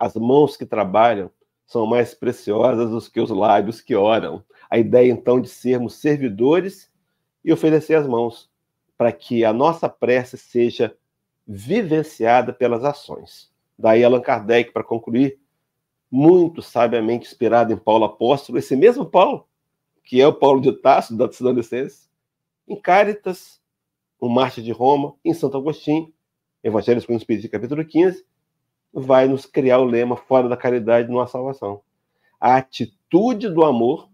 as 0.00 0.14
mãos 0.14 0.56
que 0.56 0.64
trabalham 0.64 1.30
são 1.66 1.86
mais 1.86 2.14
preciosas 2.14 2.90
do 2.90 3.10
que 3.10 3.20
os 3.20 3.28
lábios 3.28 3.82
que 3.82 3.94
oram. 3.94 4.42
A 4.70 4.78
ideia 4.78 5.12
então 5.12 5.40
de 5.40 5.48
sermos 5.48 5.94
servidores 5.96 6.90
e 7.44 7.52
oferecer 7.52 7.94
as 7.94 8.08
mãos 8.08 8.50
para 8.96 9.12
que 9.12 9.44
a 9.44 9.52
nossa 9.52 9.88
prece 9.88 10.38
seja 10.38 10.96
vivenciada 11.46 12.52
pelas 12.52 12.82
ações. 12.82 13.52
Daí 13.78 14.02
Allan 14.02 14.20
Kardec, 14.20 14.72
para 14.72 14.82
concluir, 14.82 15.38
muito 16.10 16.60
sabiamente 16.60 17.26
inspirado 17.26 17.72
em 17.72 17.76
Paulo 17.76 18.04
Apóstolo, 18.04 18.58
esse 18.58 18.74
mesmo 18.74 19.06
Paulo, 19.06 19.46
que 20.02 20.20
é 20.20 20.26
o 20.26 20.34
Paulo 20.34 20.60
de 20.60 20.72
Tasso, 20.72 21.16
da 21.16 21.28
Tessalonicenses, 21.28 22.10
em 22.66 22.74
Cáritas, 22.74 23.60
o 24.18 24.28
Mártir 24.28 24.64
de 24.64 24.72
Roma, 24.72 25.14
em 25.24 25.32
Santo 25.32 25.56
Agostinho, 25.56 26.12
Evangelho 26.62 27.00
segundo 27.00 27.18
o 27.18 27.22
Espírito, 27.22 27.48
capítulo 27.48 27.84
15, 27.84 28.24
vai 28.92 29.28
nos 29.28 29.46
criar 29.46 29.78
o 29.78 29.84
lema 29.84 30.16
fora 30.16 30.48
da 30.48 30.56
caridade 30.56 31.10
não 31.10 31.20
há 31.20 31.26
salvação. 31.26 31.80
A 32.40 32.56
atitude 32.56 33.48
do 33.48 33.64
amor, 33.64 34.08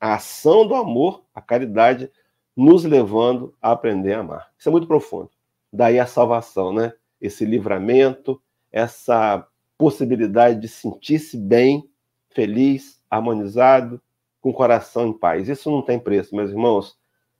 a 0.00 0.14
ação 0.14 0.66
do 0.66 0.74
amor, 0.74 1.22
a 1.34 1.40
caridade, 1.40 2.10
nos 2.56 2.84
levando 2.84 3.54
a 3.60 3.72
aprender 3.72 4.14
a 4.14 4.20
amar. 4.20 4.50
Isso 4.58 4.68
é 4.68 4.72
muito 4.72 4.86
profundo. 4.86 5.30
Daí 5.72 5.98
a 5.98 6.06
salvação, 6.06 6.72
né? 6.72 6.92
Esse 7.20 7.44
livramento, 7.44 8.40
essa 8.72 9.46
possibilidade 9.76 10.60
de 10.60 10.68
sentir-se 10.68 11.36
bem, 11.36 11.88
feliz, 12.30 13.02
harmonizado, 13.10 14.00
com 14.40 14.52
coração 14.52 15.08
em 15.08 15.12
paz. 15.12 15.48
Isso 15.48 15.70
não 15.70 15.82
tem 15.82 15.98
preço, 15.98 16.34
meus 16.34 16.50
irmãos. 16.50 16.96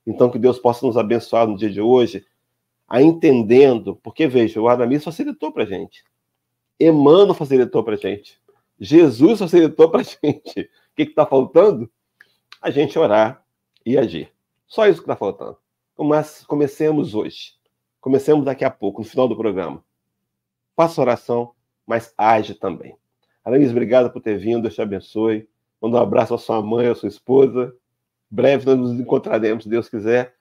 Então, 0.06 0.30
que 0.30 0.38
Deus 0.38 0.58
possa 0.58 0.86
nos 0.86 0.96
abençoar 0.96 1.46
no 1.46 1.56
dia 1.56 1.70
de 1.70 1.80
hoje, 1.80 2.24
a 2.88 3.02
entendendo, 3.02 3.96
porque 4.02 4.26
veja, 4.26 4.60
o 4.60 4.68
Adamis 4.68 5.02
facilitou 5.02 5.50
para 5.50 5.64
gente. 5.64 6.04
Emmanuel 6.78 7.34
facilitou 7.34 7.82
para 7.82 7.96
gente. 7.96 8.40
Jesus 8.78 9.38
facilitou 9.38 9.90
para 9.90 10.02
gente. 10.04 10.60
O 10.60 10.96
que 10.96 11.02
está 11.02 11.24
faltando? 11.26 11.90
A 12.60 12.70
gente 12.70 12.98
orar 12.98 13.44
e 13.84 13.96
agir. 13.96 14.32
Só 14.66 14.86
isso 14.86 14.98
que 14.98 15.04
está 15.04 15.16
faltando. 15.16 15.56
Mas 15.98 16.44
comecemos 16.44 17.14
hoje. 17.14 17.54
Comecemos 18.00 18.44
daqui 18.44 18.64
a 18.64 18.70
pouco, 18.70 19.00
no 19.00 19.08
final 19.08 19.26
do 19.26 19.36
programa. 19.36 19.82
Faça 20.76 21.00
oração, 21.00 21.52
mas 21.86 22.12
age 22.18 22.54
também. 22.54 22.96
Aramis, 23.44 23.70
obrigado 23.70 24.12
por 24.12 24.20
ter 24.20 24.36
vindo. 24.36 24.62
Deus 24.62 24.74
te 24.74 24.82
abençoe. 24.82 25.48
Manda 25.80 25.96
um 25.96 26.00
abraço 26.00 26.34
à 26.34 26.38
sua 26.38 26.60
mãe, 26.60 26.88
à 26.88 26.94
sua 26.94 27.08
esposa. 27.08 27.74
Breve 28.30 28.66
nós 28.66 28.76
nos 28.76 29.00
encontraremos, 29.00 29.64
se 29.64 29.70
Deus 29.70 29.88
quiser. 29.88 30.34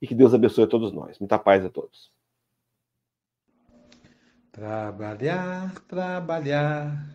E 0.00 0.06
que 0.06 0.14
Deus 0.14 0.32
abençoe 0.32 0.64
a 0.64 0.66
todos 0.66 0.92
nós. 0.92 1.18
Muita 1.18 1.38
paz 1.38 1.64
a 1.64 1.68
todos. 1.68 2.15
Trabalhar, 4.56 5.70
trabalhar, 5.86 7.06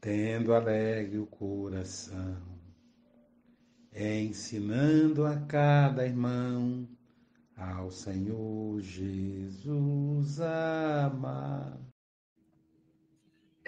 tendo 0.00 0.54
alegre 0.54 1.18
o 1.18 1.26
coração, 1.26 2.36
ensinando 3.92 5.26
a 5.26 5.34
cada 5.34 6.06
irmão 6.06 6.86
ao 7.56 7.90
Senhor 7.90 8.80
Jesus 8.80 10.40
amar. 10.40 11.76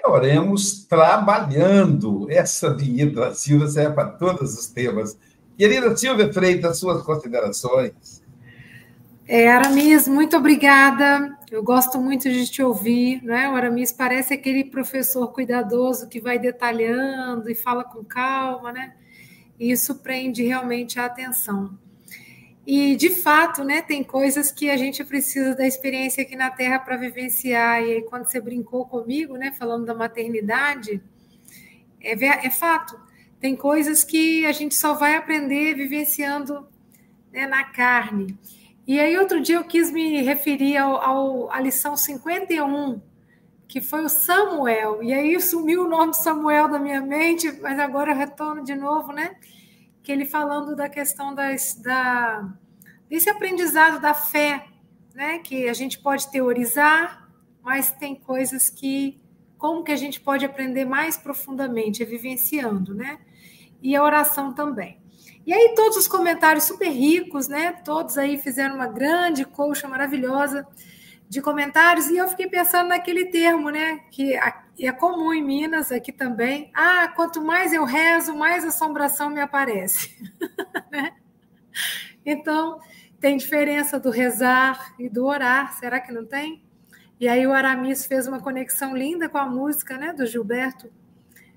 Oremos 0.06 0.84
trabalhando. 0.84 2.30
Essa 2.30 2.72
vinheta 2.72 3.16
da 3.16 3.34
Silvia 3.34 3.66
serve 3.66 3.96
para 3.96 4.10
todos 4.10 4.56
os 4.56 4.68
temas. 4.68 5.18
Querida 5.58 5.96
Silvia 5.96 6.32
Freitas, 6.32 6.78
suas 6.78 7.02
considerações. 7.02 8.22
É, 9.26 9.50
Aramis, 9.50 10.06
muito 10.06 10.36
obrigada. 10.36 11.36
Eu 11.54 11.62
gosto 11.62 12.00
muito 12.00 12.28
de 12.28 12.50
te 12.50 12.60
ouvir, 12.60 13.22
né? 13.22 13.48
O 13.48 13.54
Aramis 13.54 13.92
parece 13.92 14.34
aquele 14.34 14.64
professor 14.64 15.28
cuidadoso 15.28 16.08
que 16.08 16.20
vai 16.20 16.36
detalhando 16.36 17.48
e 17.48 17.54
fala 17.54 17.84
com 17.84 18.04
calma, 18.04 18.72
né? 18.72 18.96
E 19.56 19.70
isso 19.70 19.94
prende 20.00 20.42
realmente 20.42 20.98
a 20.98 21.04
atenção. 21.04 21.78
E, 22.66 22.96
de 22.96 23.08
fato, 23.08 23.62
né, 23.62 23.82
tem 23.82 24.02
coisas 24.02 24.50
que 24.50 24.68
a 24.68 24.76
gente 24.76 25.04
precisa 25.04 25.54
da 25.54 25.64
experiência 25.64 26.24
aqui 26.24 26.34
na 26.34 26.50
Terra 26.50 26.80
para 26.80 26.96
vivenciar. 26.96 27.80
E 27.84 27.92
aí, 27.92 28.02
quando 28.02 28.26
você 28.26 28.40
brincou 28.40 28.84
comigo, 28.86 29.36
né, 29.36 29.52
falando 29.52 29.86
da 29.86 29.94
maternidade, 29.94 31.00
é, 32.00 32.14
é 32.46 32.50
fato. 32.50 32.98
Tem 33.38 33.54
coisas 33.54 34.02
que 34.02 34.44
a 34.44 34.50
gente 34.50 34.74
só 34.74 34.94
vai 34.94 35.14
aprender 35.14 35.74
vivenciando 35.74 36.66
né, 37.32 37.46
na 37.46 37.62
carne. 37.62 38.36
E 38.86 39.00
aí, 39.00 39.16
outro 39.16 39.40
dia, 39.40 39.56
eu 39.56 39.64
quis 39.64 39.90
me 39.90 40.22
referir 40.22 40.76
ao, 40.76 40.96
ao, 40.96 41.50
à 41.50 41.60
lição 41.60 41.96
51, 41.96 43.00
que 43.66 43.80
foi 43.80 44.04
o 44.04 44.08
Samuel. 44.08 45.02
E 45.02 45.12
aí 45.12 45.40
sumiu 45.40 45.84
o 45.84 45.88
nome 45.88 46.14
Samuel 46.14 46.68
da 46.68 46.78
minha 46.78 47.00
mente, 47.00 47.50
mas 47.60 47.78
agora 47.78 48.12
eu 48.12 48.16
retorno 48.16 48.62
de 48.62 48.74
novo, 48.74 49.12
né? 49.12 49.36
que 50.04 50.12
ele 50.12 50.26
falando 50.26 50.76
da 50.76 50.86
questão 50.86 51.34
das, 51.34 51.74
da, 51.76 52.46
desse 53.08 53.30
aprendizado 53.30 54.00
da 54.00 54.12
fé, 54.12 54.66
né? 55.14 55.38
Que 55.38 55.66
a 55.66 55.72
gente 55.72 55.98
pode 55.98 56.30
teorizar, 56.30 57.26
mas 57.62 57.90
tem 57.90 58.14
coisas 58.14 58.68
que 58.68 59.18
como 59.56 59.82
que 59.82 59.90
a 59.90 59.96
gente 59.96 60.20
pode 60.20 60.44
aprender 60.44 60.84
mais 60.84 61.16
profundamente, 61.16 62.02
é 62.02 62.06
vivenciando, 62.06 62.94
né? 62.94 63.18
E 63.82 63.96
a 63.96 64.02
oração 64.02 64.52
também. 64.52 65.00
E 65.46 65.52
aí 65.52 65.74
todos 65.74 65.96
os 65.96 66.08
comentários 66.08 66.64
super 66.64 66.88
ricos, 66.88 67.48
né? 67.48 67.72
Todos 67.84 68.16
aí 68.16 68.38
fizeram 68.38 68.76
uma 68.76 68.86
grande 68.86 69.44
colcha 69.44 69.86
maravilhosa 69.86 70.66
de 71.28 71.42
comentários 71.42 72.08
e 72.08 72.16
eu 72.16 72.28
fiquei 72.28 72.46
pensando 72.48 72.88
naquele 72.88 73.26
termo, 73.26 73.70
né? 73.70 74.00
Que 74.10 74.34
é 74.34 74.92
comum 74.92 75.32
em 75.32 75.42
Minas, 75.42 75.92
aqui 75.92 76.12
também. 76.12 76.70
Ah, 76.74 77.08
quanto 77.08 77.42
mais 77.42 77.72
eu 77.72 77.84
rezo, 77.84 78.34
mais 78.34 78.64
assombração 78.64 79.30
me 79.30 79.40
aparece. 79.40 80.16
né? 80.90 81.14
Então, 82.24 82.80
tem 83.20 83.36
diferença 83.36 83.98
do 83.98 84.10
rezar 84.10 84.94
e 84.98 85.08
do 85.08 85.26
orar, 85.26 85.74
será 85.74 86.00
que 86.00 86.12
não 86.12 86.24
tem? 86.24 86.62
E 87.20 87.28
aí 87.28 87.46
o 87.46 87.52
Aramis 87.52 88.06
fez 88.06 88.26
uma 88.26 88.40
conexão 88.40 88.96
linda 88.96 89.28
com 89.28 89.38
a 89.38 89.46
música 89.46 89.96
né, 89.96 90.12
do 90.12 90.26
Gilberto, 90.26 90.90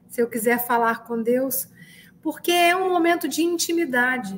se 0.07 0.21
eu 0.21 0.29
quiser 0.29 0.65
falar 0.65 1.03
com 1.03 1.21
Deus, 1.21 1.67
porque 2.27 2.51
é 2.51 2.75
um 2.75 2.89
momento 2.89 3.25
de 3.25 3.41
intimidade. 3.41 4.37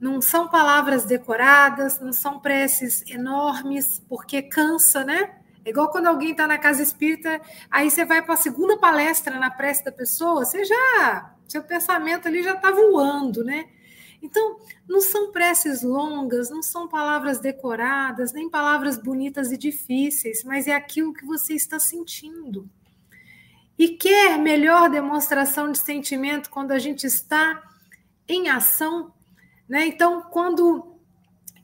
Não 0.00 0.20
são 0.20 0.48
palavras 0.48 1.04
decoradas, 1.04 2.00
não 2.00 2.12
são 2.12 2.40
preces 2.40 3.04
enormes, 3.08 4.02
porque 4.08 4.42
cansa, 4.42 5.04
né? 5.04 5.36
É 5.64 5.70
igual 5.70 5.92
quando 5.92 6.08
alguém 6.08 6.32
está 6.32 6.44
na 6.44 6.58
casa 6.58 6.82
espírita, 6.82 7.40
aí 7.70 7.88
você 7.88 8.04
vai 8.04 8.20
para 8.20 8.34
a 8.34 8.36
segunda 8.36 8.76
palestra 8.78 9.38
na 9.38 9.48
prece 9.48 9.84
da 9.84 9.92
pessoa, 9.92 10.44
você 10.44 10.64
já, 10.64 11.36
seu 11.46 11.62
pensamento 11.62 12.26
ali 12.26 12.42
já 12.42 12.54
está 12.54 12.72
voando, 12.72 13.44
né? 13.44 13.66
Então, 14.20 14.56
não 14.88 15.00
são 15.00 15.30
preces 15.30 15.84
longas, 15.84 16.50
não 16.50 16.64
são 16.64 16.88
palavras 16.88 17.38
decoradas, 17.38 18.32
nem 18.32 18.50
palavras 18.50 18.98
bonitas 18.98 19.52
e 19.52 19.56
difíceis, 19.56 20.42
mas 20.42 20.66
é 20.66 20.74
aquilo 20.74 21.14
que 21.14 21.24
você 21.24 21.54
está 21.54 21.78
sentindo. 21.78 22.68
E 23.78 23.88
quer 23.88 24.38
melhor 24.38 24.88
demonstração 24.88 25.70
de 25.70 25.78
sentimento 25.78 26.50
quando 26.50 26.72
a 26.72 26.78
gente 26.78 27.04
está 27.04 27.62
em 28.28 28.48
ação, 28.48 29.12
né? 29.68 29.86
Então, 29.86 30.22
quando 30.22 30.96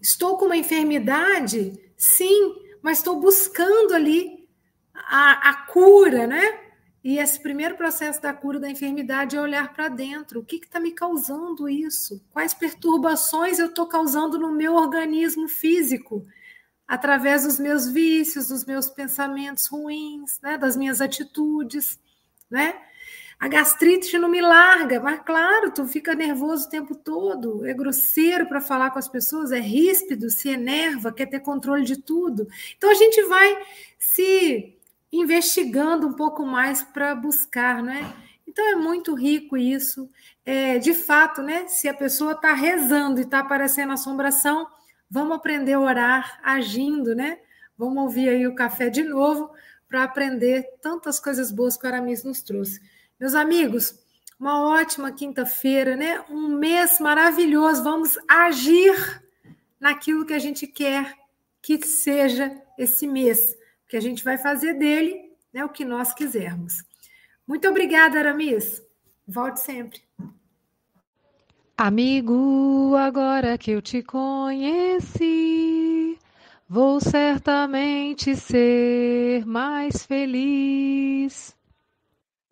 estou 0.00 0.36
com 0.36 0.46
uma 0.46 0.56
enfermidade, 0.56 1.72
sim, 1.96 2.54
mas 2.82 2.98
estou 2.98 3.20
buscando 3.20 3.94
ali 3.94 4.48
a, 4.94 5.50
a 5.50 5.54
cura, 5.66 6.26
né? 6.26 6.60
E 7.02 7.18
esse 7.18 7.40
primeiro 7.40 7.76
processo 7.76 8.20
da 8.20 8.32
cura 8.32 8.60
da 8.60 8.68
enfermidade 8.68 9.34
é 9.34 9.40
olhar 9.40 9.72
para 9.72 9.88
dentro. 9.88 10.40
O 10.40 10.44
que 10.44 10.56
está 10.56 10.78
me 10.78 10.92
causando 10.92 11.68
isso? 11.68 12.22
Quais 12.30 12.52
perturbações 12.52 13.58
eu 13.58 13.66
estou 13.66 13.86
causando 13.86 14.38
no 14.38 14.52
meu 14.52 14.74
organismo 14.74 15.48
físico? 15.48 16.26
Através 16.90 17.44
dos 17.44 17.60
meus 17.60 17.86
vícios, 17.86 18.48
dos 18.48 18.64
meus 18.64 18.90
pensamentos 18.90 19.68
ruins, 19.68 20.40
né? 20.42 20.58
das 20.58 20.76
minhas 20.76 21.00
atitudes, 21.00 22.00
né? 22.50 22.74
A 23.38 23.46
gastrite 23.46 24.18
não 24.18 24.28
me 24.28 24.40
larga, 24.40 25.00
mas 25.00 25.20
claro, 25.24 25.70
tu 25.70 25.86
fica 25.86 26.16
nervoso 26.16 26.66
o 26.66 26.68
tempo 26.68 26.96
todo, 26.96 27.64
é 27.64 27.72
grosseiro 27.72 28.46
para 28.48 28.60
falar 28.60 28.90
com 28.90 28.98
as 28.98 29.08
pessoas, 29.08 29.52
é 29.52 29.60
ríspido, 29.60 30.28
se 30.28 30.48
enerva, 30.48 31.12
quer 31.12 31.26
ter 31.26 31.38
controle 31.38 31.84
de 31.84 32.02
tudo. 32.02 32.48
Então 32.76 32.90
a 32.90 32.94
gente 32.94 33.22
vai 33.22 33.56
se 33.96 34.76
investigando 35.12 36.08
um 36.08 36.12
pouco 36.14 36.44
mais 36.44 36.82
para 36.82 37.14
buscar, 37.14 37.82
né? 37.84 38.12
Então 38.48 38.66
é 38.66 38.74
muito 38.74 39.14
rico 39.14 39.56
isso. 39.56 40.10
É, 40.44 40.78
de 40.78 40.92
fato, 40.92 41.40
né? 41.40 41.68
Se 41.68 41.88
a 41.88 41.94
pessoa 41.94 42.32
está 42.32 42.52
rezando 42.52 43.20
e 43.20 43.22
está 43.22 43.38
aparecendo 43.38 43.92
assombração, 43.92 44.66
vamos 45.10 45.36
aprender 45.36 45.72
a 45.72 45.80
orar 45.80 46.40
agindo, 46.42 47.14
né? 47.14 47.40
Vamos 47.76 48.02
ouvir 48.02 48.28
aí 48.28 48.46
o 48.46 48.54
café 48.54 48.88
de 48.88 49.02
novo 49.02 49.50
para 49.88 50.04
aprender 50.04 50.78
tantas 50.80 51.18
coisas 51.18 51.50
boas 51.50 51.76
que 51.76 51.84
o 51.84 51.88
Aramis 51.88 52.22
nos 52.22 52.42
trouxe. 52.42 52.80
Meus 53.18 53.34
amigos, 53.34 53.98
uma 54.38 54.62
ótima 54.62 55.10
quinta-feira, 55.10 55.96
né? 55.96 56.24
Um 56.30 56.48
mês 56.56 57.00
maravilhoso. 57.00 57.82
Vamos 57.82 58.16
agir 58.28 58.94
naquilo 59.80 60.24
que 60.24 60.32
a 60.32 60.38
gente 60.38 60.66
quer 60.66 61.18
que 61.62 61.86
seja 61.86 62.60
esse 62.78 63.06
mês, 63.06 63.56
que 63.88 63.96
a 63.96 64.00
gente 64.00 64.24
vai 64.24 64.38
fazer 64.38 64.74
dele, 64.74 65.32
né, 65.52 65.64
o 65.64 65.68
que 65.68 65.84
nós 65.84 66.14
quisermos. 66.14 66.82
Muito 67.46 67.68
obrigada, 67.68 68.18
Aramis. 68.18 68.82
Volte 69.26 69.60
sempre. 69.60 70.00
Amigo, 71.82 72.94
agora 72.94 73.56
que 73.56 73.70
eu 73.70 73.80
te 73.80 74.02
conheci, 74.02 75.18
vou 76.68 77.00
certamente 77.00 78.36
ser 78.36 79.46
mais 79.46 80.04
feliz. 80.04 81.56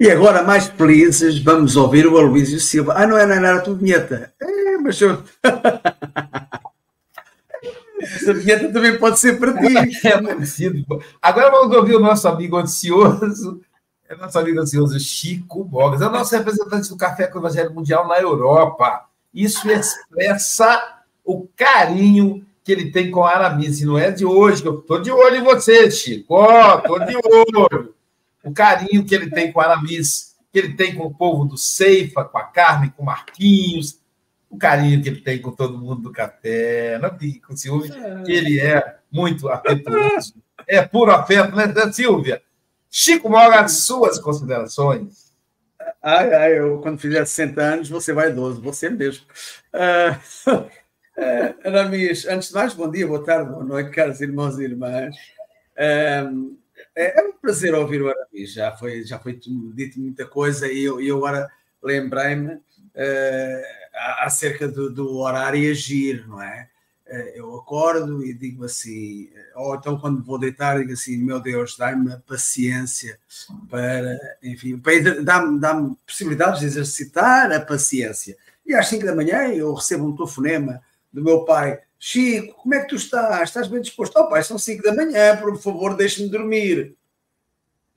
E 0.01 0.11
agora, 0.11 0.43
mais 0.43 0.69
felizes, 0.69 1.41
vamos 1.41 1.77
ouvir 1.77 2.07
o 2.07 2.17
Aloysio 2.17 2.59
Silva. 2.59 2.95
Ah, 2.97 3.07
não 3.07 3.19
é, 3.19 3.27
não 3.27 3.35
era 3.35 3.59
a 3.59 3.61
tua 3.61 3.75
vinheta. 3.75 4.33
É, 4.41 4.79
mas 4.79 4.99
eu... 4.99 5.23
essa 8.01 8.33
vinheta 8.33 8.73
também 8.73 8.97
pode 8.97 9.21
ser 9.21 9.39
para 9.39 9.53
ti. 9.53 9.75
É 10.09 10.23
parecido. 10.23 10.87
Agora 11.21 11.51
vamos 11.51 11.77
ouvir 11.77 11.97
o 11.97 12.01
nosso 12.01 12.27
amigo 12.29 12.57
ansioso, 12.57 13.61
é 14.09 14.17
nosso 14.17 14.39
amigo 14.39 14.59
ansioso 14.59 14.99
Chico 14.99 15.65
Bogas, 15.65 16.01
é 16.01 16.07
o 16.07 16.11
nosso 16.11 16.35
representante 16.35 16.89
do 16.89 16.97
Café 16.97 17.27
com 17.27 17.37
o 17.37 17.43
Evangelho 17.43 17.75
Mundial 17.75 18.09
na 18.09 18.19
Europa. 18.19 19.07
Isso 19.33 19.71
expressa 19.71 21.01
o 21.25 21.47
carinho 21.55 22.47
que 22.65 22.73
ele 22.73 22.91
tem 22.91 23.11
com 23.11 23.25
a 23.25 23.31
Aramis, 23.31 23.81
e 23.81 23.87
não 23.87 23.97
é 23.97 24.11
de 24.11 24.27
hoje, 24.27 24.65
eu 24.65 24.81
estou 24.81 25.01
de 25.01 25.11
olho 25.11 25.37
em 25.37 25.43
você, 25.43 25.91
Chico. 25.91 26.35
Ó, 26.35 26.75
oh, 26.75 26.79
estou 26.79 26.99
de 27.01 27.17
olho. 27.17 27.95
O 28.45 28.53
carinho 28.53 29.05
que 29.05 29.15
ele 29.15 29.31
tem 29.31 29.51
com 29.51 29.61
a 29.61 29.65
Aramis, 29.65 30.37
que 30.53 30.59
ele 30.59 30.75
tem 30.75 30.95
com 30.95 31.05
o 31.05 31.15
povo 31.15 31.47
do 31.47 31.57
Ceifa, 31.57 32.25
com 32.25 32.37
a 32.37 32.45
Carmen, 32.45 32.93
com 32.95 33.03
o 33.03 33.07
Marquinhos, 33.07 33.99
o 34.51 34.57
carinho 34.57 35.03
que 35.03 35.09
ele 35.09 35.21
tem 35.21 35.41
com 35.41 35.51
todo 35.51 35.79
mundo 35.79 36.03
do 36.03 36.13
café, 36.13 36.99
não 36.99 37.11
fique 37.19 37.41
com 37.41 37.57
ciúme, 37.57 37.91
que 38.25 38.33
ele 38.33 38.61
é 38.61 38.99
muito 39.11 39.49
afetuoso. 39.49 40.35
É 40.67 40.83
puro 40.83 41.13
afeto, 41.13 41.55
né, 41.55 41.73
Silvia? 41.93 42.43
Chico 42.91 43.29
Moga, 43.29 43.69
suas 43.69 44.19
considerações. 44.19 45.28
Ai, 46.01 46.33
ai, 46.33 46.59
eu, 46.59 46.81
quando 46.81 47.01
fizer 47.01 47.25
60 47.25 47.61
anos, 47.61 47.89
você 47.89 48.13
vai 48.13 48.31
idoso, 48.31 48.63
você 48.63 48.89
mesmo. 48.89 49.27
Uh, 49.75 50.51
uh, 50.51 51.67
Aramis, 51.67 52.25
antes 52.27 52.49
de 52.49 52.55
mais, 52.55 52.73
bom 52.73 52.89
dia, 52.89 53.07
boa 53.07 53.25
tarde, 53.25 53.51
boa 53.51 53.65
noite, 53.65 53.91
caros 53.91 54.21
irmãos 54.21 54.59
e 54.59 54.65
irmãs. 54.65 55.17
Uh, 55.77 56.57
é, 56.95 57.21
é, 57.21 57.25
um 57.25 57.33
prazer 57.33 57.75
ouvir 57.75 58.01
o 58.01 58.09
Aramis, 58.09 58.53
já 58.53 58.77
foi, 58.77 59.03
já 59.03 59.19
foi 59.19 59.41
dito 59.75 59.99
muita 60.01 60.25
coisa 60.25 60.71
e 60.71 60.85
eu, 60.85 61.01
eu 61.01 61.17
agora 61.17 61.51
lembrei-me 61.83 62.55
uh, 62.55 63.63
acerca 64.21 64.69
do, 64.69 64.93
do 64.93 65.17
horário 65.17 65.61
e 65.61 65.71
agir, 65.71 66.27
não 66.29 66.41
é? 66.41 66.69
Uh, 67.09 67.31
eu 67.35 67.57
acordo 67.57 68.23
e 68.23 68.35
digo 68.35 68.65
assim, 68.65 69.31
ou 69.55 69.75
então 69.75 69.99
quando 69.99 70.23
vou 70.23 70.39
deitar, 70.39 70.79
digo 70.79 70.93
assim: 70.93 71.17
meu 71.17 71.41
Deus, 71.41 71.75
dá-me 71.77 72.17
paciência 72.27 73.19
para, 73.71 74.19
enfim, 74.43 74.81
dá-me 75.25 75.59
dá 75.59 75.75
possibilidades 76.07 76.61
de 76.61 76.67
exercitar 76.67 77.51
a 77.51 77.61
paciência. 77.61 78.37
E 78.67 78.75
às 78.75 78.89
5 78.89 79.07
da 79.07 79.15
manhã 79.15 79.49
eu 79.49 79.73
recebo 79.73 80.07
um 80.07 80.15
telefonema 80.15 80.83
do 81.11 81.25
meu 81.25 81.47
pai: 81.47 81.81
Chico, 81.99 82.63
como 82.63 82.75
é 82.75 82.81
que 82.81 82.89
tu 82.89 82.97
estás? 82.97 83.49
Estás 83.49 83.67
bem 83.67 83.81
disposto? 83.81 84.17
Oh, 84.19 84.29
pai, 84.29 84.45
são 84.45 84.59
5 84.59 84.83
da 84.83 84.95
manhã, 84.95 85.37
por 85.39 85.59
favor, 85.59 85.97
deixe-me 85.97 86.29
dormir. 86.29 86.95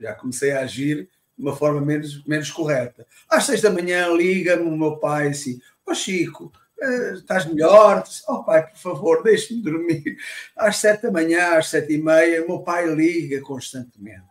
Já 0.00 0.14
comecei 0.14 0.52
a 0.52 0.60
agir 0.60 1.08
de 1.36 1.44
uma 1.44 1.54
forma 1.54 1.80
menos, 1.80 2.24
menos 2.24 2.50
correta. 2.50 3.06
Às 3.28 3.44
6 3.44 3.60
da 3.60 3.70
manhã, 3.70 4.08
liga-me 4.08 4.62
o 4.62 4.76
meu 4.76 4.96
pai 4.96 5.28
assim: 5.28 5.60
Ó 5.86 5.92
oh, 5.92 5.94
Chico, 5.94 6.50
eh, 6.54 6.61
estás 7.14 7.46
melhor? 7.46 8.04
Oh 8.28 8.44
pai, 8.44 8.66
por 8.66 8.78
favor, 8.78 9.22
deixe-me 9.22 9.62
dormir. 9.62 10.16
Às 10.56 10.76
7 10.78 11.02
da 11.02 11.10
manhã, 11.10 11.58
às 11.58 11.68
7 11.68 11.92
e 11.92 12.02
meia, 12.02 12.46
meu 12.46 12.60
pai 12.60 12.92
liga 12.94 13.40
constantemente. 13.40 14.22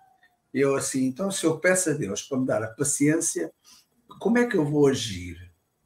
Eu 0.54 0.76
assim, 0.76 1.06
então 1.06 1.32
se 1.32 1.46
eu 1.46 1.58
peço 1.58 1.92
a 1.92 1.94
Deus 1.94 2.22
para 2.22 2.38
me 2.38 2.46
dar 2.46 2.64
a 2.64 2.68
paciência, 2.68 3.52
como 4.20 4.38
é 4.38 4.46
que 4.46 4.58
eu 4.58 4.66
vou 4.66 4.88
agir? 4.88 5.38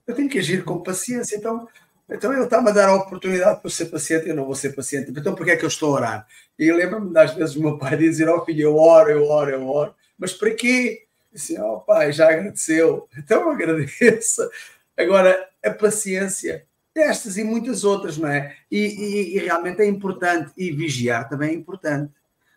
Eu 0.08 0.16
tenho 0.16 0.30
que 0.30 0.40
agir 0.40 0.64
com 0.64 0.82
paciência, 0.82 1.36
então 1.36 1.68
então 2.08 2.32
ele 2.32 2.44
está-me 2.44 2.70
a 2.70 2.74
dar 2.74 2.90
a 2.90 2.96
oportunidade 2.96 3.62
para 3.62 3.72
ser 3.72 3.86
paciente, 3.88 4.30
eu 4.30 4.36
não 4.36 4.46
vou 4.46 4.54
ser 4.54 4.76
paciente. 4.76 5.12
Então 5.12 5.34
porquê 5.34 5.52
é 5.52 5.58
que 5.58 5.66
eu 5.66 5.70
estou 5.70 5.90
a 5.90 5.98
orar? 5.98 6.28
E 6.58 6.72
lembro-me 6.72 7.12
das 7.12 7.34
vezes 7.34 7.56
o 7.56 7.62
meu 7.62 7.78
pai 7.78 7.98
dizer, 7.98 8.30
ó 8.30 8.38
oh, 8.38 8.46
filho, 8.46 8.62
eu 8.62 8.76
oro, 8.78 9.10
eu 9.10 9.24
oro, 9.26 9.52
eu 9.52 9.68
oro. 9.68 9.96
Mas 10.18 10.32
para 10.32 10.52
quê? 10.52 11.06
Disse, 11.34 11.60
ó 11.60 11.76
oh, 11.76 11.80
pai, 11.82 12.12
já 12.12 12.30
agradeceu. 12.30 13.10
Então 13.18 13.50
agradeça. 13.50 14.50
Agora, 14.98 15.50
a 15.64 15.72
paciência, 15.72 16.66
estas 16.96 17.38
e 17.38 17.44
muitas 17.44 17.84
outras, 17.84 18.18
não 18.18 18.30
é? 18.30 18.56
E, 18.72 18.80
e, 18.80 19.36
e 19.36 19.40
realmente 19.40 19.82
é 19.82 19.86
importante. 19.86 20.52
E 20.58 20.72
vigiar 20.72 21.28
também 21.30 21.50
é 21.50 21.54
importante. 21.54 22.14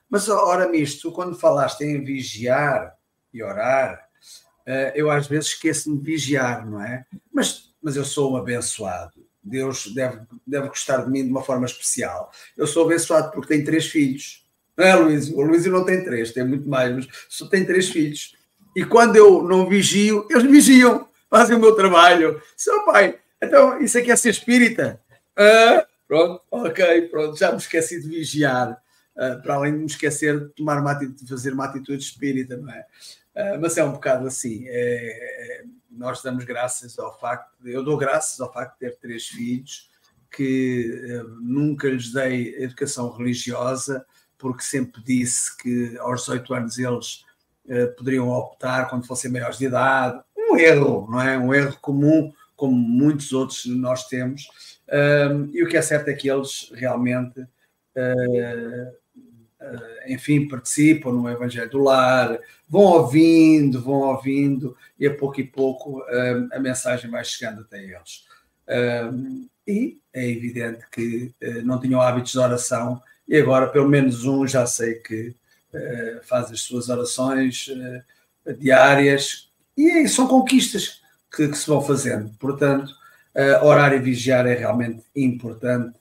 Mas, 0.09 0.29
ora, 0.29 0.69
misto, 0.69 1.13
quando 1.13 1.39
falaste 1.39 1.83
em 1.83 2.03
vigiar 2.03 2.97
e 3.33 3.43
orar, 3.43 4.09
eh, 4.65 4.93
eu 4.95 5.11
às 5.11 5.27
vezes 5.27 5.49
esqueço-me 5.49 5.99
de 5.99 6.05
vigiar, 6.05 6.67
não 6.67 6.83
é? 6.83 7.05
Mas, 7.33 7.75
mas 7.83 7.97
eu 7.97 8.05
sou 8.05 8.33
um 8.33 8.37
abençoado 8.37 9.29
Deus 9.49 9.93
deve, 9.95 10.21
deve 10.47 10.69
gostar 10.69 10.99
de 10.99 11.11
mim 11.11 11.25
de 11.25 11.31
uma 11.31 11.43
forma 11.43 11.67
especial. 11.67 12.31
Eu 12.57 12.67
sou 12.67 12.85
abençoado 12.85 13.33
porque 13.33 13.49
tenho 13.49 13.65
três 13.65 13.87
filhos. 13.87 14.47
Não 14.77 14.85
é, 14.85 14.95
Luís? 14.95 15.29
O 15.31 15.41
Luís 15.41 15.65
não 15.67 15.85
tem 15.85 16.05
três, 16.05 16.33
tem 16.33 16.47
muito 16.47 16.69
mais, 16.69 16.95
mas 16.95 17.09
só 17.29 17.47
tem 17.47 17.65
três 17.65 17.89
filhos. 17.89 18.37
E 18.77 18.85
quando 18.85 19.17
eu 19.17 19.43
não 19.43 19.69
vigio, 19.69 20.27
eles 20.31 20.45
vigiam, 20.45 21.08
fazem 21.31 21.57
o 21.57 21.61
meu 21.61 21.75
trabalho. 21.75 22.41
Seu 22.57 22.85
pai, 22.85 23.19
então 23.43 23.81
isso 23.81 23.99
aqui 23.99 24.11
é 24.11 24.17
ser 24.17 24.31
espírita? 24.31 25.01
Ah, 25.37 25.87
pronto, 26.07 26.43
ok, 26.51 27.03
pronto, 27.09 27.39
já 27.39 27.53
me 27.53 27.59
esqueci 27.59 28.01
de 28.01 28.09
vigiar. 28.09 28.81
Para 29.43 29.55
além 29.55 29.73
de 29.73 29.79
me 29.81 29.87
esquecer 29.87 30.39
de, 30.39 30.49
tomar 30.51 30.81
uma 30.81 30.93
atitude, 30.93 31.25
de 31.25 31.29
fazer 31.29 31.53
uma 31.53 31.65
atitude 31.65 32.05
espírita, 32.05 32.57
não 32.57 32.71
é? 32.71 32.87
Mas 33.61 33.77
é 33.77 33.83
um 33.83 33.93
bocado 33.93 34.27
assim. 34.29 34.65
É, 34.69 35.61
é, 35.61 35.65
nós 35.91 36.23
damos 36.23 36.45
graças 36.45 36.97
ao 36.99 37.19
facto, 37.19 37.51
de, 37.61 37.73
eu 37.73 37.83
dou 37.83 37.97
graças 37.97 38.41
ao 38.41 38.53
facto 38.53 38.75
de 38.75 38.79
ter 38.79 38.97
três 38.99 39.27
filhos, 39.27 39.91
que 40.31 41.21
nunca 41.41 41.89
lhes 41.89 42.13
dei 42.13 42.55
educação 42.63 43.11
religiosa, 43.11 44.07
porque 44.37 44.63
sempre 44.63 45.03
disse 45.03 45.57
que 45.57 45.99
aos 45.99 46.21
18 46.21 46.55
anos 46.55 46.79
eles 46.79 47.25
poderiam 47.97 48.29
optar 48.29 48.89
quando 48.89 49.07
fossem 49.07 49.31
maiores 49.31 49.59
de 49.59 49.67
idade. 49.67 50.23
Um 50.51 50.57
erro, 50.57 51.09
não 51.11 51.21
é? 51.21 51.39
Um 51.39 51.53
erro 51.55 51.77
comum, 51.81 52.33
como 52.57 52.75
muitos 52.75 53.33
outros 53.33 53.67
nós 53.67 54.07
temos. 54.07 54.49
Uh, 54.89 55.49
e 55.53 55.63
o 55.63 55.69
que 55.69 55.77
é 55.77 55.83
certo 55.83 56.09
é 56.09 56.15
que 56.15 56.31
eles 56.31 56.73
realmente 56.75 57.47
eh, 57.95 58.93
enfim, 60.07 60.47
participam 60.47 61.11
no 61.11 61.29
Evangelho 61.29 61.69
do 61.69 61.79
Lar, 61.83 62.39
vão 62.69 62.83
ouvindo, 62.83 63.83
vão 63.83 64.03
ouvindo, 64.03 64.77
e 64.99 65.07
a 65.07 65.15
pouco 65.15 65.41
e 65.41 65.45
pouco 65.45 66.03
a 66.53 66.59
mensagem 66.61 67.11
vai 67.11 67.25
chegando 67.25 67.63
até 67.63 67.83
eles. 67.83 68.25
E 69.67 69.99
é 70.13 70.29
evidente 70.29 70.85
que 70.91 71.35
não 71.65 71.81
tinham 71.81 72.01
hábitos 72.01 72.33
de 72.33 72.39
oração, 72.39 73.03
e 73.27 73.37
agora, 73.37 73.67
pelo 73.67 73.89
menos 73.89 74.25
um, 74.25 74.47
já 74.47 74.65
sei 74.65 74.95
que 74.95 75.35
faz 76.23 76.51
as 76.53 76.61
suas 76.61 76.89
orações 76.89 77.69
diárias, 78.59 79.48
e 79.79 80.09
são 80.09 80.27
conquistas 80.27 81.01
que, 81.35 81.49
que 81.49 81.57
se 81.57 81.67
vão 81.67 81.81
fazendo. 81.81 82.31
Portanto, 82.39 82.93
orar 83.63 83.93
e 83.93 83.99
vigiar 83.99 84.47
é 84.47 84.55
realmente 84.55 85.03
importante, 85.15 85.97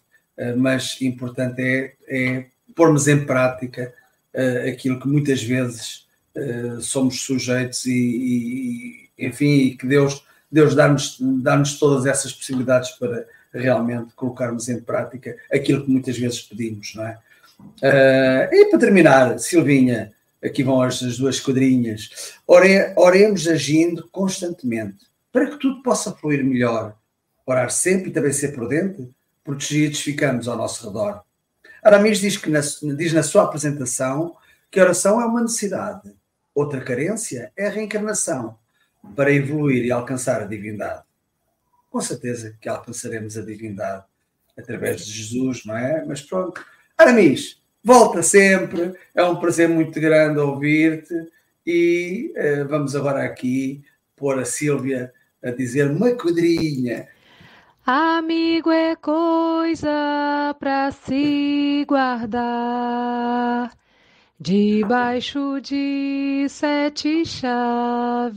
mas 0.55 0.99
importante 1.01 1.61
é, 1.61 1.93
é 2.07 2.45
pormos 2.77 3.07
em 3.07 3.25
prática 3.25 3.93
uh, 4.33 4.69
aquilo 4.69 4.99
que 4.99 5.07
muitas 5.07 5.41
vezes 5.41 6.07
uh, 6.35 6.79
somos 6.79 7.21
sujeitos 7.21 7.85
e, 7.85 9.09
e, 9.17 9.25
enfim, 9.27 9.75
que 9.75 9.87
Deus, 9.87 10.23
Deus 10.49 10.75
dá-nos 10.75 11.17
dá 11.19 11.61
todas 11.79 12.05
essas 12.05 12.31
possibilidades 12.31 12.91
para 12.91 13.25
realmente 13.51 14.13
colocarmos 14.15 14.69
em 14.69 14.79
prática 14.79 15.35
aquilo 15.51 15.83
que 15.83 15.89
muitas 15.89 16.17
vezes 16.17 16.41
pedimos, 16.43 16.93
não 16.95 17.05
é? 17.07 17.17
Uh, 17.59 18.53
e 18.53 18.69
para 18.69 18.79
terminar, 18.79 19.39
Silvinha, 19.39 20.13
aqui 20.43 20.63
vão 20.63 20.81
as, 20.81 21.01
as 21.01 21.17
duas 21.17 21.39
quadrinhas, 21.39 22.33
Ore, 22.47 22.93
oremos 22.95 23.47
agindo 23.47 24.07
constantemente, 24.09 25.05
para 25.31 25.49
que 25.49 25.57
tudo 25.57 25.81
possa 25.81 26.13
fluir 26.13 26.43
melhor. 26.43 26.95
Orar 27.45 27.69
sempre 27.71 28.09
e 28.09 28.13
também 28.13 28.33
ser 28.33 28.53
prudente, 28.53 29.09
protegidos 29.43 30.01
ficamos 30.01 30.47
ao 30.47 30.57
nosso 30.57 30.85
redor. 30.85 31.23
Aramis 31.81 32.19
diz, 32.19 32.37
que 32.37 32.49
na, 32.49 32.59
diz 32.95 33.13
na 33.13 33.23
sua 33.23 33.43
apresentação 33.43 34.35
que 34.69 34.79
a 34.79 34.83
oração 34.83 35.21
é 35.21 35.25
uma 35.25 35.41
necessidade. 35.41 36.13
Outra 36.53 36.81
carência 36.81 37.51
é 37.55 37.67
a 37.67 37.69
reencarnação 37.69 38.57
para 39.15 39.31
evoluir 39.31 39.85
e 39.85 39.91
alcançar 39.91 40.41
a 40.41 40.45
divindade. 40.45 41.03
Com 41.89 42.01
certeza 42.01 42.57
que 42.59 42.67
alcançaremos 42.67 43.37
a 43.37 43.41
divindade 43.41 44.03
através 44.57 45.05
de 45.05 45.11
Jesus, 45.11 45.63
não 45.65 45.77
é? 45.77 46.03
Mas 46.03 46.21
pronto. 46.21 46.65
Aramis, 46.97 47.61
volta 47.87 48.21
sempre. 48.21 48.93
É 49.15 49.23
um 49.23 49.37
prazer 49.37 49.69
muito 49.69 49.97
grande 49.97 50.39
ouvir-te. 50.39 51.15
E 51.65 52.33
uh, 52.35 52.67
vamos 52.67 52.93
agora 52.95 53.23
aqui 53.23 53.81
pôr 54.13 54.37
a 54.37 54.45
Sílvia 54.45 55.13
a 55.41 55.51
dizer 55.51 55.89
uma 55.89 56.11
quadrinha 56.11 57.07
Amigo 57.85 58.69
é 58.69 58.97
coisa 58.97 60.53
para 60.59 60.91
se 60.91 61.85
guardar 61.87 63.71
debaixo 64.37 65.61
de 65.61 66.45
sete 66.49 67.25
chaves. 67.25 68.35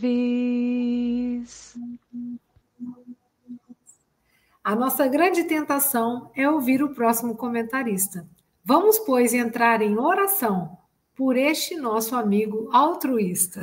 A 4.63 4.77
nossa 4.77 5.09
grande 5.09 5.43
tentação 5.45 6.31
é 6.37 6.49
ouvir 6.49 6.81
o 6.81 6.95
próximo 6.95 7.37
comentarista. 7.37 8.25
Vamos, 8.65 8.99
pois, 8.99 9.33
entrar 9.33 9.83
em 9.83 9.99
oração 9.99 10.79
por 11.15 11.37
este 11.37 11.77
nosso 11.77 12.15
amigo 12.15 12.69
altruísta. 12.73 13.61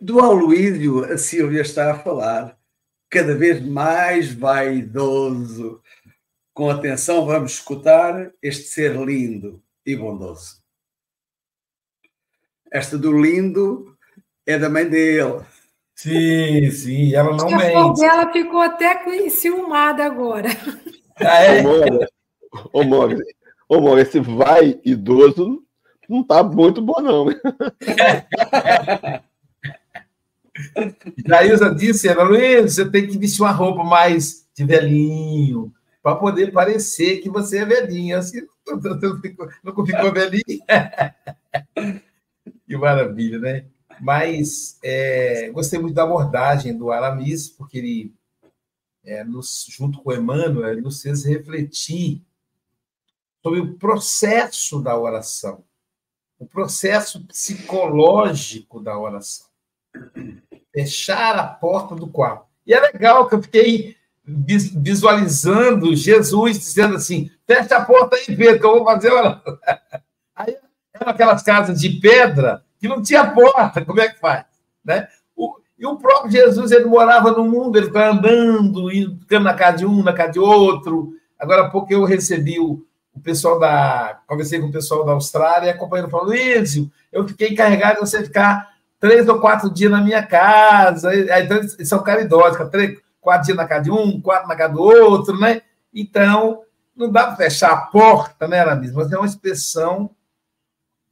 Do 0.00 0.20
Aloísio, 0.20 1.04
a 1.04 1.16
Silvia 1.16 1.62
está 1.62 1.92
a 1.92 1.98
falar 1.98 2.58
cada 3.08 3.34
vez 3.34 3.64
mais 3.64 4.32
vaidoso. 4.32 5.80
Com 6.52 6.70
atenção, 6.70 7.26
vamos 7.26 7.52
escutar 7.52 8.32
este 8.42 8.64
ser 8.64 8.96
lindo 8.96 9.62
e 9.84 9.96
bondoso. 9.96 10.62
Esta 12.70 12.98
do 12.98 13.12
lindo 13.12 13.96
é 14.44 14.58
da 14.58 14.68
mãe 14.68 14.88
dele. 14.88 15.42
Sim, 15.94 16.70
sim, 16.70 17.14
ela 17.14 17.34
não 17.36 17.48
a 17.48 17.56
mente. 17.56 18.00
dela 18.00 18.30
ficou 18.32 18.60
até 18.60 19.02
enciumada 19.16 20.04
agora. 20.04 20.50
Ah, 21.18 21.42
é? 21.42 21.62
Ô, 22.72 22.84
Mogli, 22.84 23.24
ô, 23.68 23.80
Mogli, 23.80 24.02
esse 24.02 24.20
vai 24.20 24.80
idoso 24.84 25.66
não 26.08 26.22
tá 26.22 26.42
muito 26.42 26.80
bom, 26.80 27.00
não. 27.00 27.26
Jailza 31.26 31.74
disse, 31.74 32.08
Ana 32.08 32.22
Luiz, 32.22 32.74
você 32.74 32.90
tem 32.90 33.06
que 33.06 33.18
vestir 33.18 33.42
uma 33.42 33.50
roupa 33.50 33.84
mais 33.84 34.46
de 34.54 34.64
velhinho, 34.64 35.70
para 36.02 36.16
poder 36.16 36.50
parecer 36.52 37.18
que 37.18 37.28
você 37.28 37.58
é 37.58 37.64
velhinho. 37.64 38.16
Assim, 38.16 38.40
não 38.66 39.20
ficou, 39.20 39.48
não 39.62 39.84
ficou 39.84 40.12
velhinho. 40.12 40.42
que 42.66 42.76
maravilha, 42.76 43.38
né? 43.38 43.66
Mas 44.00 44.78
é, 44.82 45.50
gostei 45.50 45.78
muito 45.78 45.94
da 45.94 46.04
abordagem 46.04 46.76
do 46.76 46.90
Aramis, 46.90 47.48
porque 47.48 47.78
ele, 47.78 48.14
é, 49.04 49.24
nos, 49.24 49.66
junto 49.68 50.02
com 50.02 50.10
o 50.10 50.14
Emmanuel, 50.14 50.70
ele 50.70 50.80
nos 50.80 51.02
fez 51.02 51.24
refletir 51.24 52.22
sobre 53.46 53.60
o 53.60 53.74
processo 53.74 54.82
da 54.82 54.98
oração, 54.98 55.62
o 56.36 56.44
processo 56.44 57.24
psicológico 57.28 58.80
da 58.80 58.98
oração. 58.98 59.46
Fechar 60.74 61.38
a 61.38 61.44
porta 61.46 61.94
do 61.94 62.08
quarto. 62.08 62.46
E 62.66 62.74
é 62.74 62.80
legal 62.80 63.28
que 63.28 63.36
eu 63.36 63.42
fiquei 63.42 63.94
visualizando 64.24 65.94
Jesus 65.94 66.58
dizendo 66.58 66.96
assim: 66.96 67.30
fecha 67.46 67.76
a 67.76 67.84
porta 67.84 68.16
aí, 68.16 68.24
Pedro, 68.36 68.58
que 68.58 68.66
eu 68.66 68.74
vou 68.78 68.84
fazer 68.84 69.12
oração. 69.12 69.58
Aí 70.34 70.58
eram 70.92 71.12
aquelas 71.12 71.42
casas 71.42 71.80
de 71.80 71.88
pedra 72.00 72.64
que 72.80 72.88
não 72.88 73.00
tinha 73.00 73.30
porta, 73.30 73.84
como 73.84 74.00
é 74.00 74.08
que 74.08 74.18
faz? 74.18 74.44
Né? 74.84 75.08
O, 75.36 75.56
e 75.78 75.86
o 75.86 75.96
próprio 75.96 76.32
Jesus, 76.32 76.72
ele 76.72 76.86
morava 76.86 77.30
no 77.30 77.44
mundo, 77.44 77.78
ele 77.78 77.86
está 77.86 78.10
andando, 78.10 78.90
ficando 79.20 79.44
na 79.44 79.54
casa 79.54 79.78
de 79.78 79.86
um, 79.86 80.02
na 80.02 80.12
casa 80.12 80.32
de 80.32 80.40
outro. 80.40 81.14
Agora 81.38 81.70
pouco 81.70 81.92
eu 81.92 82.04
recebi 82.04 82.58
o, 82.58 82.84
o 83.16 83.20
pessoal 83.20 83.58
da. 83.58 84.20
Conversei 84.26 84.60
com 84.60 84.66
o 84.66 84.72
pessoal 84.72 85.04
da 85.04 85.12
Austrália, 85.12 85.72
a 85.72 85.76
companheira 85.76 86.10
falou: 86.10 86.26
Luísio, 86.26 86.90
eu 87.10 87.26
fiquei 87.26 87.48
encarregado 87.48 87.94
de 87.94 88.00
você 88.00 88.22
ficar 88.22 88.76
três 89.00 89.26
ou 89.26 89.40
quatro 89.40 89.70
dias 89.70 89.90
na 89.90 90.02
minha 90.02 90.24
casa. 90.24 91.10
Então, 91.14 91.56
eles 91.56 91.76
são 91.88 92.02
caridosos, 92.02 92.70
três, 92.70 92.98
quatro 93.20 93.46
dias 93.46 93.56
na 93.56 93.66
casa 93.66 93.84
de 93.84 93.90
um, 93.90 94.20
quatro 94.20 94.48
na 94.48 94.54
casa 94.54 94.74
do 94.74 94.82
outro, 94.82 95.38
né? 95.40 95.62
Então, 95.92 96.62
não 96.94 97.10
dá 97.10 97.26
para 97.26 97.36
fechar 97.36 97.72
a 97.72 97.76
porta, 97.76 98.46
né, 98.46 98.60
Aramis? 98.60 98.92
Mas 98.92 99.10
é 99.10 99.16
uma 99.16 99.26
expressão 99.26 100.10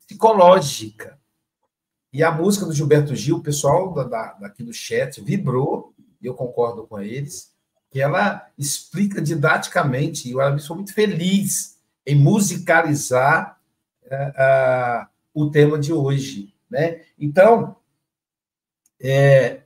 psicológica. 0.07 1.19
E 2.13 2.23
a 2.23 2.31
música 2.31 2.67
do 2.67 2.73
Gilberto 2.73 3.17
Gil, 3.17 3.37
o 3.37 3.43
pessoal 3.43 3.93
da, 3.93 4.05
da, 4.05 4.33
daqui 4.35 4.63
do 4.63 4.73
chat 4.73 5.21
vibrou, 5.21 5.93
e 6.23 6.27
eu 6.27 6.35
concordo 6.35 6.87
com 6.87 7.01
eles, 7.01 7.53
que 7.91 8.01
ela 8.01 8.47
explica 8.59 9.21
didaticamente, 9.21 10.29
e 10.29 10.35
o 10.35 10.41
Aramis 10.41 10.67
foi 10.67 10.77
muito 10.77 10.95
feliz 10.95 11.74
em 12.07 12.15
musicalizar 12.15 13.59
uh, 14.05 15.05
uh, 15.05 15.07
o 15.33 15.51
tema 15.51 15.79
de 15.79 15.93
hoje. 15.93 16.55
Né? 16.71 17.03
Então, 17.19 17.77
é, 19.01 19.63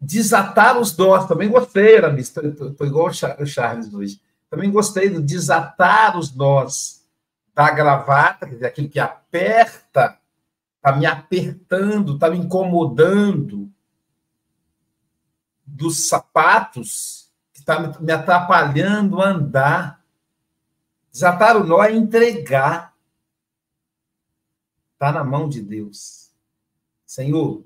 desatar 0.00 0.78
os 0.78 0.92
dós, 0.92 1.26
também 1.26 1.48
gostei, 1.48 1.98
Aramis, 1.98 2.34
estou 2.36 2.86
igual 2.86 3.08
o 3.08 3.46
Charles 3.46 3.92
hoje. 3.92 4.20
Também 4.50 4.70
gostei 4.70 5.08
do 5.08 5.22
desatar 5.22 6.18
os 6.18 6.34
nós 6.34 7.02
da 7.54 7.70
gravata, 7.70 8.46
quer 8.46 8.54
dizer, 8.54 8.66
aquilo 8.66 8.88
que 8.88 8.98
aperta 8.98 10.18
está 10.76 10.96
me 10.96 11.06
apertando, 11.06 12.14
está 12.14 12.28
me 12.28 12.38
incomodando, 12.38 13.70
dos 15.64 16.08
sapatos, 16.08 17.30
que 17.52 17.60
está 17.60 17.78
me 18.00 18.12
atrapalhando 18.12 19.22
a 19.22 19.28
andar. 19.28 20.01
Desatar 21.12 21.56
o 21.58 21.64
nó 21.64 21.84
é 21.84 21.92
entregar. 21.92 22.94
Está 24.94 25.12
na 25.12 25.22
mão 25.22 25.48
de 25.48 25.60
Deus. 25.60 26.30
Senhor, 27.04 27.64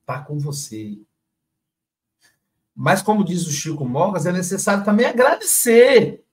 está 0.00 0.20
com 0.20 0.38
você. 0.38 0.98
Mas, 2.74 3.00
como 3.00 3.24
diz 3.24 3.46
o 3.46 3.52
Chico 3.52 3.84
Mogas, 3.84 4.26
é 4.26 4.32
necessário 4.32 4.84
também 4.84 5.06
agradecer. 5.06 6.24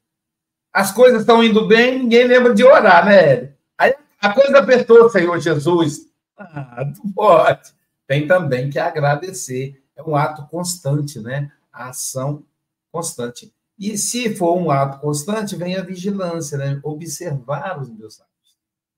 As 0.73 0.91
coisas 0.91 1.21
estão 1.21 1.43
indo 1.43 1.67
bem, 1.67 1.99
ninguém 1.99 2.27
lembra 2.27 2.53
de 2.53 2.63
orar, 2.63 3.05
né? 3.05 3.53
Aí 3.77 3.95
a 4.19 4.33
coisa 4.33 4.59
apertou, 4.59 5.09
Senhor 5.09 5.39
Jesus. 5.39 6.07
Ah, 6.37 6.83
tu 6.93 7.13
pode. 7.13 7.73
Tem 8.05 8.27
também 8.27 8.69
que 8.69 8.77
agradecer. 8.77 9.81
É 9.95 10.03
um 10.03 10.15
ato 10.15 10.45
constante, 10.47 11.19
né? 11.19 11.51
A 11.71 11.89
ação 11.89 12.43
constante. 12.91 13.54
E 13.77 13.97
se 13.97 14.35
for 14.35 14.57
um 14.57 14.71
ato 14.71 14.99
constante, 14.99 15.55
vem 15.55 15.75
a 15.75 15.83
vigilância, 15.83 16.57
né? 16.57 16.79
Observar 16.83 17.79
os 17.79 17.89
meus 17.89 18.19
atos. 18.19 18.31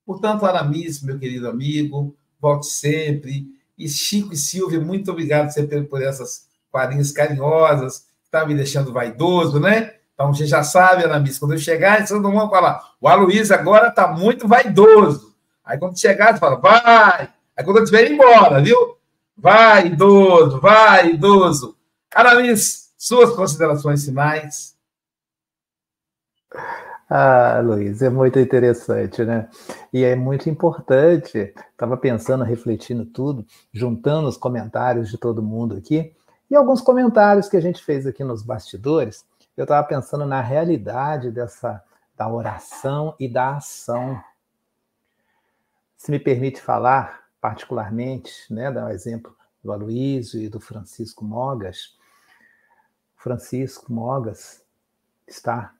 Portanto, 0.05 0.45
Aramis, 0.45 1.01
meu 1.01 1.17
querido 1.17 1.49
amigo, 1.49 2.15
volte 2.39 2.67
sempre. 2.67 3.47
E 3.77 3.89
Chico 3.89 4.33
e 4.33 4.37
Silvia, 4.37 4.79
muito 4.79 5.11
obrigado 5.11 5.49
sempre 5.49 5.83
por 5.83 6.01
essas 6.01 6.47
quadrinhas 6.71 7.11
carinhosas, 7.11 7.99
que 7.99 8.25
está 8.25 8.45
me 8.45 8.55
deixando 8.55 8.93
vaidoso, 8.93 9.59
né? 9.59 9.95
Então, 10.13 10.33
você 10.33 10.47
já 10.47 10.63
sabe, 10.63 11.03
Aramis, 11.03 11.37
quando 11.37 11.53
eu 11.53 11.59
chegar, 11.59 12.05
vocês 12.05 12.21
não 12.21 12.31
vão 12.31 12.49
falar, 12.49 12.93
o 12.99 13.07
Aloysio 13.07 13.53
agora 13.53 13.89
está 13.89 14.07
muito 14.07 14.47
vaidoso. 14.47 15.35
Aí 15.63 15.77
quando 15.77 15.99
chegar, 15.99 16.33
você 16.33 16.39
fala, 16.39 16.55
vai. 16.55 17.29
Aí 17.55 17.63
quando 17.63 17.77
eu 17.77 17.83
estiver 17.83 18.09
embora, 18.09 18.61
viu? 18.61 18.97
Vai, 19.35 19.87
idoso, 19.87 20.59
vai, 20.61 21.11
idoso. 21.11 21.75
Aramis, 22.15 22.86
suas 23.07 23.33
considerações 23.33 24.03
finais. 24.03 24.75
Ah, 27.09 27.61
Luiz, 27.63 28.01
é 28.01 28.09
muito 28.09 28.37
interessante, 28.37 29.23
né? 29.23 29.49
E 29.93 30.03
é 30.03 30.15
muito 30.15 30.49
importante. 30.49 31.53
Estava 31.71 31.95
pensando, 31.95 32.43
refletindo 32.43 33.05
tudo, 33.05 33.45
juntando 33.71 34.27
os 34.27 34.35
comentários 34.35 35.09
de 35.09 35.17
todo 35.17 35.41
mundo 35.41 35.77
aqui 35.77 36.13
e 36.51 36.55
alguns 36.55 36.81
comentários 36.81 37.47
que 37.47 37.55
a 37.55 37.61
gente 37.61 37.81
fez 37.83 38.05
aqui 38.05 38.23
nos 38.23 38.43
bastidores. 38.43 39.25
Eu 39.55 39.63
estava 39.63 39.87
pensando 39.87 40.25
na 40.25 40.41
realidade 40.41 41.31
dessa 41.31 41.81
da 42.15 42.27
oração 42.27 43.15
e 43.19 43.29
da 43.29 43.57
ação 43.57 44.19
se 45.95 46.11
me 46.11 46.19
permite 46.19 46.61
falar 46.61 47.23
particularmente, 47.39 48.31
né, 48.51 48.71
dar 48.71 48.85
um 48.85 48.89
exemplo 48.89 49.35
do 49.63 49.71
Aloísio 49.71 50.41
e 50.41 50.49
do 50.49 50.59
Francisco 50.59 51.23
Mogas, 51.23 51.96
Francisco 53.27 53.91
Mogas 53.91 54.65
está 55.27 55.75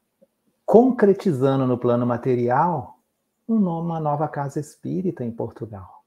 concretizando 0.66 1.66
no 1.66 1.78
plano 1.78 2.06
material 2.06 3.00
uma 3.48 4.02
nova 4.02 4.28
casa 4.28 4.60
espírita 4.60 5.24
em 5.24 5.32
Portugal. 5.32 6.04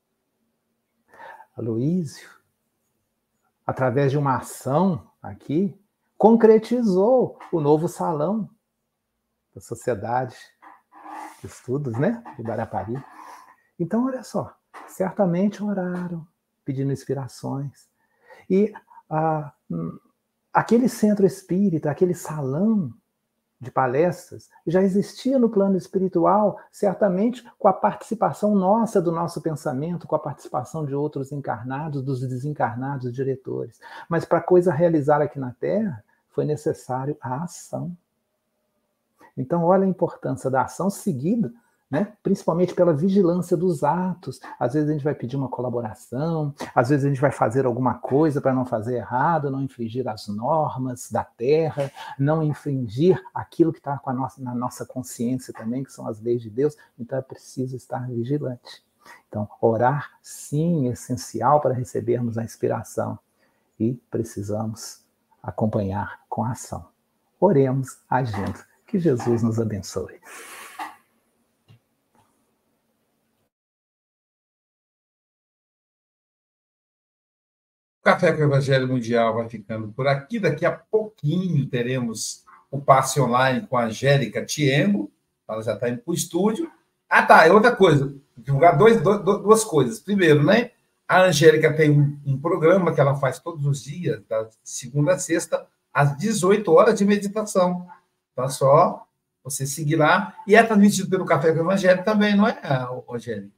Aloísio, 1.57 2.29
através 3.67 4.11
de 4.11 4.19
uma 4.19 4.37
ação 4.37 5.11
aqui, 5.23 5.75
concretizou 6.19 7.39
o 7.51 7.59
novo 7.59 7.89
salão 7.89 8.47
da 9.55 9.63
Sociedade 9.63 10.37
de 11.41 11.47
Estudos, 11.47 11.99
né, 11.99 12.23
de 12.37 12.43
Guarapari. 12.43 13.03
Então, 13.79 14.05
olha 14.05 14.23
só, 14.23 14.55
certamente 14.87 15.65
oraram, 15.65 16.29
pedindo 16.67 16.93
inspirações. 16.93 17.89
E 18.51 18.75
ah, 19.09 19.55
aquele 20.53 20.89
centro 20.89 21.27
espírita, 21.27 21.91
aquele 21.91 22.15
salão 22.15 22.93
de 23.61 23.71
palestras, 23.71 24.49
já 24.67 24.81
existia 24.81 25.39
no 25.39 25.51
plano 25.51 25.77
espiritual, 25.77 26.59
certamente 26.73 27.45
com 27.59 27.69
a 27.69 27.73
participação 27.73 28.55
nossa 28.55 29.03
do 29.03 29.13
nosso 29.13 29.43
pensamento, 29.43 30.07
com 30.07 30.17
a 30.17 30.19
participação 30.19 30.87
de 30.87 30.95
outros 30.95 31.31
encarnados, 31.31 32.03
dos 32.03 32.21
desencarnados 32.21 33.13
diretores. 33.13 33.79
Mas 34.09 34.25
para 34.25 34.39
a 34.39 34.43
coisa 34.43 34.73
realizar 34.73 35.21
aqui 35.21 35.39
na 35.39 35.53
Terra, 35.53 36.03
foi 36.31 36.47
necessário 36.47 37.17
a 37.21 37.45
ação. 37.45 37.95
Então, 39.37 39.65
olha 39.65 39.85
a 39.85 39.89
importância 39.89 40.51
da 40.51 40.63
ação 40.63 40.89
seguida 40.89 41.53
né? 41.91 42.13
principalmente 42.23 42.75
pela 42.75 42.95
vigilância 42.95 43.57
dos 43.57 43.83
atos. 43.83 44.41
Às 44.59 44.75
vezes 44.75 44.89
a 44.89 44.93
gente 44.93 45.05
vai 45.05 45.15
pedir 45.15 45.37
uma 45.37 45.49
colaboração, 45.49 46.55
às 46.75 46.89
vezes 46.91 47.05
a 47.05 47.09
gente 47.09 47.21
vai 47.21 47.33
fazer 47.33 47.67
alguma 47.67 47.95
coisa 47.95 48.41
para 48.41 48.55
não 48.55 48.65
fazer 48.65 48.97
errado, 48.97 49.51
não 49.51 49.61
infringir 49.61 50.07
as 50.07 50.29
normas 50.29 51.11
da 51.11 51.25
terra, 51.25 51.91
não 52.19 52.43
infringir 52.43 53.21
aquilo 53.35 53.73
que 53.73 53.79
está 53.79 54.01
na 54.39 54.55
nossa 54.55 54.87
consciência 54.87 55.53
também, 55.53 55.83
que 55.83 55.93
são 55.93 56.07
as 56.07 56.21
leis 56.21 56.41
de 56.41 56.51
Deus. 56.51 56.77
Então 56.99 57.19
é 57.19 57.23
preciso 57.23 57.77
estar 57.77 58.07
vigilante. 58.09 58.85
Então, 59.29 59.49
orar 59.61 60.11
sim 60.23 60.89
é 60.89 60.93
essencial 60.93 61.61
para 61.61 61.75
recebermos 61.75 62.39
a 62.39 62.45
inspiração 62.45 63.19
e 63.79 63.95
precisamos 64.11 65.03
acompanhar 65.43 66.21
com 66.29 66.45
a 66.45 66.53
ação. 66.53 66.87
Oremos 67.41 67.99
agindo 68.09 68.63
Que 68.87 68.99
Jesus 68.99 69.43
nos 69.43 69.59
abençoe. 69.59 70.21
Café 78.11 78.33
com 78.33 78.41
o 78.41 78.45
Evangelho 78.45 78.89
Mundial 78.89 79.35
vai 79.35 79.49
ficando 79.49 79.87
por 79.93 80.09
aqui. 80.09 80.41
Daqui 80.41 80.67
a 80.67 80.73
pouquinho 80.73 81.65
teremos 81.67 82.45
o 82.69 82.81
passe 82.81 83.21
online 83.21 83.65
com 83.69 83.77
a 83.77 83.85
Angélica 83.85 84.45
Tiengo. 84.45 85.13
Ela 85.49 85.63
já 85.63 85.75
está 85.75 85.89
indo 85.89 86.03
para 86.03 86.11
o 86.11 86.15
estúdio. 86.15 86.69
Ah, 87.09 87.23
tá. 87.23 87.47
É 87.47 87.53
outra 87.53 87.71
coisa. 87.71 88.13
Divulgar 88.37 88.77
dois, 88.77 89.01
dois, 89.01 89.23
duas 89.23 89.63
coisas. 89.63 90.01
Primeiro, 90.01 90.43
né? 90.43 90.73
A 91.07 91.23
Angélica 91.23 91.73
tem 91.73 91.91
um, 91.91 92.19
um, 92.27 92.41
programa 92.41 92.93
que 92.93 93.01
ela 93.01 93.15
faz 93.15 93.39
todos 93.39 93.65
os 93.65 93.83
dias, 93.83 94.23
da 94.29 94.49
segunda 94.65 95.15
a 95.15 95.19
sexta, 95.19 95.65
às 95.95 96.17
18 96.17 96.73
horas 96.73 96.99
de 96.99 97.05
meditação. 97.05 97.87
Tá 98.35 98.49
só 98.49 99.07
você 99.45 99.67
seguir 99.67 99.97
lá. 99.97 100.35
E 100.49 100.57
é 100.57 100.63
transmitido 100.65 101.09
pelo 101.09 101.25
Café 101.25 101.53
com 101.53 101.59
o 101.59 101.63
Evangelho 101.63 102.03
também, 102.03 102.37
não 102.37 102.49
é, 102.49 102.61
Angélica? 103.09 103.55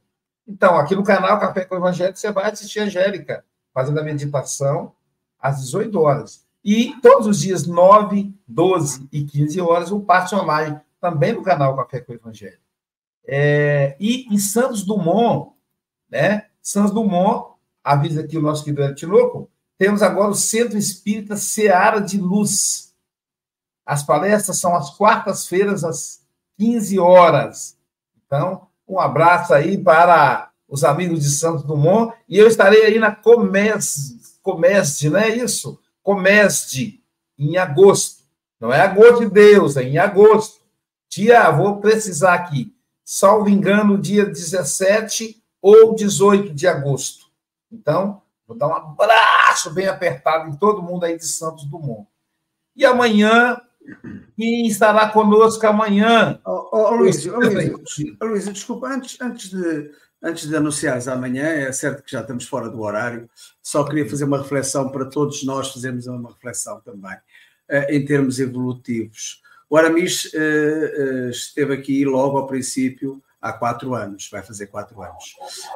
Então, 0.47 0.77
aqui 0.77 0.95
no 0.95 1.03
canal 1.03 1.39
Café 1.39 1.65
com 1.65 1.73
o 1.73 1.79
Evangelho, 1.79 2.15
você 2.15 2.31
vai 2.31 2.51
assistir 2.51 2.81
a 2.81 2.83
Angélica 2.83 3.43
fazendo 3.73 3.99
a 3.99 4.03
meditação 4.03 4.93
às 5.39 5.61
18 5.61 5.99
horas. 5.99 6.45
E 6.63 6.95
todos 7.01 7.27
os 7.27 7.39
dias, 7.39 7.67
9, 7.67 8.33
12 8.47 9.09
e 9.11 9.23
15 9.23 9.59
horas, 9.59 9.91
o 9.91 9.99
passe 9.99 10.33
online, 10.33 10.79
também 11.01 11.33
no 11.33 11.43
canal 11.43 11.75
Café 11.75 11.99
com 11.99 12.13
o 12.13 12.15
Evangelho. 12.15 12.59
É, 13.25 13.97
e 13.99 14.33
em 14.33 14.37
Santos 14.37 14.85
Dumont, 14.85 15.53
né? 16.09 16.47
Santos 16.61 16.91
Dumont, 16.91 17.53
avisa 17.83 18.21
aqui 18.21 18.37
o 18.37 18.41
nosso 18.41 18.63
querido 18.63 18.83
Ed 18.83 18.95
Tinoco, 18.95 19.49
temos 19.77 20.01
agora 20.01 20.31
o 20.31 20.35
Centro 20.35 20.77
Espírita 20.77 21.35
Seara 21.35 21.99
de 21.99 22.17
Luz. 22.17 22.93
As 23.85 24.03
palestras 24.03 24.59
são 24.59 24.73
às 24.75 24.95
quartas-feiras, 24.95 25.83
às 25.83 26.21
15 26.57 26.99
horas. 26.99 27.77
Então, 28.25 28.67
um 28.87 28.99
abraço 28.99 29.53
aí 29.53 29.77
para 29.77 30.52
os 30.73 30.83
amigos 30.83 31.21
de 31.21 31.29
Santos 31.29 31.61
Dumont, 31.61 32.11
e 32.27 32.35
eu 32.35 32.47
estarei 32.47 32.83
aí 32.83 32.97
na 32.97 33.15
Comesde, 33.15 34.17
Comesde 34.41 35.07
não 35.07 35.19
é 35.19 35.29
isso? 35.29 35.79
Comesde, 36.01 36.99
em 37.37 37.57
agosto. 37.57 38.23
Não 38.59 38.73
é 38.73 38.81
agosto 38.81 39.19
de 39.19 39.29
Deus, 39.29 39.77
é 39.77 39.83
em 39.83 39.99
agosto. 39.99 40.61
Dia, 41.07 41.51
vou 41.51 41.77
precisar 41.77 42.33
aqui, 42.33 42.73
salvo 43.05 43.49
engano, 43.49 43.99
dia 43.99 44.25
17 44.25 45.43
ou 45.61 45.93
18 45.93 46.51
de 46.55 46.67
agosto. 46.67 47.27
Então, 47.71 48.23
vou 48.47 48.57
dar 48.57 48.67
um 48.67 48.73
abraço 48.73 49.71
bem 49.75 49.85
apertado 49.85 50.49
em 50.49 50.55
todo 50.55 50.81
mundo 50.81 51.03
aí 51.03 51.15
de 51.15 51.27
Santos 51.27 51.65
Dumont. 51.65 52.07
E 52.75 52.83
amanhã, 52.83 53.61
quem 54.35 54.65
estará 54.65 55.07
conosco 55.09 55.67
amanhã? 55.67 56.41
Oh, 56.43 56.69
oh, 56.71 56.95
Luiz, 56.95 57.23
oh, 57.27 57.37
Luiz, 57.37 57.71
Luiz, 58.19 58.45
desculpa, 58.51 58.87
antes, 58.87 59.21
antes 59.21 59.51
de 59.51 59.91
Antes 60.25 60.47
de 60.47 60.55
anunciares 60.55 61.09
amanhã, 61.09 61.43
é 61.43 61.69
certo 61.73 62.01
que 62.01 62.09
já 62.09 62.21
estamos 62.21 62.47
fora 62.47 62.69
do 62.69 62.79
horário, 62.79 63.29
só 63.61 63.83
queria 63.83 64.09
fazer 64.09 64.23
uma 64.23 64.41
reflexão 64.41 64.89
para 64.89 65.03
todos 65.03 65.43
nós 65.43 65.73
fazermos 65.73 66.07
uma 66.07 66.29
reflexão 66.29 66.79
também, 66.79 67.17
eh, 67.67 67.97
em 67.97 68.05
termos 68.05 68.39
evolutivos. 68.39 69.41
O 69.69 69.75
Aramis 69.75 70.31
eh, 70.33 70.93
eh, 70.95 71.29
esteve 71.29 71.73
aqui 71.73 72.05
logo 72.05 72.37
ao 72.37 72.47
princípio, 72.47 73.21
há 73.41 73.51
quatro 73.51 73.93
anos, 73.93 74.29
vai 74.31 74.41
fazer 74.41 74.67
quatro 74.67 75.01
anos. 75.03 75.35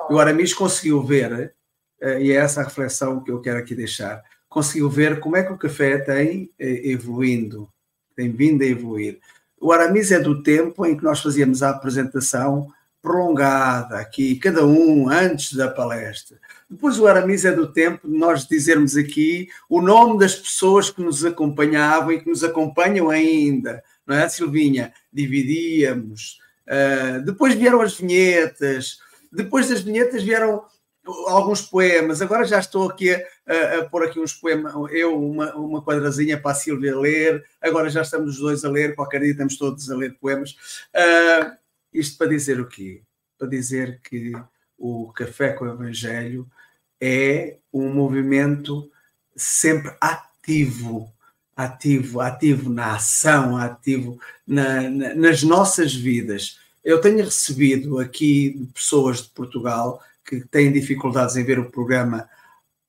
E 0.10 0.14
o 0.14 0.20
Aramis 0.20 0.54
conseguiu 0.54 1.04
ver, 1.04 1.54
e 2.02 2.32
é 2.32 2.36
essa 2.36 2.62
a 2.62 2.64
reflexão 2.64 3.22
que 3.22 3.30
eu 3.30 3.41
quero 3.41 3.60
aqui 3.60 3.76
deixar, 3.76 4.24
conseguiu 4.48 4.89
ver 4.89 5.20
como 5.20 5.36
é 5.36 5.43
que 5.43 5.52
o 5.52 5.58
café 5.58 5.98
tem 5.98 6.50
evoluindo, 6.58 7.68
tem 8.16 8.32
vindo 8.32 8.64
a 8.64 8.66
evoluir. 8.66 9.20
O 9.60 9.74
Aramis 9.74 10.14
é 10.14 10.20
do 10.22 10.41
tempo 10.41 10.86
em 10.86 10.95
que 10.95 11.04
nós 11.04 11.20
fazíamos 11.20 11.62
a 11.62 11.72
apresentação 11.72 12.72
prolongada 13.08 13.99
aqui, 13.99 14.36
cada 14.36 14.66
um 14.66 15.10
antes 15.10 15.53
da 15.53 15.70
palestra. 15.70 16.38
Depois 16.70 16.99
o 16.99 17.08
Aramis 17.08 17.45
é 17.45 17.53
do 17.53 17.72
tempo 17.72 18.05
de 18.05 18.18
nós 18.18 18.45
dizermos 18.45 18.97
aqui 18.97 19.47
o 19.70 19.82
nome 19.82 20.20
das 20.20 20.36
pessoas 20.36 20.89
que 20.89 21.01
nos 21.01 21.24
acompanhavam 21.24 22.12
e 22.12 22.20
que 22.20 22.28
nos 22.28 22.43
acompanham 22.43 23.10
ainda, 23.10 23.82
não 24.05 24.14
é, 24.14 24.28
Silvinha? 24.28 24.93
Dividíamos. 25.12 26.39
Uh, 26.68 27.24
depois 27.24 27.55
vieram 27.55 27.80
as 27.80 27.95
vinhetas, 27.97 28.99
depois 29.32 29.70
das 29.70 29.80
vinhetas 29.80 30.22
vieram 30.22 30.66
alguns 31.28 31.62
poemas. 31.62 32.22
Agora 32.22 32.43
já 32.43 32.60
estou 32.60 32.89
aqui 32.89 33.14
a, 33.14 33.22
a, 33.47 33.80
a 33.80 33.86
pôr 33.86 34.03
aqui 34.03 34.20
uns 34.20 34.34
poemas, 34.34 34.74
eu 34.91 35.18
uma, 35.18 35.55
uma 35.55 35.82
quadrazinha 35.82 36.38
para 36.38 36.51
a 36.51 36.55
Silvia 36.55 36.99
ler, 36.99 37.41
agora 37.62 37.89
já 37.89 38.01
estamos 38.01 38.36
os 38.36 38.41
dois 38.41 38.66
a 38.66 38.70
ler, 38.70 38.95
qualquer 38.95 39.22
dia 39.22 39.32
estamos 39.32 39.58
todos 39.58 39.89
a 39.89 39.95
ler 39.95 40.18
poemas. 40.20 40.51
Uh, 40.93 41.66
isto 41.94 42.18
para 42.18 42.28
dizer 42.28 42.60
o 42.60 42.68
quê? 42.68 43.02
Para 43.38 43.48
dizer 43.48 44.00
que 44.02 44.34
o 44.78 45.12
Café 45.14 45.54
com 45.54 45.66
o 45.66 45.72
Evangelho 45.72 46.50
é 47.00 47.58
um 47.74 47.94
movimento 47.94 48.90
sempre 49.36 49.96
ativo, 50.02 51.14
ativo, 51.56 52.20
ativo 52.20 52.70
na 52.70 52.96
ação, 52.96 53.58
ativo 53.58 54.20
na, 54.46 54.90
na, 54.90 55.14
nas 55.16 55.44
nossas 55.44 55.94
vidas. 55.94 56.60
Eu 56.84 57.02
tenho 57.02 57.24
recebido 57.24 58.00
aqui 58.00 58.68
pessoas 58.74 59.24
de 59.24 59.30
Portugal 59.30 60.02
que 60.26 60.42
têm 60.42 60.72
dificuldades 60.72 61.36
em 61.36 61.44
ver 61.44 61.60
o 61.60 61.70
programa 61.70 62.30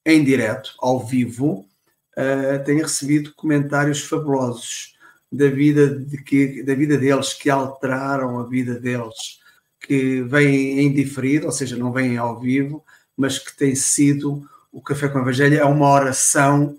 em 0.04 0.24
direto, 0.24 0.74
ao 0.78 1.04
vivo, 1.04 1.68
uh, 2.16 2.64
tenho 2.64 2.82
recebido 2.82 3.34
comentários 3.34 4.00
fabulosos 4.00 4.96
da 5.30 5.48
vida, 5.48 5.98
de 5.98 6.22
que, 6.22 6.62
da 6.62 6.74
vida 6.74 6.96
deles, 6.96 7.32
que 7.34 7.50
alteraram 7.50 8.38
a 8.38 8.46
vida 8.46 8.78
deles, 8.78 9.40
que 9.80 10.22
vêm 10.22 10.80
em 10.80 10.92
diferido, 10.92 11.46
ou 11.46 11.52
seja, 11.52 11.76
não 11.76 11.92
vêm 11.92 12.16
ao 12.16 12.40
vivo, 12.40 12.84
mas 13.16 13.38
que 13.38 13.56
tem 13.56 13.74
sido 13.74 14.48
o 14.70 14.82
Café 14.82 15.08
com 15.08 15.18
o 15.18 15.22
Evangelho 15.22 15.58
é 15.58 15.64
uma 15.64 15.90
oração 15.90 16.76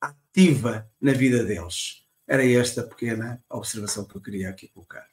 ativa 0.00 0.88
na 1.00 1.12
vida 1.12 1.44
deles. 1.44 2.04
Era 2.26 2.46
esta 2.46 2.82
pequena 2.82 3.42
observação 3.48 4.04
que 4.04 4.16
eu 4.16 4.20
queria 4.20 4.50
aqui 4.50 4.68
colocar. 4.68 5.06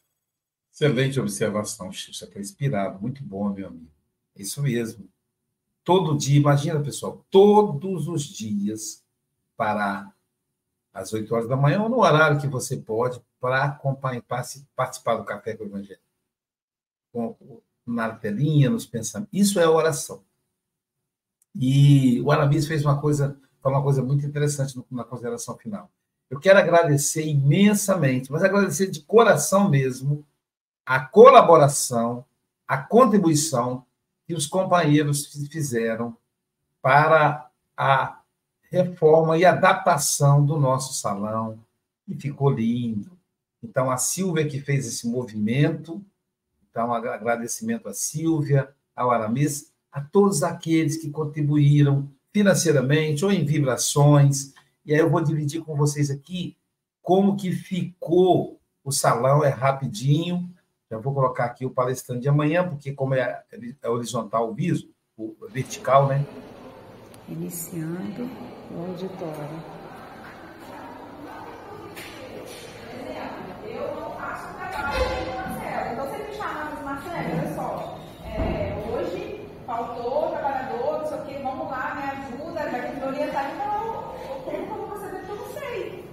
Excelente 0.72 1.20
observação, 1.20 1.92
Chico. 1.92 2.12
Está 2.12 2.40
inspirado. 2.40 3.02
Muito 3.02 3.24
bom, 3.24 3.50
meu 3.50 3.68
amigo. 3.68 3.92
É 4.36 4.42
isso 4.44 4.62
mesmo. 4.62 5.10
Todo 5.84 6.18
dia, 6.18 6.38
imagina, 6.38 6.80
pessoal, 6.80 7.26
todos 7.32 8.08
os 8.08 8.24
dias 8.24 9.04
parar 9.56 10.14
às 10.98 11.14
8 11.14 11.34
horas 11.34 11.48
da 11.48 11.56
manhã 11.56 11.82
ou 11.84 11.90
no 11.90 12.00
horário 12.00 12.40
que 12.42 12.48
você 12.48 12.76
pode 12.76 13.22
para 13.40 13.80
participar 14.76 15.16
do 15.16 15.24
Café 15.24 15.56
com 15.56 15.64
o 15.64 15.68
Evangelho. 15.68 16.00
Com, 17.14 17.62
na 17.86 18.10
telinha, 18.10 18.70
nos 18.70 18.86
pensamentos. 18.86 19.32
Isso 19.32 19.60
é 19.60 19.68
oração. 19.68 20.24
E 21.56 22.20
o 22.22 22.32
Aramis 22.32 22.68
fez 22.68 22.84
uma 22.84 23.00
coisa, 23.00 23.40
uma 23.64 23.82
coisa 23.82 24.04
muito 24.04 24.26
interessante 24.26 24.84
na 24.90 25.04
consideração 25.04 25.56
final. 25.56 25.90
Eu 26.30 26.40
quero 26.40 26.60
agradecer 26.60 27.26
imensamente, 27.26 28.32
mas 28.32 28.44
agradecer 28.44 28.90
de 28.90 29.02
coração 29.02 29.70
mesmo 29.70 30.26
a 30.86 31.00
colaboração, 31.00 32.26
a 32.68 32.78
contribuição 32.78 33.86
que 34.26 34.34
os 34.34 34.48
companheiros 34.48 35.28
fizeram 35.50 36.18
para 36.82 37.50
a 37.78 38.22
reforma 38.72 39.38
e 39.38 39.46
adaptação 39.46 40.46
do 40.46 40.58
nosso 40.58 40.94
salão, 40.94 41.60
e 42.08 42.16
ficou 42.16 42.50
lindo. 42.50 43.18
Então, 43.62 43.90
a 43.90 43.98
Silvia 43.98 44.48
que 44.48 44.60
fez 44.60 44.88
esse 44.88 45.08
movimento, 45.08 46.04
então, 46.70 46.94
agradecimento 46.94 47.90
à 47.90 47.94
Silvia, 47.94 48.70
ao 48.96 49.12
Aramis, 49.12 49.72
a 49.92 50.00
todos 50.00 50.44
aqueles 50.44 50.98
que 50.98 51.10
contribuíram 51.10 52.08
financeiramente 52.32 53.26
ou 53.26 53.32
em 53.32 53.44
vibrações. 53.44 54.54
E 54.86 54.94
aí 54.94 55.00
eu 55.00 55.10
vou 55.10 55.24
dividir 55.24 55.64
com 55.64 55.76
vocês 55.76 56.12
aqui 56.12 56.56
como 57.02 57.36
que 57.36 57.52
ficou 57.52 58.60
o 58.84 58.92
salão, 58.92 59.44
é 59.44 59.50
rapidinho. 59.50 60.50
Já 60.90 60.98
vou 60.98 61.14
colocar 61.14 61.46
aqui 61.46 61.66
o 61.66 61.72
palestrante 61.72 62.22
de 62.22 62.30
amanhã, 62.30 62.68
porque 62.68 62.94
como 62.94 63.16
é, 63.16 63.44
é 63.82 63.90
horizontal 63.90 64.50
o 64.50 64.54
viso, 64.54 64.90
o 65.18 65.36
vertical, 65.50 66.08
né? 66.08 66.26
Iniciando 67.28 68.30
o 68.72 68.86
auditório. 68.90 69.78
Eu 73.70 73.98
faltou 79.66 80.30
trabalhador, 80.30 81.00
não 81.00 81.08
sei 81.08 81.18
o 81.18 81.26
que, 81.26 81.44
vamos 81.44 81.70
lá, 81.70 81.96
me 81.96 82.04
ajuda, 82.04 82.70
vai 82.70 82.96
me 82.96 83.04
orientar. 83.04 83.52
Então, 83.52 84.16
como 84.68 84.82
eu 84.82 84.88
vou 84.88 84.98
fazer 84.98 85.08
eu 85.28 85.36
não 85.36 85.54
sei. 85.54 86.10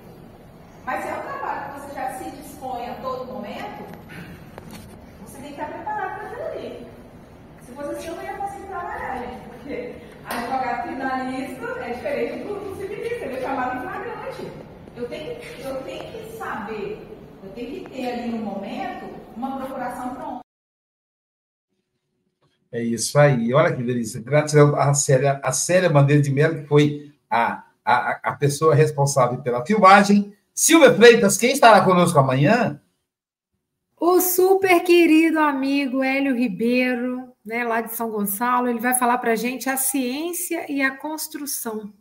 Mas 0.85 1.03
se 1.03 1.09
é 1.09 1.15
um 1.15 1.23
trabalho 1.23 1.73
que 1.73 1.81
você 1.81 1.95
já 1.95 2.15
se 2.15 2.31
dispõe 2.31 2.91
a 2.91 2.95
todo 2.97 3.33
momento, 3.33 3.85
você 5.23 5.39
tem 5.39 5.53
que 5.53 5.61
estar 5.61 5.67
preparado 5.67 6.19
para 6.19 6.27
aquilo 6.27 6.47
ali. 6.49 6.87
Se 7.65 7.73
fosse 7.73 7.91
assim, 7.91 8.09
eu 8.09 8.17
não 8.17 8.23
ia 8.25 8.35
conseguir 8.35 8.67
trabalhar, 8.67 9.14
criminalista 11.25 11.66
é 11.81 11.93
diferente 11.93 12.45
do, 12.45 12.55
do 12.55 12.77
civilista, 12.77 13.25
ele 13.25 13.37
é 13.37 13.41
chamado 13.41 13.79
em 13.79 13.83
flagrante. 13.83 14.53
Eu 14.97 15.09
tenho, 15.09 15.39
eu 15.64 15.83
tenho 15.83 16.12
que 16.12 16.37
saber 16.37 17.09
Eu 17.43 17.51
tenho 17.51 17.85
que 17.85 17.91
ter 17.91 18.07
ali 18.11 18.29
no 18.31 18.39
momento 18.39 19.07
uma 19.37 19.57
procuração 19.57 20.14
pronta. 20.14 20.41
É 22.70 22.83
isso 22.83 23.18
aí. 23.18 23.53
Olha 23.53 23.75
que 23.75 23.83
delícia. 23.83 24.20
Graças 24.20 24.57
a 24.57 24.95
Célia, 24.95 25.41
a 25.43 25.53
Célia 25.53 25.91
Bandeira 25.91 26.22
de 26.22 26.31
Mello, 26.31 26.62
que 26.62 26.66
foi 26.66 27.12
a, 27.31 27.64
a, 27.85 28.20
a 28.22 28.33
pessoa 28.33 28.75
responsável 28.75 29.41
pela 29.43 29.64
filmagem. 29.64 30.35
Silvia 30.53 30.93
Freitas, 30.95 31.37
quem 31.37 31.53
estará 31.53 31.85
conosco 31.85 32.18
amanhã? 32.18 32.81
O 33.99 34.20
super 34.20 34.83
querido 34.83 35.39
amigo 35.39 36.03
Hélio 36.03 36.35
Ribeiro, 36.35 37.24
né, 37.45 37.65
lá 37.65 37.81
de 37.81 37.95
São 37.95 38.11
Gonçalo, 38.11 38.69
ele 38.69 38.81
vai 38.81 38.95
falar 38.95 39.19
para 39.19 39.33
a 39.33 39.37
gente 39.37 39.69
a 39.69 39.77
ciência 39.77 40.71
e 40.71 40.81
a 40.81 40.97
construção. 40.97 41.93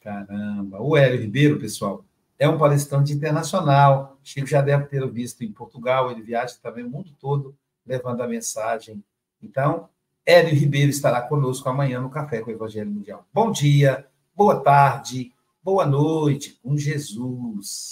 Caramba, 0.00 0.80
o 0.80 0.96
Hélio 0.96 1.20
Ribeiro, 1.20 1.58
pessoal, 1.58 2.04
é 2.38 2.48
um 2.48 2.58
palestrante 2.58 3.12
internacional. 3.12 4.18
Chico 4.22 4.46
já 4.46 4.60
deve 4.60 4.84
ter 4.84 5.06
visto 5.10 5.42
em 5.42 5.50
Portugal, 5.50 6.10
ele 6.10 6.22
viaja 6.22 6.54
também 6.62 6.84
o 6.84 6.90
mundo 6.90 7.10
todo 7.18 7.56
levando 7.86 8.22
a 8.22 8.28
mensagem. 8.28 9.02
Então, 9.42 9.88
Hélio 10.24 10.54
Ribeiro 10.54 10.90
estará 10.90 11.20
conosco 11.22 11.68
amanhã 11.68 12.00
no 12.00 12.10
Café 12.10 12.40
com 12.40 12.50
o 12.50 12.54
Evangelho 12.54 12.90
Mundial. 12.90 13.26
Bom 13.32 13.50
dia, 13.50 14.06
boa 14.34 14.60
tarde, 14.60 15.32
boa 15.62 15.84
noite 15.84 16.58
com 16.62 16.76
Jesus. 16.76 17.82